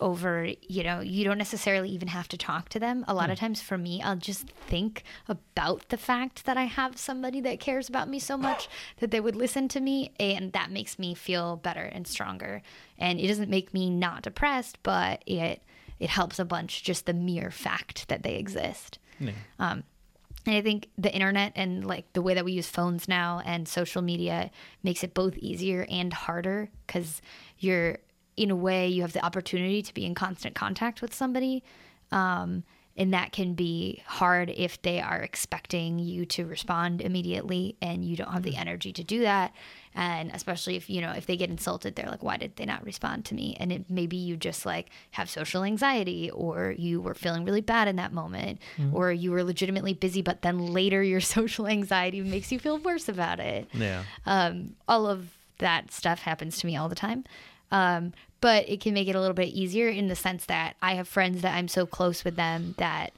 over 0.00 0.32
you 0.76 0.82
know 0.82 0.98
you 1.00 1.22
don't 1.26 1.36
necessarily 1.46 1.90
even 1.90 2.08
have 2.08 2.26
to 2.26 2.36
talk 2.38 2.68
to 2.70 2.78
them 2.80 3.04
a 3.06 3.12
lot 3.20 3.28
of 3.30 3.38
times 3.38 3.60
for 3.60 3.76
me 3.86 4.00
i'll 4.02 4.16
just 4.30 4.44
think 4.72 5.02
about 5.28 5.80
the 5.90 5.96
fact 6.10 6.36
that 6.46 6.56
i 6.56 6.64
have 6.64 6.96
somebody 6.96 7.40
that 7.46 7.60
cares 7.60 7.86
about 7.88 8.08
me 8.08 8.18
so 8.18 8.36
much 8.48 8.62
that 9.00 9.10
they 9.10 9.20
would 9.20 9.36
listen 9.36 9.68
to 9.68 9.78
me 9.78 10.10
and 10.18 10.52
that 10.54 10.70
makes 10.70 10.98
me 10.98 11.14
feel 11.14 11.56
better 11.56 11.84
and 11.96 12.06
stronger 12.06 12.62
and 12.98 13.20
it 13.20 13.28
doesn't 13.28 13.50
make 13.50 13.74
me 13.74 13.90
not 13.90 14.22
depressed 14.22 14.78
but 14.82 15.22
it 15.26 15.62
it 16.00 16.10
helps 16.10 16.38
a 16.40 16.44
bunch 16.44 16.82
just 16.82 17.06
the 17.06 17.12
mere 17.14 17.50
fact 17.52 18.08
that 18.08 18.22
they 18.24 18.34
exist 18.34 18.98
Yeah. 19.20 19.32
um, 19.60 19.84
and 20.46 20.56
I 20.56 20.62
think 20.62 20.88
the 20.96 21.12
internet 21.14 21.52
and 21.54 21.84
like 21.86 22.10
the 22.14 22.22
way 22.22 22.32
that 22.34 22.44
we 22.46 22.52
use 22.52 22.66
phones 22.66 23.06
now 23.06 23.42
and 23.44 23.68
social 23.68 24.00
media 24.02 24.50
makes 24.82 25.04
it 25.04 25.12
both 25.12 25.36
easier 25.36 25.86
and 25.90 26.12
harder 26.14 26.70
because 26.86 27.20
you're, 27.58 27.98
in 28.38 28.50
a 28.50 28.56
way, 28.56 28.88
you 28.88 29.02
have 29.02 29.12
the 29.12 29.22
opportunity 29.22 29.82
to 29.82 29.92
be 29.92 30.06
in 30.06 30.14
constant 30.14 30.54
contact 30.54 31.02
with 31.02 31.12
somebody. 31.12 31.62
Um, 32.10 32.64
and 32.96 33.14
that 33.14 33.32
can 33.32 33.54
be 33.54 34.02
hard 34.06 34.50
if 34.50 34.80
they 34.82 35.00
are 35.00 35.20
expecting 35.22 35.98
you 35.98 36.26
to 36.26 36.44
respond 36.44 37.00
immediately 37.00 37.76
and 37.80 38.04
you 38.04 38.16
don't 38.16 38.32
have 38.32 38.42
the 38.42 38.56
energy 38.56 38.92
to 38.92 39.02
do 39.04 39.20
that. 39.20 39.52
And 39.94 40.30
especially 40.32 40.76
if, 40.76 40.88
you 40.90 41.00
know, 41.00 41.12
if 41.12 41.26
they 41.26 41.36
get 41.36 41.50
insulted, 41.50 41.96
they're 41.96 42.10
like, 42.10 42.22
why 42.22 42.36
did 42.36 42.56
they 42.56 42.64
not 42.66 42.84
respond 42.84 43.24
to 43.26 43.34
me? 43.34 43.56
And 43.58 43.72
it, 43.72 43.84
maybe 43.90 44.16
you 44.16 44.36
just 44.36 44.66
like 44.66 44.90
have 45.12 45.30
social 45.30 45.64
anxiety 45.64 46.30
or 46.30 46.74
you 46.78 47.00
were 47.00 47.14
feeling 47.14 47.44
really 47.44 47.60
bad 47.62 47.88
in 47.88 47.96
that 47.96 48.12
moment 48.12 48.60
or 48.92 49.10
you 49.12 49.30
were 49.30 49.42
legitimately 49.44 49.94
busy, 49.94 50.20
but 50.22 50.42
then 50.42 50.58
later 50.66 51.02
your 51.02 51.20
social 51.36 51.66
anxiety 51.66 52.20
makes 52.22 52.52
you 52.52 52.58
feel 52.58 52.78
worse 52.78 53.08
about 53.08 53.40
it 53.40 53.68
Yeah. 53.72 54.04
um, 54.26 54.76
all 54.86 55.06
of 55.06 55.28
that 55.58 55.90
stuff 55.92 56.20
happens 56.20 56.58
to 56.58 56.66
me 56.66 56.76
all 56.76 56.88
the 56.88 56.94
time. 56.94 57.24
Um, 57.70 58.12
but 58.40 58.68
it 58.68 58.80
can 58.80 58.94
make 58.94 59.08
it 59.08 59.14
a 59.14 59.20
little 59.20 59.34
bit 59.34 59.48
easier 59.48 59.88
in 59.88 60.08
the 60.08 60.16
sense 60.16 60.46
that 60.46 60.76
I 60.80 60.94
have 60.94 61.08
friends 61.08 61.42
that 61.42 61.54
I'm 61.54 61.68
so 61.68 61.86
close 61.86 62.24
with 62.24 62.36
them 62.36 62.74
that 62.78 63.12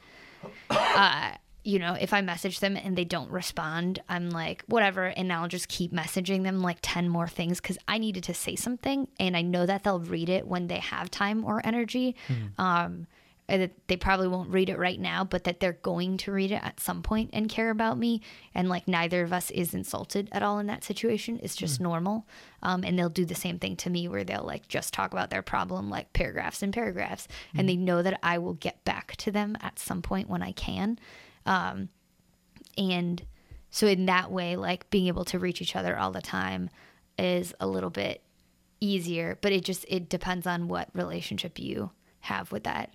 uh, 0.70 1.32
you 1.64 1.78
know, 1.78 1.96
if 2.00 2.12
I 2.12 2.20
message 2.22 2.58
them 2.60 2.76
and 2.76 2.96
they 2.96 3.04
don't 3.04 3.30
respond, 3.30 4.00
I'm 4.08 4.30
like, 4.30 4.64
whatever. 4.66 5.06
And 5.06 5.32
I'll 5.32 5.48
just 5.48 5.68
keep 5.68 5.92
messaging 5.92 6.42
them 6.42 6.60
like 6.60 6.78
10 6.82 7.08
more 7.08 7.28
things 7.28 7.60
because 7.60 7.78
I 7.86 7.98
needed 7.98 8.24
to 8.24 8.34
say 8.34 8.56
something. 8.56 9.06
And 9.20 9.36
I 9.36 9.42
know 9.42 9.64
that 9.66 9.84
they'll 9.84 10.00
read 10.00 10.28
it 10.28 10.46
when 10.46 10.66
they 10.66 10.78
have 10.78 11.10
time 11.10 11.44
or 11.44 11.64
energy. 11.64 12.16
Um, 12.58 12.72
and 12.88 13.06
that 13.48 13.72
they 13.88 13.96
probably 13.96 14.28
won't 14.28 14.50
read 14.50 14.70
it 14.70 14.78
right 14.78 14.98
now, 14.98 15.24
but 15.24 15.44
that 15.44 15.60
they're 15.60 15.78
going 15.82 16.16
to 16.16 16.32
read 16.32 16.52
it 16.52 16.62
at 16.62 16.80
some 16.80 17.02
point 17.02 17.30
and 17.32 17.48
care 17.48 17.70
about 17.70 17.98
me. 17.98 18.22
And 18.54 18.68
like 18.68 18.86
neither 18.88 19.22
of 19.22 19.32
us 19.32 19.50
is 19.50 19.74
insulted 19.74 20.28
at 20.32 20.42
all 20.42 20.58
in 20.58 20.66
that 20.68 20.84
situation. 20.84 21.40
It's 21.42 21.56
just 21.56 21.80
normal. 21.80 22.26
Um, 22.62 22.84
and 22.84 22.98
they'll 22.98 23.08
do 23.08 23.24
the 23.24 23.34
same 23.34 23.58
thing 23.58 23.76
to 23.76 23.90
me 23.90 24.08
where 24.08 24.24
they'll 24.24 24.44
like 24.44 24.68
just 24.68 24.94
talk 24.94 25.12
about 25.12 25.30
their 25.30 25.42
problem, 25.42 25.90
like 25.90 26.12
paragraphs 26.12 26.62
and 26.62 26.72
paragraphs. 26.72 27.28
And 27.54 27.68
they 27.68 27.76
know 27.76 28.02
that 28.02 28.18
I 28.22 28.38
will 28.38 28.54
get 28.54 28.84
back 28.84 29.16
to 29.16 29.30
them 29.30 29.58
at 29.60 29.78
some 29.78 30.02
point 30.02 30.30
when 30.30 30.42
I 30.42 30.52
can. 30.52 30.98
Um, 31.44 31.88
and 32.78 33.22
so 33.70 33.86
in 33.86 34.06
that 34.06 34.30
way, 34.30 34.56
like 34.56 34.88
being 34.90 35.08
able 35.08 35.24
to 35.26 35.38
reach 35.38 35.60
each 35.60 35.76
other 35.76 35.98
all 35.98 36.12
the 36.12 36.22
time 36.22 36.70
is 37.18 37.52
a 37.60 37.66
little 37.66 37.90
bit 37.90 38.22
easier, 38.80 39.36
but 39.42 39.52
it 39.52 39.64
just, 39.64 39.84
it 39.88 40.08
depends 40.08 40.46
on 40.46 40.68
what 40.68 40.88
relationship 40.94 41.58
you 41.58 41.90
have 42.20 42.52
with 42.52 42.64
that 42.64 42.94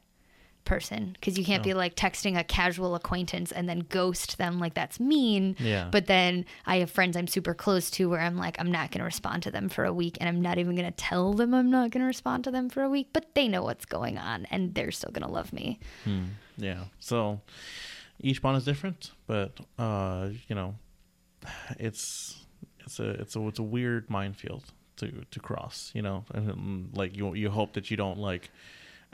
person 0.67 1.13
because 1.13 1.37
you 1.37 1.43
can't 1.45 1.63
be 1.63 1.73
like 1.73 1.95
texting 1.95 2.37
a 2.37 2.43
casual 2.43 2.93
acquaintance 2.93 3.51
and 3.51 3.67
then 3.67 3.79
ghost 3.89 4.37
them 4.37 4.59
like 4.59 4.73
that's 4.75 4.99
mean 4.99 5.55
Yeah. 5.59 5.87
but 5.91 6.05
then 6.05 6.45
i 6.67 6.75
have 6.77 6.91
friends 6.91 7.17
i'm 7.17 7.25
super 7.27 7.53
close 7.55 7.89
to 7.91 8.07
where 8.09 8.19
i'm 8.19 8.37
like 8.37 8.57
i'm 8.59 8.71
not 8.71 8.91
going 8.91 8.99
to 8.99 9.05
respond 9.05 9.41
to 9.43 9.51
them 9.51 9.69
for 9.69 9.85
a 9.85 9.93
week 9.93 10.17
and 10.19 10.27
i'm 10.29 10.41
not 10.41 10.57
even 10.59 10.75
going 10.75 10.85
to 10.85 10.95
tell 10.95 11.33
them 11.33 11.53
i'm 11.53 11.71
not 11.71 11.89
going 11.91 12.01
to 12.01 12.07
respond 12.07 12.43
to 12.43 12.51
them 12.51 12.69
for 12.69 12.83
a 12.83 12.89
week 12.89 13.07
but 13.13 13.33
they 13.33 13.47
know 13.47 13.63
what's 13.63 13.85
going 13.85 14.17
on 14.17 14.45
and 14.51 14.75
they're 14.75 14.91
still 14.91 15.11
going 15.11 15.25
to 15.27 15.33
love 15.33 15.51
me 15.53 15.79
Yeah. 16.57 16.83
So 16.99 17.41
each 18.19 18.41
bond 18.41 18.57
is 18.57 18.65
different, 18.65 19.11
but 19.27 19.59
uh, 19.79 20.29
you 20.47 20.55
know, 20.55 20.75
it's 21.79 22.43
it's 22.79 22.99
a 22.99 23.09
it's 23.21 23.35
a 23.35 23.47
it's 23.47 23.59
a 23.59 23.63
weird 23.63 24.09
minefield 24.09 24.63
to 24.97 25.23
to 25.29 25.39
cross. 25.39 25.91
You 25.93 26.01
know, 26.01 26.25
and 26.33 26.89
like 26.95 27.15
you 27.15 27.33
you 27.35 27.49
hope 27.51 27.73
that 27.73 27.91
you 27.91 27.97
don't 27.97 28.17
like 28.17 28.49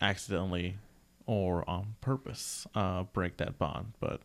accidentally 0.02 0.78
or 1.26 1.68
on 1.70 1.96
purpose 2.02 2.68
uh, 2.76 3.04
break 3.04 3.38
that 3.38 3.58
bond, 3.58 3.94
but 4.00 4.22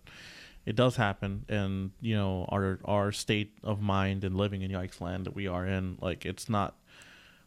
it 0.67 0.77
does 0.77 0.97
happen. 0.97 1.45
And 1.49 1.93
you 2.01 2.15
know, 2.15 2.47
our 2.51 2.79
our 2.85 3.13
state 3.13 3.53
of 3.63 3.81
mind 3.81 4.25
and 4.25 4.37
living 4.37 4.63
in 4.63 4.71
Yikesland 4.71 5.25
that 5.25 5.35
we 5.35 5.47
are 5.47 5.67
in, 5.67 5.99
like 6.01 6.27
it's 6.27 6.49
not 6.49 6.77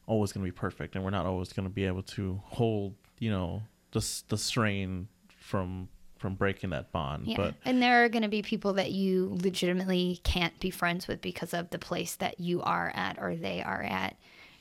always 0.08 0.32
going 0.32 0.46
to 0.46 0.52
be 0.52 0.56
perfect, 0.56 0.96
and 0.96 1.04
we're 1.04 1.12
not 1.12 1.26
always 1.26 1.54
going 1.54 1.68
to 1.68 1.74
be 1.74 1.86
able 1.86 2.04
to 2.04 2.42
hold 2.46 2.96
you 3.20 3.30
know 3.30 3.62
the 3.92 4.22
the 4.30 4.38
strain 4.38 5.08
from 5.38 5.88
from 6.22 6.36
breaking 6.36 6.70
that 6.70 6.92
bond. 6.92 7.28
Yeah. 7.28 7.38
But 7.38 7.56
and 7.66 7.82
there 7.82 8.06
are 8.06 8.10
going 8.10 8.22
to 8.22 8.30
be 8.30 8.44
people 8.44 8.74
that 8.74 8.92
you 8.92 9.38
legitimately 9.42 10.22
can't 10.24 10.58
be 10.60 10.70
friends 10.70 11.08
with 11.08 11.20
because 11.20 11.54
of 11.54 11.72
the 11.72 11.80
place 11.80 12.16
that 12.16 12.40
you 12.40 12.62
are 12.62 12.92
at 12.96 13.18
or 13.20 13.36
they 13.36 13.62
are 13.62 13.82
at. 13.82 14.16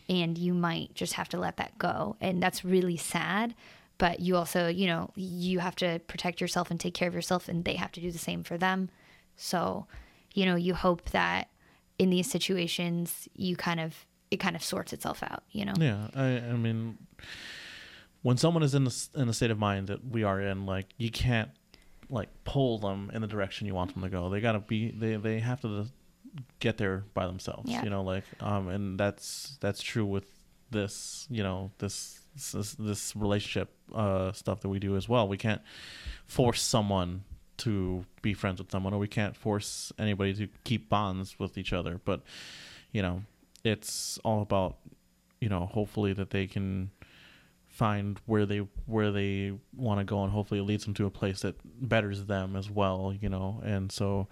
And 0.08 0.36
you 0.36 0.54
might 0.54 0.94
just 0.94 1.12
have 1.12 1.28
to 1.28 1.38
let 1.38 1.58
that 1.58 1.78
go. 1.78 2.16
And 2.20 2.42
that's 2.42 2.64
really 2.64 2.96
sad. 2.96 3.54
But 4.00 4.20
you 4.20 4.36
also, 4.36 4.66
you 4.66 4.86
know, 4.86 5.10
you 5.14 5.58
have 5.58 5.76
to 5.76 6.00
protect 6.06 6.40
yourself 6.40 6.70
and 6.70 6.80
take 6.80 6.94
care 6.94 7.06
of 7.06 7.14
yourself, 7.14 7.50
and 7.50 7.66
they 7.66 7.74
have 7.74 7.92
to 7.92 8.00
do 8.00 8.10
the 8.10 8.18
same 8.18 8.42
for 8.42 8.56
them. 8.56 8.88
So, 9.36 9.86
you 10.32 10.46
know, 10.46 10.56
you 10.56 10.72
hope 10.72 11.10
that 11.10 11.50
in 11.98 12.08
these 12.08 12.30
situations, 12.30 13.28
you 13.34 13.56
kind 13.56 13.78
of, 13.78 14.06
it 14.30 14.38
kind 14.38 14.56
of 14.56 14.64
sorts 14.64 14.94
itself 14.94 15.22
out, 15.22 15.42
you 15.50 15.66
know? 15.66 15.74
Yeah, 15.78 16.08
I, 16.14 16.24
I 16.24 16.52
mean, 16.54 16.96
when 18.22 18.38
someone 18.38 18.62
is 18.62 18.74
in 18.74 18.84
the 18.84 19.08
in 19.16 19.26
the 19.26 19.34
state 19.34 19.50
of 19.50 19.58
mind 19.58 19.88
that 19.88 20.02
we 20.02 20.24
are 20.24 20.40
in, 20.40 20.64
like 20.64 20.86
you 20.96 21.10
can't 21.10 21.50
like 22.08 22.28
pull 22.44 22.78
them 22.78 23.10
in 23.12 23.20
the 23.20 23.28
direction 23.28 23.66
you 23.66 23.74
want 23.74 23.92
them 23.92 24.02
to 24.02 24.08
go. 24.08 24.30
They 24.30 24.40
gotta 24.40 24.60
be 24.60 24.90
they 24.92 25.16
they 25.16 25.40
have 25.40 25.60
to 25.62 25.86
get 26.58 26.78
there 26.78 27.04
by 27.12 27.26
themselves. 27.26 27.70
Yeah. 27.70 27.84
You 27.84 27.90
know, 27.90 28.02
like 28.02 28.24
um, 28.40 28.68
and 28.68 28.98
that's 28.98 29.58
that's 29.60 29.82
true 29.82 30.06
with 30.06 30.24
this. 30.70 31.26
You 31.30 31.42
know, 31.42 31.70
this 31.78 32.19
this, 32.34 32.74
this 32.78 33.16
relationship 33.16 33.70
uh 33.94 34.32
stuff 34.32 34.60
that 34.60 34.68
we 34.68 34.78
do 34.78 34.96
as 34.96 35.08
well. 35.08 35.28
We 35.28 35.36
can't 35.36 35.62
force 36.26 36.62
someone 36.62 37.24
to 37.58 38.04
be 38.22 38.32
friends 38.32 38.60
with 38.60 38.70
someone, 38.70 38.94
or 38.94 38.98
we 38.98 39.08
can't 39.08 39.36
force 39.36 39.92
anybody 39.98 40.34
to 40.34 40.48
keep 40.64 40.88
bonds 40.88 41.38
with 41.38 41.58
each 41.58 41.72
other. 41.72 42.00
But 42.04 42.22
you 42.92 43.02
know, 43.02 43.22
it's 43.64 44.18
all 44.24 44.42
about 44.42 44.76
you 45.40 45.48
know 45.48 45.66
hopefully 45.66 46.12
that 46.12 46.30
they 46.30 46.46
can 46.46 46.90
find 47.68 48.20
where 48.26 48.46
they 48.46 48.58
where 48.86 49.10
they 49.10 49.52
want 49.76 50.00
to 50.00 50.04
go 50.04 50.22
and 50.24 50.32
hopefully 50.32 50.60
it 50.60 50.64
leads 50.64 50.84
them 50.84 50.94
to 50.94 51.06
a 51.06 51.10
place 51.10 51.42
that 51.42 51.54
betters 51.88 52.26
them 52.26 52.56
as 52.56 52.68
well 52.68 53.14
you 53.20 53.28
know 53.28 53.60
and 53.64 53.92
so 53.92 54.26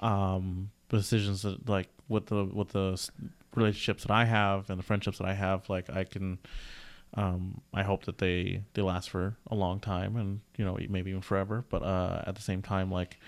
um 0.00 0.70
decisions 0.90 1.42
that 1.42 1.68
like 1.68 1.88
with 2.08 2.26
the 2.26 2.44
with 2.44 2.68
the 2.68 3.10
relationships 3.54 4.02
that 4.04 4.12
i 4.12 4.24
have 4.26 4.68
and 4.68 4.78
the 4.78 4.82
friendships 4.82 5.18
that 5.18 5.26
i 5.26 5.32
have 5.32 5.68
like 5.70 5.88
i 5.90 6.04
can 6.04 6.38
um 7.16 7.60
i 7.74 7.82
hope 7.82 8.04
that 8.04 8.18
they 8.18 8.62
they 8.74 8.82
last 8.82 9.08
for 9.10 9.36
a 9.50 9.54
long 9.54 9.80
time 9.80 10.16
and 10.16 10.40
you 10.56 10.64
know 10.64 10.76
maybe 10.88 11.10
even 11.10 11.22
forever 11.22 11.64
but 11.70 11.82
uh 11.82 12.22
at 12.26 12.34
the 12.34 12.42
same 12.42 12.62
time 12.62 12.90
like 12.90 13.18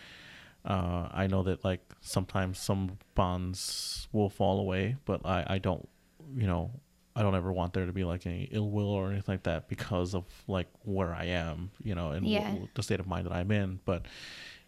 uh 0.64 1.08
i 1.12 1.26
know 1.26 1.42
that 1.42 1.64
like 1.64 1.80
sometimes 2.00 2.58
some 2.58 2.98
bonds 3.14 4.08
will 4.12 4.28
fall 4.28 4.60
away 4.60 4.96
but 5.04 5.24
i 5.24 5.44
i 5.48 5.58
don't 5.58 5.88
you 6.36 6.46
know 6.46 6.70
I 7.16 7.22
don't 7.22 7.34
ever 7.34 7.50
want 7.52 7.72
there 7.72 7.84
to 7.84 7.92
be 7.92 8.04
like 8.04 8.26
any 8.26 8.44
ill 8.52 8.70
will 8.70 8.86
or 8.90 9.10
anything 9.10 9.32
like 9.32 9.42
that 9.42 9.66
because 9.68 10.14
of 10.14 10.22
like 10.46 10.68
where 10.84 11.12
I 11.12 11.24
am, 11.24 11.72
you 11.82 11.96
know, 11.96 12.12
and 12.12 12.24
Yeah. 12.24 12.50
w- 12.50 12.68
the 12.74 12.82
state 12.84 13.00
of 13.00 13.08
mind 13.08 13.26
that 13.26 13.32
I'm 13.32 13.50
in. 13.50 13.80
But 13.84 14.06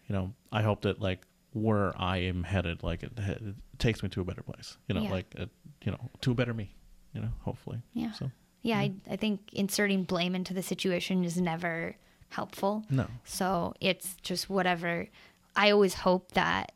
you 0.09 0.13
know, 0.13 0.33
I 0.51 0.61
hope 0.61 0.81
that 0.81 0.99
like 0.99 1.25
where 1.53 1.93
I 1.97 2.17
am 2.17 2.43
headed, 2.43 2.83
like 2.83 3.03
it, 3.03 3.13
it 3.17 3.55
takes 3.79 4.03
me 4.03 4.09
to 4.09 4.19
a 4.19 4.25
better 4.25 4.43
place, 4.43 4.75
you 4.89 4.95
know, 4.95 5.03
Yeah. 5.03 5.11
like 5.11 5.33
it, 5.35 5.49
you 5.85 5.93
know, 5.93 6.09
to 6.21 6.31
a 6.31 6.33
better 6.35 6.53
me, 6.53 6.75
you 7.13 7.21
know, 7.21 7.31
hopefully. 7.39 7.81
Yeah. 7.93 8.11
So 8.11 8.29
Yeah, 8.61 8.77
I, 8.79 8.93
I 9.09 9.15
think 9.15 9.41
inserting 9.53 10.03
blame 10.03 10.35
into 10.35 10.53
the 10.53 10.61
situation 10.61 11.23
is 11.25 11.39
never 11.39 11.95
helpful. 12.29 12.83
no, 12.89 13.07
So 13.25 13.73
it's 13.81 14.15
just 14.21 14.49
whatever. 14.49 15.07
I 15.55 15.71
always 15.71 15.95
hope 15.95 16.31
that 16.33 16.71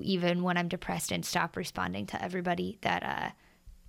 even 0.00 0.42
when 0.42 0.56
I'm 0.56 0.68
depressed 0.68 1.12
and 1.12 1.24
stop 1.24 1.56
responding 1.56 2.06
to 2.06 2.22
everybody, 2.22 2.78
that 2.82 3.02
uh, 3.02 3.30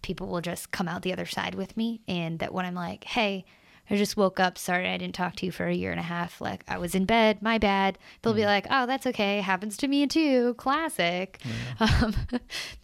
people 0.01 0.27
will 0.27 0.41
just 0.41 0.71
come 0.71 0.87
out 0.87 1.01
the 1.01 1.13
other 1.13 1.25
side 1.25 1.55
with 1.55 1.75
me. 1.75 2.01
And 2.07 2.39
that 2.39 2.53
when 2.53 2.65
I'm 2.65 2.75
like, 2.75 3.03
hey, 3.03 3.45
I 3.89 3.95
just 3.95 4.17
woke 4.17 4.39
up. 4.39 4.57
Sorry, 4.57 4.89
I 4.89 4.97
didn't 4.97 5.15
talk 5.15 5.35
to 5.37 5.45
you 5.45 5.51
for 5.51 5.65
a 5.65 5.73
year 5.73 5.91
and 5.91 5.99
a 5.99 6.03
half. 6.03 6.41
Like, 6.41 6.63
I 6.67 6.77
was 6.77 6.93
in 6.93 7.05
bed. 7.05 7.41
My 7.41 7.57
bad. 7.57 7.97
They'll 8.21 8.33
be 8.33 8.45
like, 8.45 8.67
oh, 8.69 8.85
that's 8.85 9.07
okay. 9.07 9.39
Happens 9.39 9.77
to 9.77 9.87
me 9.87 10.07
too. 10.07 10.53
Classic. 10.55 11.39
Um, 11.79 12.13
but, 12.31 12.41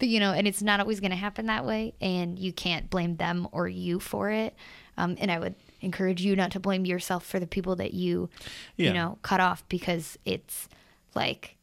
you 0.08 0.18
know, 0.20 0.32
and 0.32 0.46
it's 0.46 0.62
not 0.62 0.80
always 0.80 1.00
going 1.00 1.10
to 1.10 1.16
happen 1.16 1.46
that 1.46 1.64
way. 1.66 1.94
And 2.00 2.38
you 2.38 2.52
can't 2.52 2.88
blame 2.88 3.16
them 3.16 3.48
or 3.52 3.66
you 3.68 3.98
for 4.00 4.30
it. 4.30 4.54
Um, 4.96 5.16
and 5.18 5.30
I 5.30 5.38
would 5.40 5.56
encourage 5.80 6.22
you 6.22 6.36
not 6.36 6.52
to 6.52 6.60
blame 6.60 6.86
yourself 6.86 7.26
for 7.26 7.38
the 7.40 7.46
people 7.46 7.74
that 7.76 7.92
you, 7.92 8.30
Yeah. 8.76 8.88
you 8.88 8.94
know, 8.94 9.18
cut 9.22 9.40
off 9.40 9.68
because 9.68 10.16
it's 10.24 10.68
like, 11.14 11.56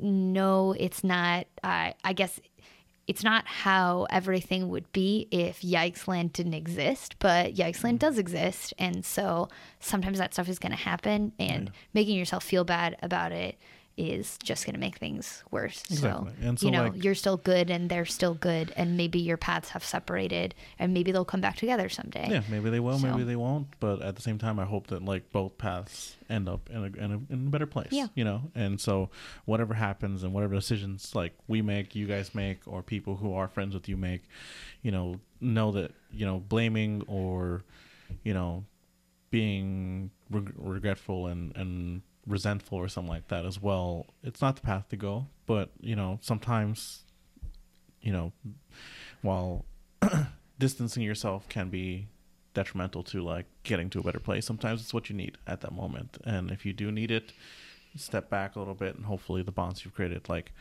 no, 0.00 0.72
it's 0.78 1.04
not. 1.04 1.46
I 1.62 1.94
I 2.02 2.12
guess 2.14 2.40
it's 3.06 3.24
not 3.24 3.46
how 3.46 4.06
everything 4.10 4.68
would 4.68 4.90
be 4.92 5.28
if 5.30 5.60
Yikesland 5.60 6.32
didn't 6.32 6.54
exist, 6.54 7.16
but 7.18 7.54
Yikesland 7.54 7.94
mm. 7.94 8.00
does 8.00 8.18
exist, 8.18 8.72
and 8.78 9.04
so 9.04 9.48
sometimes 9.80 10.18
that 10.18 10.32
stuff 10.32 10.48
is 10.48 10.58
going 10.58 10.72
to 10.72 10.78
happen, 10.78 11.32
and 11.38 11.70
making 11.92 12.16
yourself 12.16 12.44
feel 12.44 12.64
bad 12.64 12.96
about 13.02 13.32
it 13.32 13.58
is 13.96 14.38
just 14.42 14.64
going 14.64 14.74
to 14.74 14.80
make 14.80 14.96
things 14.98 15.44
worse. 15.50 15.82
Exactly. 15.90 16.32
So, 16.40 16.46
And 16.48 16.58
so, 16.58 16.66
you 16.66 16.72
know, 16.72 16.84
like- 16.84 17.04
you're 17.04 17.14
still 17.14 17.36
good, 17.36 17.70
and 17.70 17.90
they're 17.90 18.06
still 18.06 18.34
good, 18.34 18.72
and 18.76 18.96
maybe 18.96 19.18
your 19.18 19.36
paths 19.36 19.70
have 19.70 19.84
separated, 19.84 20.54
and 20.78 20.94
maybe 20.94 21.12
they'll 21.12 21.24
come 21.26 21.40
back 21.42 21.56
together 21.56 21.88
someday. 21.88 22.28
yeah, 22.30 22.42
maybe 22.48 22.70
they 22.70 22.80
will, 22.80 22.98
So- 22.98 23.10
maybe 23.10 23.24
they 23.24 23.36
won't. 23.36 23.68
But 23.80 24.00
at 24.02 24.16
the 24.16 24.22
same 24.22 24.38
time, 24.38 24.58
I 24.58 24.64
hope 24.64 24.86
that 24.88 25.04
like 25.04 25.30
both 25.30 25.58
paths 25.58 26.16
end 26.30 26.48
up 26.48 26.70
in 26.70 26.76
a, 26.78 27.04
in 27.04 27.12
a, 27.12 27.32
in 27.32 27.46
a 27.46 27.50
better 27.50 27.66
place. 27.66 27.88
Yeah. 27.92 28.06
You 28.14 28.24
know, 28.24 28.50
and 28.54 28.80
so 28.80 29.10
whatever 29.44 29.74
happens 29.74 30.22
and 30.22 30.32
whatever 30.32 30.54
decisions 30.54 31.14
like 31.14 31.34
we 31.46 31.60
make, 31.62 31.94
you 31.94 32.06
guys 32.06 32.34
make, 32.34 32.60
or 32.66 32.82
people 32.82 33.16
who 33.16 33.34
are 33.34 33.46
friends 33.48 33.74
with 33.74 33.88
you 33.88 33.96
make, 33.98 34.22
you 34.82 34.90
know, 34.90 35.20
know 35.40 35.70
that 35.72 35.92
you 36.12 36.24
know 36.24 36.38
blaming 36.38 37.02
or 37.08 37.62
you 38.22 38.32
know 38.32 38.64
being 39.30 40.10
reg- 40.30 40.52
regretful 40.56 41.26
and 41.26 41.54
and 41.56 42.02
resentful 42.26 42.78
or 42.78 42.88
something 42.88 43.12
like 43.12 43.28
that 43.28 43.44
as 43.44 43.60
well. 43.60 44.06
It's 44.22 44.40
not 44.40 44.56
the 44.56 44.62
path 44.62 44.88
to 44.90 44.96
go. 44.96 45.26
But 45.46 45.70
you 45.80 45.96
know, 45.96 46.18
sometimes 46.22 47.02
you 48.00 48.12
know, 48.12 48.32
while 49.22 49.64
distancing 50.58 51.02
yourself 51.02 51.48
can 51.48 51.68
be 51.68 52.08
detrimental 52.54 53.02
to 53.02 53.22
like 53.22 53.46
getting 53.62 53.88
to 53.90 54.00
a 54.00 54.02
better 54.02 54.20
place. 54.20 54.44
Sometimes 54.44 54.82
it's 54.82 54.92
what 54.92 55.08
you 55.08 55.16
need 55.16 55.38
at 55.46 55.60
that 55.62 55.72
moment. 55.72 56.18
And 56.24 56.50
if 56.50 56.66
you 56.66 56.72
do 56.72 56.92
need 56.92 57.10
it, 57.10 57.32
step 57.96 58.28
back 58.28 58.56
a 58.56 58.58
little 58.58 58.74
bit 58.74 58.94
and 58.96 59.06
hopefully 59.06 59.42
the 59.42 59.52
bonds 59.52 59.84
you've 59.84 59.94
created 59.94 60.28
like 60.28 60.52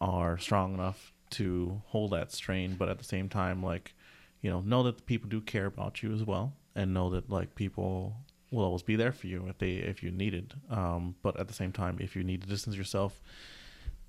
are 0.00 0.38
strong 0.38 0.74
enough 0.74 1.12
to 1.30 1.82
hold 1.86 2.12
that 2.12 2.32
strain, 2.32 2.76
but 2.78 2.88
at 2.88 2.98
the 2.98 3.04
same 3.04 3.28
time 3.28 3.62
like, 3.62 3.94
you 4.40 4.50
know, 4.50 4.60
know 4.60 4.82
that 4.82 4.96
the 4.98 5.02
people 5.02 5.28
do 5.28 5.40
care 5.40 5.66
about 5.66 6.02
you 6.02 6.12
as 6.12 6.22
well 6.22 6.52
and 6.74 6.92
know 6.92 7.10
that 7.10 7.30
like 7.30 7.54
people 7.54 8.16
will 8.56 8.64
always 8.64 8.82
be 8.82 8.96
there 8.96 9.12
for 9.12 9.26
you 9.26 9.46
if 9.48 9.58
they 9.58 9.74
if 9.74 10.02
you 10.02 10.10
needed. 10.10 10.54
Um, 10.70 11.14
but 11.22 11.38
at 11.38 11.48
the 11.48 11.54
same 11.54 11.72
time, 11.72 11.98
if 12.00 12.16
you 12.16 12.24
need 12.24 12.42
to 12.42 12.48
distance 12.48 12.76
yourself, 12.76 13.20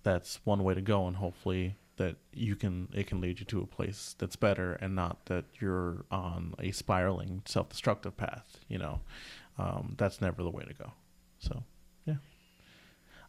that's 0.03 0.39
one 0.45 0.63
way 0.63 0.73
to 0.73 0.81
go, 0.81 1.07
and 1.07 1.17
hopefully 1.17 1.75
that 1.97 2.15
you 2.33 2.55
can 2.55 2.87
it 2.93 3.07
can 3.07 3.21
lead 3.21 3.39
you 3.39 3.45
to 3.45 3.61
a 3.61 3.67
place 3.67 4.15
that's 4.17 4.35
better, 4.35 4.73
and 4.73 4.95
not 4.95 5.25
that 5.25 5.45
you're 5.59 6.05
on 6.09 6.53
a 6.59 6.71
spiraling 6.71 7.41
self-destructive 7.45 8.15
path. 8.17 8.57
You 8.67 8.79
know, 8.79 9.01
um, 9.57 9.95
that's 9.97 10.21
never 10.21 10.43
the 10.43 10.49
way 10.49 10.63
to 10.63 10.73
go. 10.73 10.93
So, 11.39 11.63
yeah. 12.05 12.15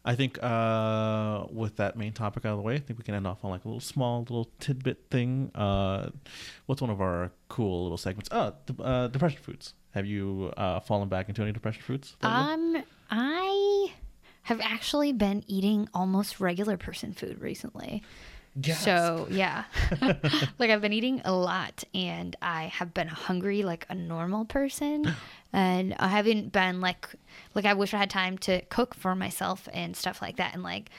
I 0.05 0.15
think 0.15 0.41
uh, 0.41 1.45
with 1.51 1.75
that 1.75 1.97
main 1.97 2.13
topic 2.13 2.45
out 2.45 2.53
of 2.53 2.57
the 2.57 2.63
way, 2.63 2.75
I 2.75 2.79
think 2.79 2.97
we 2.97 3.03
can 3.03 3.15
end 3.15 3.27
off 3.27 3.43
on 3.43 3.51
like 3.51 3.65
a 3.65 3.67
little 3.67 3.81
small 3.81 4.21
little 4.21 4.49
tidbit 4.59 5.05
thing. 5.11 5.51
Uh, 5.53 6.09
what's 6.67 6.81
one 6.81 6.89
of 6.89 7.01
our 7.01 7.31
cool 7.49 7.83
little 7.83 7.97
segments? 7.97 8.29
Oh, 8.31 8.53
uh, 8.81 9.07
depression 9.07 9.41
foods. 9.41 9.73
Have 9.91 10.05
you 10.05 10.53
uh, 10.55 10.79
fallen 10.81 11.09
back 11.09 11.29
into 11.29 11.41
any 11.41 11.51
depression 11.51 11.81
foods? 11.81 12.15
lately? 12.21 12.37
Um, 12.37 12.83
I 13.09 13.93
have 14.43 14.61
actually 14.61 15.13
been 15.13 15.43
eating 15.47 15.89
almost 15.93 16.39
regular 16.39 16.77
person 16.77 17.13
food 17.13 17.41
recently. 17.41 18.03
Gasp. 18.59 18.83
So 18.83 19.27
yeah, 19.29 19.65
like 20.59 20.69
I've 20.69 20.81
been 20.81 20.93
eating 20.93 21.21
a 21.23 21.31
lot, 21.31 21.83
and 21.93 22.35
I 22.41 22.63
have 22.65 22.93
been 22.93 23.07
hungry 23.07 23.63
like 23.63 23.85
a 23.89 23.95
normal 23.95 24.45
person, 24.45 25.15
and 25.53 25.95
I 25.99 26.07
haven't 26.07 26.51
been 26.51 26.81
like 26.81 27.07
like 27.53 27.65
I 27.65 27.73
wish 27.73 27.93
I 27.93 27.97
had 27.97 28.09
time 28.09 28.37
to 28.39 28.61
cook 28.65 28.95
for 28.95 29.15
myself 29.15 29.69
and 29.71 29.95
stuff 29.95 30.21
like 30.21 30.37
that, 30.37 30.53
and 30.53 30.63
like 30.63 30.89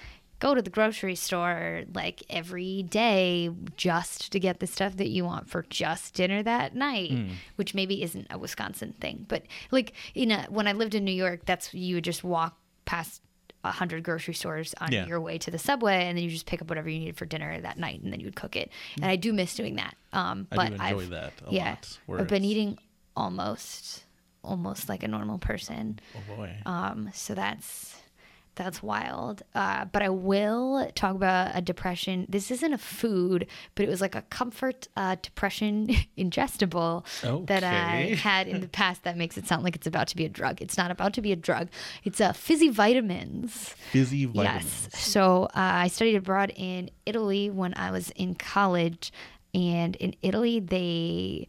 go 0.40 0.54
to 0.54 0.60
the 0.62 0.70
grocery 0.70 1.14
store 1.14 1.84
like 1.94 2.22
every 2.28 2.82
day 2.82 3.48
just 3.76 4.32
to 4.32 4.40
get 4.40 4.58
the 4.58 4.66
stuff 4.66 4.96
that 4.96 5.08
you 5.08 5.24
want 5.24 5.48
for 5.48 5.64
just 5.70 6.14
dinner 6.14 6.42
that 6.42 6.74
night, 6.74 7.12
which 7.56 7.74
maybe 7.74 8.02
isn't 8.02 8.26
a 8.30 8.38
Wisconsin 8.38 8.94
thing, 9.00 9.24
but 9.28 9.44
like 9.70 9.92
you 10.14 10.26
know, 10.26 10.44
when 10.48 10.66
I 10.66 10.72
lived 10.72 10.94
in 10.96 11.04
New 11.04 11.12
York, 11.12 11.44
that's 11.46 11.72
you 11.72 11.94
would 11.96 12.04
just 12.04 12.24
walk 12.24 12.58
past 12.86 13.22
a 13.62 13.70
hundred 13.70 14.02
grocery 14.02 14.32
stores 14.32 14.74
on 14.80 14.90
Yeah. 14.90 15.06
your 15.06 15.20
way 15.20 15.36
to 15.36 15.50
the 15.50 15.58
subway, 15.58 16.06
and 16.06 16.16
then 16.16 16.24
you 16.24 16.30
just 16.30 16.46
pick 16.46 16.62
up 16.62 16.68
whatever 16.70 16.88
you 16.88 16.98
needed 16.98 17.16
for 17.18 17.26
dinner 17.26 17.60
that 17.60 17.78
night, 17.78 18.00
and 18.00 18.10
then 18.10 18.18
you 18.18 18.24
would 18.26 18.34
cook 18.36 18.56
it. 18.56 18.70
And 18.96 19.04
I 19.04 19.16
do 19.16 19.34
miss 19.34 19.54
doing 19.54 19.76
that. 19.76 19.94
Um, 20.14 20.48
I 20.50 20.56
but 20.56 20.66
do 20.68 20.72
enjoy 20.74 20.84
I've, 21.02 21.10
that 21.10 21.32
a 21.46 21.52
yeah, 21.52 21.76
lot, 22.08 22.20
I've 22.20 22.26
been 22.28 22.44
eating 22.44 22.78
almost, 23.14 24.04
almost 24.42 24.88
like 24.88 25.02
a 25.02 25.08
normal 25.08 25.38
person. 25.38 26.00
oh 26.16 26.34
boy. 26.36 26.56
Um, 26.64 27.10
so 27.12 27.34
that's 27.34 27.96
that's 28.54 28.82
wild. 28.82 29.42
Uh, 29.54 29.84
but 29.86 30.02
I 30.02 30.08
will 30.08 30.90
talk 30.94 31.14
about 31.14 31.52
a 31.54 31.60
depression. 31.60 32.26
This 32.28 32.50
isn't 32.50 32.72
a 32.72 32.78
food, 32.78 33.46
but 33.74 33.84
it 33.84 33.88
was 33.88 34.00
like 34.00 34.14
a 34.14 34.22
comfort 34.22 34.88
uh, 34.96 35.16
depression 35.22 35.88
ingestible 36.18 37.04
that 37.46 37.64
I 37.64 38.14
had 38.22 38.48
in 38.48 38.60
the 38.60 38.68
past 38.68 39.04
that 39.04 39.16
makes 39.16 39.38
it 39.38 39.46
sound 39.46 39.62
like 39.64 39.76
it's 39.76 39.86
about 39.86 40.08
to 40.08 40.16
be 40.16 40.24
a 40.24 40.28
drug. 40.28 40.60
It's 40.60 40.76
not 40.76 40.90
about 40.90 41.14
to 41.14 41.22
be 41.22 41.32
a 41.32 41.36
drug. 41.36 41.68
It's 42.04 42.20
a 42.20 42.32
fizzy 42.32 42.68
vitamins. 42.68 43.74
Fizzy 43.90 44.26
vitamins. 44.26 44.88
Yes. 44.92 45.00
So 45.00 45.44
uh, 45.44 45.48
I 45.54 45.88
studied 45.88 46.16
abroad 46.16 46.52
in 46.54 46.90
Italy 47.06 47.50
when 47.50 47.74
I 47.76 47.90
was 47.90 48.10
in 48.10 48.34
college, 48.34 49.12
and 49.54 49.96
in 49.96 50.14
Italy 50.22 50.60
they 50.60 51.48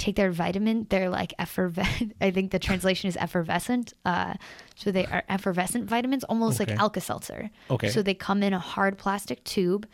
take 0.00 0.16
their 0.16 0.32
vitamin. 0.32 0.86
They're 0.90 1.10
like 1.10 1.32
effervescent. 1.38 2.14
I 2.20 2.30
think 2.32 2.50
the 2.50 2.58
translation 2.58 3.06
is 3.08 3.16
effervescent. 3.16 3.92
Uh, 4.04 4.34
so 4.74 4.90
they 4.90 5.06
are 5.06 5.22
effervescent 5.28 5.84
vitamins, 5.88 6.24
almost 6.24 6.60
Okay. 6.60 6.72
like 6.72 6.80
Alka 6.80 7.00
Seltzer. 7.00 7.50
Okay. 7.70 7.90
So 7.90 8.02
they 8.02 8.14
come 8.14 8.42
in 8.42 8.52
a 8.52 8.58
hard 8.58 8.98
plastic 8.98 9.44
tube, 9.44 9.86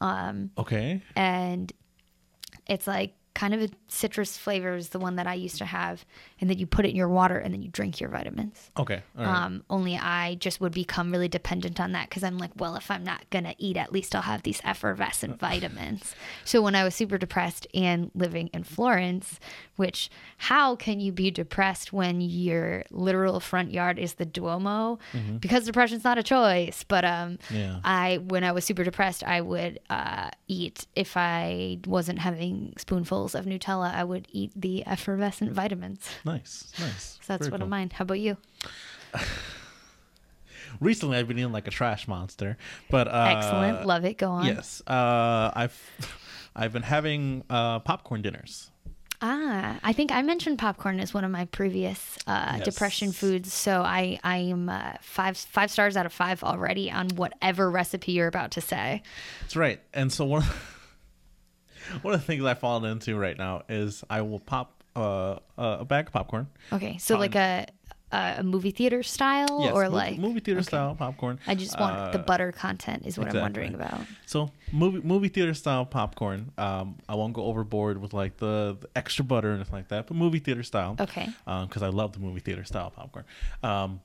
um, 0.00 0.50
Okay. 0.56 1.00
and 1.16 1.72
it's 2.68 2.86
like 2.86 3.14
kind 3.34 3.52
of 3.52 3.60
a 3.62 3.68
citrus 3.88 4.36
flavor 4.38 4.74
is 4.76 4.90
the 4.90 4.98
one 4.98 5.16
that 5.16 5.26
I 5.26 5.34
used 5.34 5.58
to 5.58 5.64
have, 5.64 6.04
and 6.40 6.48
then 6.48 6.58
you 6.58 6.66
put 6.66 6.84
it 6.84 6.90
in 6.90 6.96
your 6.96 7.08
water, 7.08 7.36
and 7.36 7.52
then 7.52 7.62
you 7.62 7.68
drink 7.68 8.00
your 8.00 8.08
vitamins. 8.10 8.70
Okay. 8.78 9.02
Right. 9.16 9.26
Um, 9.26 9.64
only 9.68 9.96
I 9.96 10.36
just 10.36 10.60
would 10.60 10.72
become 10.72 11.10
really 11.10 11.28
dependent 11.28 11.80
on 11.80 11.92
that 11.92 12.08
because 12.08 12.22
I'm 12.22 12.38
like, 12.38 12.52
well, 12.56 12.76
if 12.76 12.90
I'm 12.90 13.02
not 13.02 13.28
gonna 13.30 13.54
eat, 13.58 13.76
at 13.76 13.92
least 13.92 14.14
I'll 14.14 14.22
have 14.22 14.42
these 14.44 14.60
effervescent 14.64 15.40
vitamins. 15.40 16.14
So 16.44 16.62
when 16.62 16.74
I 16.74 16.84
was 16.84 16.94
super 16.94 17.18
depressed 17.18 17.66
and 17.74 18.10
living 18.14 18.50
in 18.52 18.62
Florence, 18.62 19.40
which 19.76 20.10
how 20.36 20.76
can 20.76 21.00
you 21.00 21.10
be 21.10 21.30
depressed 21.30 21.92
when 21.92 22.20
your 22.20 22.84
literal 22.90 23.40
front 23.40 23.72
yard 23.72 23.98
is 23.98 24.14
the 24.14 24.26
Duomo? 24.26 24.98
Because 25.40 25.64
depression's 25.64 26.04
not 26.04 26.18
a 26.18 26.22
choice. 26.22 26.84
But 26.86 27.04
um, 27.04 27.38
Yeah. 27.50 27.80
I 27.82 28.18
when 28.18 28.44
I 28.44 28.52
was 28.52 28.64
super 28.64 28.84
depressed, 28.84 29.24
I 29.24 29.40
would 29.40 29.80
uh, 29.90 30.30
eat 30.46 30.86
if 30.94 31.16
I 31.16 31.78
wasn't 31.86 32.18
having 32.20 32.74
spoonfuls 32.76 33.23
of 33.32 33.46
Nutella, 33.46 33.94
I 33.94 34.04
would 34.04 34.26
eat 34.32 34.50
the 34.54 34.84
effervescent 34.86 35.52
vitamins. 35.52 36.06
nice. 36.24 36.72
Nice. 36.80 37.18
So 37.22 37.32
that's 37.32 37.46
Very 37.46 37.52
one 37.52 37.60
cool. 37.60 37.66
of 37.66 37.70
mine. 37.70 37.90
How 37.94 38.02
about 38.02 38.18
you? 38.20 38.36
Recently, 40.80 41.16
I've 41.18 41.28
been 41.28 41.38
eating 41.38 41.52
like 41.52 41.68
a 41.68 41.70
trash 41.70 42.08
monster, 42.08 42.56
but 42.90 43.06
uh, 43.06 43.26
Excellent. 43.36 43.86
Love 43.86 44.04
it. 44.04 44.18
Go 44.18 44.30
on. 44.30 44.46
Yes. 44.46 44.82
Uh, 44.86 45.50
I've 45.54 45.90
I've 46.56 46.72
been 46.72 46.82
having 46.82 47.44
uh, 47.48 47.78
popcorn 47.80 48.22
dinners. 48.22 48.70
Ah, 49.22 49.78
I 49.82 49.92
think 49.92 50.10
I 50.12 50.20
mentioned 50.22 50.58
popcorn 50.58 51.00
as 51.00 51.14
one 51.14 51.24
of 51.24 51.30
my 51.30 51.44
previous 51.46 52.18
uh, 52.26 52.54
Yes. 52.56 52.64
depression 52.64 53.12
foods. 53.12 53.52
So 53.52 53.82
I 53.82 54.18
I 54.24 54.38
am 54.38 54.68
uh, 54.68 54.94
five 55.00 55.36
five 55.36 55.70
stars 55.70 55.96
out 55.96 56.06
of 56.06 56.12
five 56.12 56.42
already 56.42 56.90
on 56.90 57.08
whatever 57.10 57.70
recipe 57.70 58.12
you're 58.12 58.26
about 58.28 58.50
to 58.52 58.60
say. 58.60 59.02
That's 59.42 59.56
right. 59.56 59.80
And 59.94 60.12
so 60.12 60.24
one 60.24 60.42
of, 60.42 60.73
one 62.02 62.14
of 62.14 62.20
the 62.20 62.26
things 62.26 62.44
I've 62.44 62.58
fallen 62.58 62.90
into 62.90 63.16
right 63.16 63.36
now 63.36 63.62
is 63.68 64.04
I 64.10 64.22
will 64.22 64.40
pop 64.40 64.82
uh, 64.96 65.38
a 65.58 65.84
bag 65.84 66.06
of 66.08 66.12
popcorn. 66.12 66.46
Okay, 66.72 66.98
so 66.98 67.18
like 67.18 67.34
a 67.34 67.66
a 68.12 68.44
movie 68.44 68.70
theater 68.70 69.02
style 69.02 69.62
Yes, 69.62 69.72
or 69.74 69.84
movie, 69.84 69.94
like 69.96 70.18
movie 70.20 70.38
theater 70.38 70.60
okay. 70.60 70.68
style 70.68 70.94
popcorn. 70.94 71.40
I 71.48 71.56
just 71.56 71.80
want 71.80 72.12
the 72.12 72.20
Uh, 72.20 72.22
butter 72.22 72.52
content 72.52 73.06
is 73.06 73.18
what 73.18 73.28
I'm 73.34 73.40
wondering 73.40 73.74
about. 73.74 74.00
So 74.24 74.50
movie 74.72 75.00
movie 75.02 75.26
theater 75.28 75.52
style 75.52 75.84
popcorn. 75.84 76.52
Um, 76.56 76.96
I 77.08 77.16
won't 77.16 77.32
go 77.32 77.42
overboard 77.44 78.00
with 78.00 78.12
like 78.14 78.36
the, 78.36 78.76
the 78.80 78.88
extra 78.94 79.24
butter 79.24 79.50
and 79.50 79.64
stuff 79.64 79.72
like 79.72 79.88
that, 79.88 80.06
but 80.06 80.16
movie 80.16 80.38
theater 80.38 80.62
style. 80.62 80.94
Okay. 81.00 81.28
Because 81.44 81.82
I 81.82 81.88
love 81.88 82.12
the 82.12 82.20
movie 82.20 82.38
theater 82.40 82.62
style 82.62 82.90
popcorn. 82.90 83.24
Um, 83.64 84.00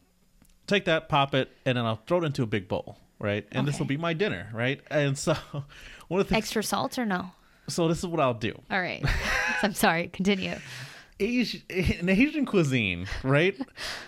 take 0.65 0.85
that, 0.85 1.07
pop 1.07 1.35
it, 1.35 1.51
and 1.65 1.77
then 1.77 1.85
I'll 1.85 2.01
throw 2.07 2.17
it 2.19 2.23
into 2.23 2.41
a 2.41 2.47
big 2.47 2.67
bowl, 2.67 2.97
right? 3.19 3.45
And 3.51 3.67
this 3.67 3.77
will 3.77 3.85
be 3.85 3.97
my 3.97 4.13
dinner, 4.13 4.49
right? 4.53 4.81
And 4.89 5.19
so 5.19 5.35
one 6.07 6.19
of 6.21 6.27
the 6.27 6.33
things. 6.33 6.45
Extra 6.45 6.63
salt 6.63 6.97
or 6.97 7.05
no? 7.05 7.31
So 7.69 7.87
this 7.87 7.99
is 7.99 8.07
what 8.07 8.19
I'll 8.19 8.33
do. 8.33 8.53
All 8.69 8.81
right. 8.81 9.03
I'm 9.63 9.73
sorry. 9.73 10.07
Continue. 10.09 10.55
Asian, 11.19 11.61
in 11.69 12.09
Asian 12.09 12.45
cuisine, 12.45 13.07
right? 13.23 13.59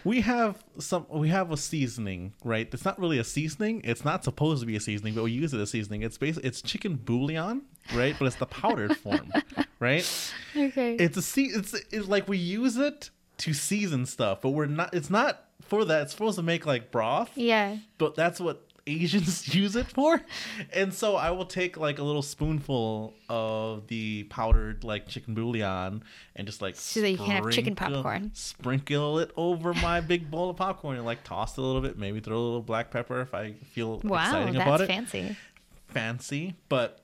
we 0.04 0.22
have 0.22 0.64
some. 0.80 1.06
We 1.10 1.30
have 1.30 1.52
a 1.52 1.58
seasoning, 1.58 2.34
right? 2.44 2.68
It's 2.72 2.86
not 2.86 3.00
really 3.00 3.20
a 3.20 3.24
seasoning. 3.24 3.82
It's 3.84 4.06
not 4.06 4.24
supposed 4.24 4.62
to 4.62 4.66
be 4.66 4.76
a 4.76 4.80
seasoning, 4.80 5.14
but 5.14 5.24
we 5.24 5.32
use 5.32 5.54
it 5.54 5.60
as 5.60 5.72
seasoning. 5.72 6.04
It's 6.04 6.18
basically 6.18 6.48
it's 6.48 6.62
chicken 6.62 6.96
bouillon, 6.96 7.64
right? 7.94 8.16
But 8.18 8.26
it's 8.26 8.38
the 8.38 8.46
powdered 8.46 8.98
form, 8.98 9.32
right? 9.80 10.10
Okay. 10.56 10.96
It's 10.96 11.18
a 11.18 11.22
se- 11.22 11.52
it's, 11.54 11.74
it's 11.92 12.08
like 12.08 12.28
we 12.28 12.38
use 12.38 12.78
it 12.78 13.10
to 13.40 13.54
season 13.54 14.06
stuff, 14.06 14.42
but 14.42 14.50
we're 14.50 14.68
not. 14.68 14.94
It's 14.94 15.10
not 15.10 15.46
for 15.62 15.86
that. 15.86 16.04
It's 16.04 16.12
supposed 16.12 16.38
to 16.38 16.44
make 16.44 16.66
like 16.66 16.92
broth 16.92 17.32
yeah. 17.36 17.78
but 17.98 18.16
that's 18.16 18.40
what 18.40 18.68
Asians 18.88 19.54
use 19.56 19.76
it 19.76 19.88
for. 19.88 20.22
And 20.74 20.94
so 20.94 21.16
I 21.16 21.32
will 21.32 21.46
take 21.46 21.78
like 21.78 22.00
a 22.00 22.04
little 22.04 22.22
spoonful 22.22 23.14
of 23.30 23.88
the 23.88 24.24
powdered 24.24 24.84
like 24.84 25.08
chicken 25.08 25.34
bouillon 25.34 26.04
and 26.36 26.48
just 26.48 26.62
like 26.62 26.76
So 26.76 27.02
that 27.02 27.12
you 27.12 27.18
can 27.18 27.28
have 27.28 27.52
chicken 27.52 27.76
popcorn. 27.76 28.32
Sprinkle 28.34 29.20
it 29.20 29.32
over 29.38 29.74
my 29.76 30.02
big 30.02 30.32
bowl 30.32 30.50
of 30.50 30.58
popcorn 30.58 30.98
and 30.98 31.06
like 31.06 31.24
toss 31.24 31.58
a 31.58 31.62
little 31.62 31.82
bit, 31.82 31.98
maybe 31.98 32.20
throw 32.20 32.38
a 32.38 32.40
little 32.40 32.62
black 32.62 32.92
pepper 32.92 33.22
if 33.22 33.34
I 33.34 33.54
feel 33.72 34.00
Wow, 34.04 34.24
exciting 34.24 34.56
about 34.56 34.68
it. 34.68 34.70
Wow, 34.70 34.78
that's 34.78 35.12
fancy. 35.12 35.36
Fancy, 35.90 36.56
but 36.70 37.01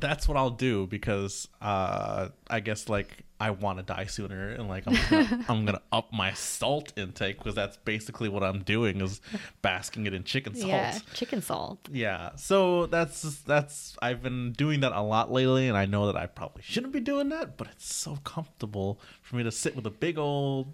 that's 0.00 0.28
what 0.28 0.36
I'll 0.36 0.50
do 0.50 0.86
because 0.86 1.48
uh 1.60 2.28
I 2.48 2.60
guess 2.60 2.88
like 2.88 3.24
I 3.40 3.50
want 3.50 3.78
to 3.78 3.84
die 3.84 4.06
sooner 4.06 4.50
and 4.50 4.68
like 4.68 4.84
I'm 4.86 4.96
gonna, 5.10 5.44
I'm 5.48 5.64
gonna 5.64 5.82
up 5.92 6.12
my 6.12 6.32
salt 6.34 6.92
intake 6.96 7.38
because 7.38 7.54
that's 7.54 7.76
basically 7.78 8.28
what 8.28 8.42
I'm 8.44 8.62
doing 8.62 9.00
is 9.00 9.20
basking 9.60 10.06
it 10.06 10.14
in 10.14 10.24
chicken 10.24 10.54
salt. 10.54 10.68
Yeah. 10.68 10.98
Chicken 11.12 11.42
salt. 11.42 11.88
Yeah. 11.90 12.36
So 12.36 12.86
that's 12.86 13.22
that's 13.42 13.96
I've 14.00 14.22
been 14.22 14.52
doing 14.52 14.80
that 14.80 14.92
a 14.92 15.02
lot 15.02 15.32
lately 15.32 15.68
and 15.68 15.76
I 15.76 15.84
know 15.84 16.06
that 16.06 16.16
I 16.16 16.26
probably 16.26 16.62
shouldn't 16.62 16.92
be 16.92 17.00
doing 17.00 17.28
that, 17.30 17.56
but 17.56 17.68
it's 17.68 17.92
so 17.92 18.16
comfortable 18.24 19.00
for 19.20 19.36
me 19.36 19.42
to 19.42 19.50
sit 19.50 19.74
with 19.74 19.86
a 19.86 19.90
big 19.90 20.16
old 20.16 20.72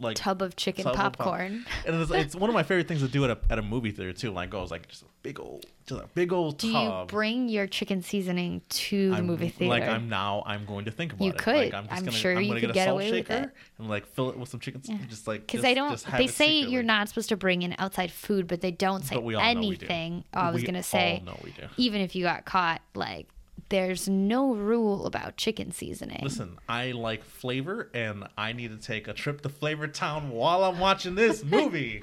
like 0.00 0.16
Tub 0.16 0.40
of 0.42 0.56
chicken 0.56 0.84
tub 0.84 0.94
of 0.94 0.98
pop- 0.98 1.16
popcorn. 1.18 1.64
and 1.86 2.00
it's, 2.02 2.10
it's 2.10 2.34
one 2.34 2.48
of 2.50 2.54
my 2.54 2.62
favorite 2.62 2.88
things 2.88 3.00
to 3.02 3.08
do 3.08 3.22
at 3.24 3.30
a, 3.30 3.38
at 3.50 3.58
a 3.58 3.62
movie 3.62 3.90
theater 3.90 4.12
too. 4.12 4.30
Like 4.30 4.50
goes 4.50 4.70
like 4.70 4.88
just 4.88 5.02
a 5.02 5.06
big 5.22 5.38
old 5.38 5.66
just 5.86 6.00
a 6.02 6.06
big 6.14 6.32
old 6.32 6.56
Do 6.58 6.72
tub. 6.72 7.10
you 7.10 7.14
bring 7.14 7.48
your 7.48 7.66
chicken 7.66 8.02
seasoning 8.02 8.62
to 8.70 9.10
the 9.10 9.16
I'm- 9.16 9.26
movie 9.26 9.48
theater? 9.50 9.70
Like 9.70 9.82
I'm 9.82 10.08
now, 10.08 10.42
I'm 10.46 10.64
going 10.64 10.86
to 10.86 10.90
think 10.90 11.12
about 11.12 11.24
You 11.24 11.32
it. 11.32 11.38
could. 11.38 11.54
Like, 11.56 11.74
I'm, 11.74 11.84
just 11.86 11.96
I'm 11.98 12.04
gonna, 12.06 12.16
sure 12.16 12.32
I'm 12.36 12.42
you 12.42 12.48
gonna 12.48 12.60
could 12.60 12.66
get 12.68 12.70
a 12.70 12.74
get 12.74 12.84
salt 12.86 12.94
away 12.96 13.10
with 13.12 13.26
shaker 13.28 13.42
it. 13.44 13.50
and 13.78 13.88
like 13.88 14.06
fill 14.06 14.30
it 14.30 14.38
with 14.38 14.48
some 14.48 14.60
chicken. 14.60 14.80
Just 15.08 15.26
like 15.28 15.40
Because 15.42 15.58
just- 15.58 15.62
they 15.64 15.74
don't. 15.74 16.02
They 16.16 16.26
say 16.26 16.46
secretly. 16.46 16.72
you're 16.72 16.82
not 16.82 17.08
supposed 17.08 17.28
to 17.28 17.36
bring 17.36 17.62
in 17.62 17.74
outside 17.78 18.10
food, 18.10 18.46
but 18.48 18.60
they 18.62 18.70
don't 18.70 19.04
say 19.04 19.16
But 19.16 19.24
we 19.24 19.34
all 19.34 19.42
know 19.54 19.60
we 19.60 19.76
do. 19.76 19.86
anything. 19.86 20.24
Oh, 20.32 20.40
I 20.40 20.50
was 20.50 20.62
We 20.62 20.66
gonna 20.66 20.82
say, 20.82 21.22
know 21.26 21.38
we 21.44 21.50
do. 21.50 21.66
even 21.76 22.00
if 22.00 22.14
you 22.14 22.24
got 22.24 22.44
caught 22.46 22.80
like 22.94 23.26
there's 23.68 24.08
no 24.08 24.54
rule 24.54 25.06
about 25.06 25.36
chicken 25.36 25.72
seasoning. 25.72 26.20
Listen, 26.22 26.58
I 26.68 26.92
like 26.92 27.24
flavor, 27.24 27.90
and 27.94 28.26
I 28.36 28.52
need 28.52 28.70
to 28.70 28.84
take 28.84 29.08
a 29.08 29.12
trip 29.12 29.42
to 29.42 29.48
Flavor 29.48 29.86
Town 29.88 30.30
while 30.30 30.64
I'm 30.64 30.78
watching 30.78 31.14
this 31.14 31.44
movie. 31.44 32.02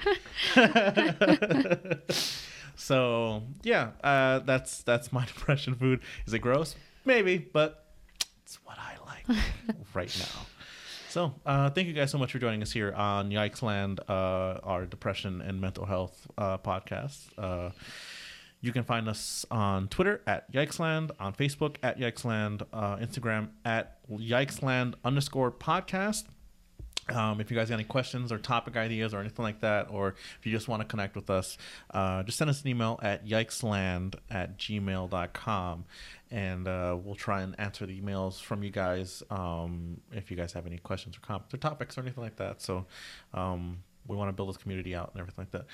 so 2.76 3.42
yeah, 3.62 3.90
uh, 4.02 4.38
that's 4.40 4.82
that's 4.82 5.12
my 5.12 5.24
depression 5.34 5.74
food. 5.74 6.00
Is 6.26 6.32
it 6.32 6.40
gross? 6.40 6.76
Maybe, 7.04 7.38
but 7.38 7.86
it's 8.42 8.58
what 8.64 8.78
I 8.78 8.96
like 9.06 9.38
right 9.94 10.16
now. 10.18 10.46
So, 11.08 11.34
uh, 11.46 11.70
thank 11.70 11.88
you 11.88 11.94
guys 11.94 12.10
so 12.10 12.18
much 12.18 12.32
for 12.32 12.38
joining 12.38 12.60
us 12.62 12.70
here 12.70 12.92
on 12.92 13.30
Yikesland, 13.30 13.98
uh, 14.10 14.60
our 14.62 14.84
depression 14.84 15.40
and 15.40 15.58
mental 15.58 15.86
health 15.86 16.26
uh, 16.36 16.58
podcast. 16.58 17.72
You 18.60 18.72
can 18.72 18.82
find 18.82 19.08
us 19.08 19.46
on 19.50 19.88
Twitter 19.88 20.20
at 20.26 20.52
Yikesland, 20.52 21.12
on 21.20 21.32
Facebook 21.32 21.76
at 21.82 21.98
Yikesland, 21.98 22.62
uh, 22.72 22.96
Instagram 22.96 23.50
at 23.64 23.98
Yikesland 24.10 24.94
underscore 25.04 25.52
podcast. 25.52 26.24
Um, 27.14 27.40
if 27.40 27.50
you 27.50 27.56
guys 27.56 27.68
got 27.68 27.76
any 27.76 27.84
questions 27.84 28.32
or 28.32 28.38
topic 28.38 28.76
ideas 28.76 29.14
or 29.14 29.20
anything 29.20 29.42
like 29.42 29.60
that, 29.60 29.88
or 29.90 30.14
if 30.38 30.44
you 30.44 30.52
just 30.52 30.68
want 30.68 30.82
to 30.82 30.86
connect 30.86 31.16
with 31.16 31.30
us, 31.30 31.56
uh, 31.92 32.22
just 32.24 32.36
send 32.36 32.50
us 32.50 32.62
an 32.62 32.68
email 32.68 32.98
at 33.02 33.26
yikesland 33.26 34.16
at 34.30 34.58
gmail.com 34.58 35.84
and 36.30 36.68
uh, 36.68 36.96
we'll 37.02 37.14
try 37.14 37.40
and 37.40 37.58
answer 37.58 37.86
the 37.86 37.98
emails 37.98 38.40
from 38.40 38.62
you 38.62 38.70
guys 38.70 39.22
um, 39.30 39.98
if 40.12 40.30
you 40.30 40.36
guys 40.36 40.52
have 40.52 40.66
any 40.66 40.76
questions 40.78 41.16
or 41.16 41.20
comments 41.20 41.54
or 41.54 41.56
topics 41.56 41.96
or 41.96 42.02
anything 42.02 42.22
like 42.22 42.36
that. 42.36 42.60
So 42.60 42.84
um, 43.32 43.78
we 44.06 44.16
want 44.16 44.28
to 44.28 44.32
build 44.32 44.50
this 44.50 44.58
community 44.58 44.94
out 44.94 45.10
and 45.12 45.20
everything 45.20 45.42
like 45.42 45.52
that. 45.52 45.66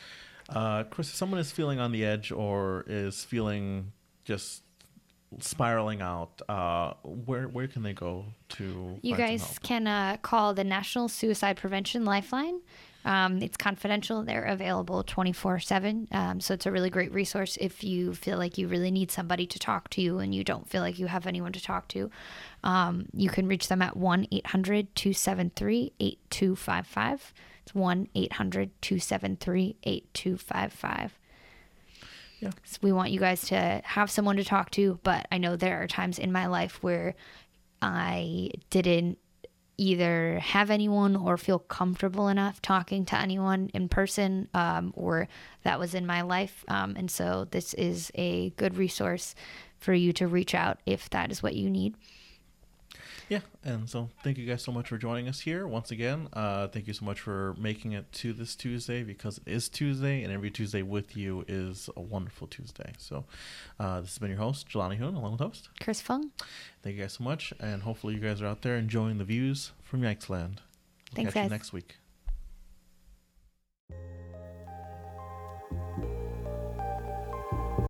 Uh, 0.48 0.84
Chris, 0.84 1.08
if 1.08 1.14
someone 1.14 1.40
is 1.40 1.50
feeling 1.50 1.78
on 1.78 1.92
the 1.92 2.04
edge 2.04 2.30
or 2.32 2.84
is 2.86 3.24
feeling 3.24 3.92
just 4.24 4.62
spiraling 5.40 6.00
out, 6.00 6.42
uh, 6.48 6.94
where 7.02 7.48
where 7.48 7.66
can 7.66 7.82
they 7.82 7.92
go 7.92 8.26
to? 8.50 8.98
You 9.02 9.16
guys 9.16 9.58
can 9.62 9.86
uh, 9.86 10.16
call 10.22 10.54
the 10.54 10.64
National 10.64 11.08
Suicide 11.08 11.56
Prevention 11.56 12.04
Lifeline. 12.04 12.60
Um, 13.04 13.42
it's 13.42 13.56
confidential. 13.56 14.22
They're 14.22 14.44
available 14.44 15.02
24 15.02 15.54
um, 15.54 15.60
7. 15.60 16.08
So 16.40 16.54
it's 16.54 16.66
a 16.66 16.70
really 16.70 16.90
great 16.90 17.12
resource 17.12 17.58
if 17.60 17.84
you 17.84 18.14
feel 18.14 18.38
like 18.38 18.56
you 18.56 18.66
really 18.66 18.90
need 18.90 19.10
somebody 19.10 19.46
to 19.46 19.58
talk 19.58 19.90
to 19.90 20.00
you 20.00 20.18
and 20.18 20.34
you 20.34 20.42
don't 20.42 20.68
feel 20.68 20.80
like 20.80 20.98
you 20.98 21.06
have 21.06 21.26
anyone 21.26 21.52
to 21.52 21.62
talk 21.62 21.86
to. 21.88 22.10
Um, 22.62 23.06
you 23.12 23.28
can 23.28 23.46
reach 23.46 23.68
them 23.68 23.82
at 23.82 23.96
1 23.96 24.28
800 24.32 24.94
273 24.94 25.92
8255. 26.00 27.34
It's 27.64 27.74
1 27.74 28.08
800 28.14 28.70
273 28.82 29.76
8255. 29.82 31.18
Yeah. 32.40 32.50
So 32.64 32.78
we 32.82 32.92
want 32.92 33.10
you 33.10 33.20
guys 33.20 33.42
to 33.48 33.80
have 33.84 34.10
someone 34.10 34.36
to 34.36 34.44
talk 34.44 34.70
to, 34.72 34.98
but 35.02 35.26
I 35.32 35.38
know 35.38 35.56
there 35.56 35.82
are 35.82 35.86
times 35.86 36.18
in 36.18 36.30
my 36.30 36.46
life 36.46 36.82
where 36.82 37.14
I 37.80 38.50
didn't 38.68 39.18
either 39.76 40.38
have 40.40 40.70
anyone 40.70 41.16
or 41.16 41.36
feel 41.36 41.58
comfortable 41.58 42.28
enough 42.28 42.60
talking 42.62 43.04
to 43.06 43.18
anyone 43.18 43.70
in 43.74 43.88
person 43.88 44.48
um, 44.54 44.92
or 44.94 45.26
that 45.62 45.80
was 45.80 45.94
in 45.94 46.06
my 46.06 46.20
life. 46.22 46.64
Um, 46.68 46.94
and 46.96 47.10
so 47.10 47.46
this 47.50 47.74
is 47.74 48.12
a 48.14 48.50
good 48.50 48.76
resource 48.76 49.34
for 49.78 49.94
you 49.94 50.12
to 50.12 50.26
reach 50.26 50.54
out 50.54 50.78
if 50.86 51.10
that 51.10 51.32
is 51.32 51.42
what 51.42 51.54
you 51.54 51.70
need 51.70 51.94
yeah 53.28 53.40
and 53.64 53.88
so 53.88 54.08
thank 54.22 54.38
you 54.38 54.46
guys 54.46 54.62
so 54.62 54.72
much 54.72 54.88
for 54.88 54.98
joining 54.98 55.28
us 55.28 55.40
here 55.40 55.66
once 55.66 55.90
again. 55.90 56.28
Uh, 56.32 56.68
thank 56.68 56.86
you 56.86 56.92
so 56.92 57.04
much 57.04 57.20
for 57.20 57.54
making 57.58 57.92
it 57.92 58.10
to 58.12 58.32
this 58.32 58.54
tuesday 58.54 59.02
because 59.02 59.38
it 59.38 59.48
is 59.48 59.68
tuesday 59.68 60.22
and 60.22 60.32
every 60.32 60.50
tuesday 60.50 60.82
with 60.82 61.16
you 61.16 61.44
is 61.48 61.88
a 61.96 62.00
wonderful 62.00 62.46
tuesday. 62.46 62.92
So 62.98 63.24
uh, 63.80 64.00
this 64.00 64.10
has 64.10 64.18
been 64.18 64.30
your 64.30 64.38
host 64.38 64.68
jelani 64.68 64.96
hoon 64.96 65.14
along 65.14 65.32
with 65.32 65.40
host 65.40 65.68
chris 65.80 66.00
fung. 66.00 66.30
Thank 66.82 66.96
you 66.96 67.02
guys 67.02 67.14
so 67.14 67.24
much 67.24 67.52
and 67.60 67.82
hopefully 67.82 68.14
you 68.14 68.20
guys 68.20 68.42
are 68.42 68.46
out 68.46 68.62
there 68.62 68.76
enjoying 68.76 69.18
the 69.18 69.24
views 69.24 69.72
from 69.82 70.02
yikesland. 70.02 70.58
We'll 71.16 71.16
thanks 71.16 71.32
catch 71.32 71.34
guys. 71.34 71.44
you 71.44 71.50
next 71.50 71.72
week 71.72 71.96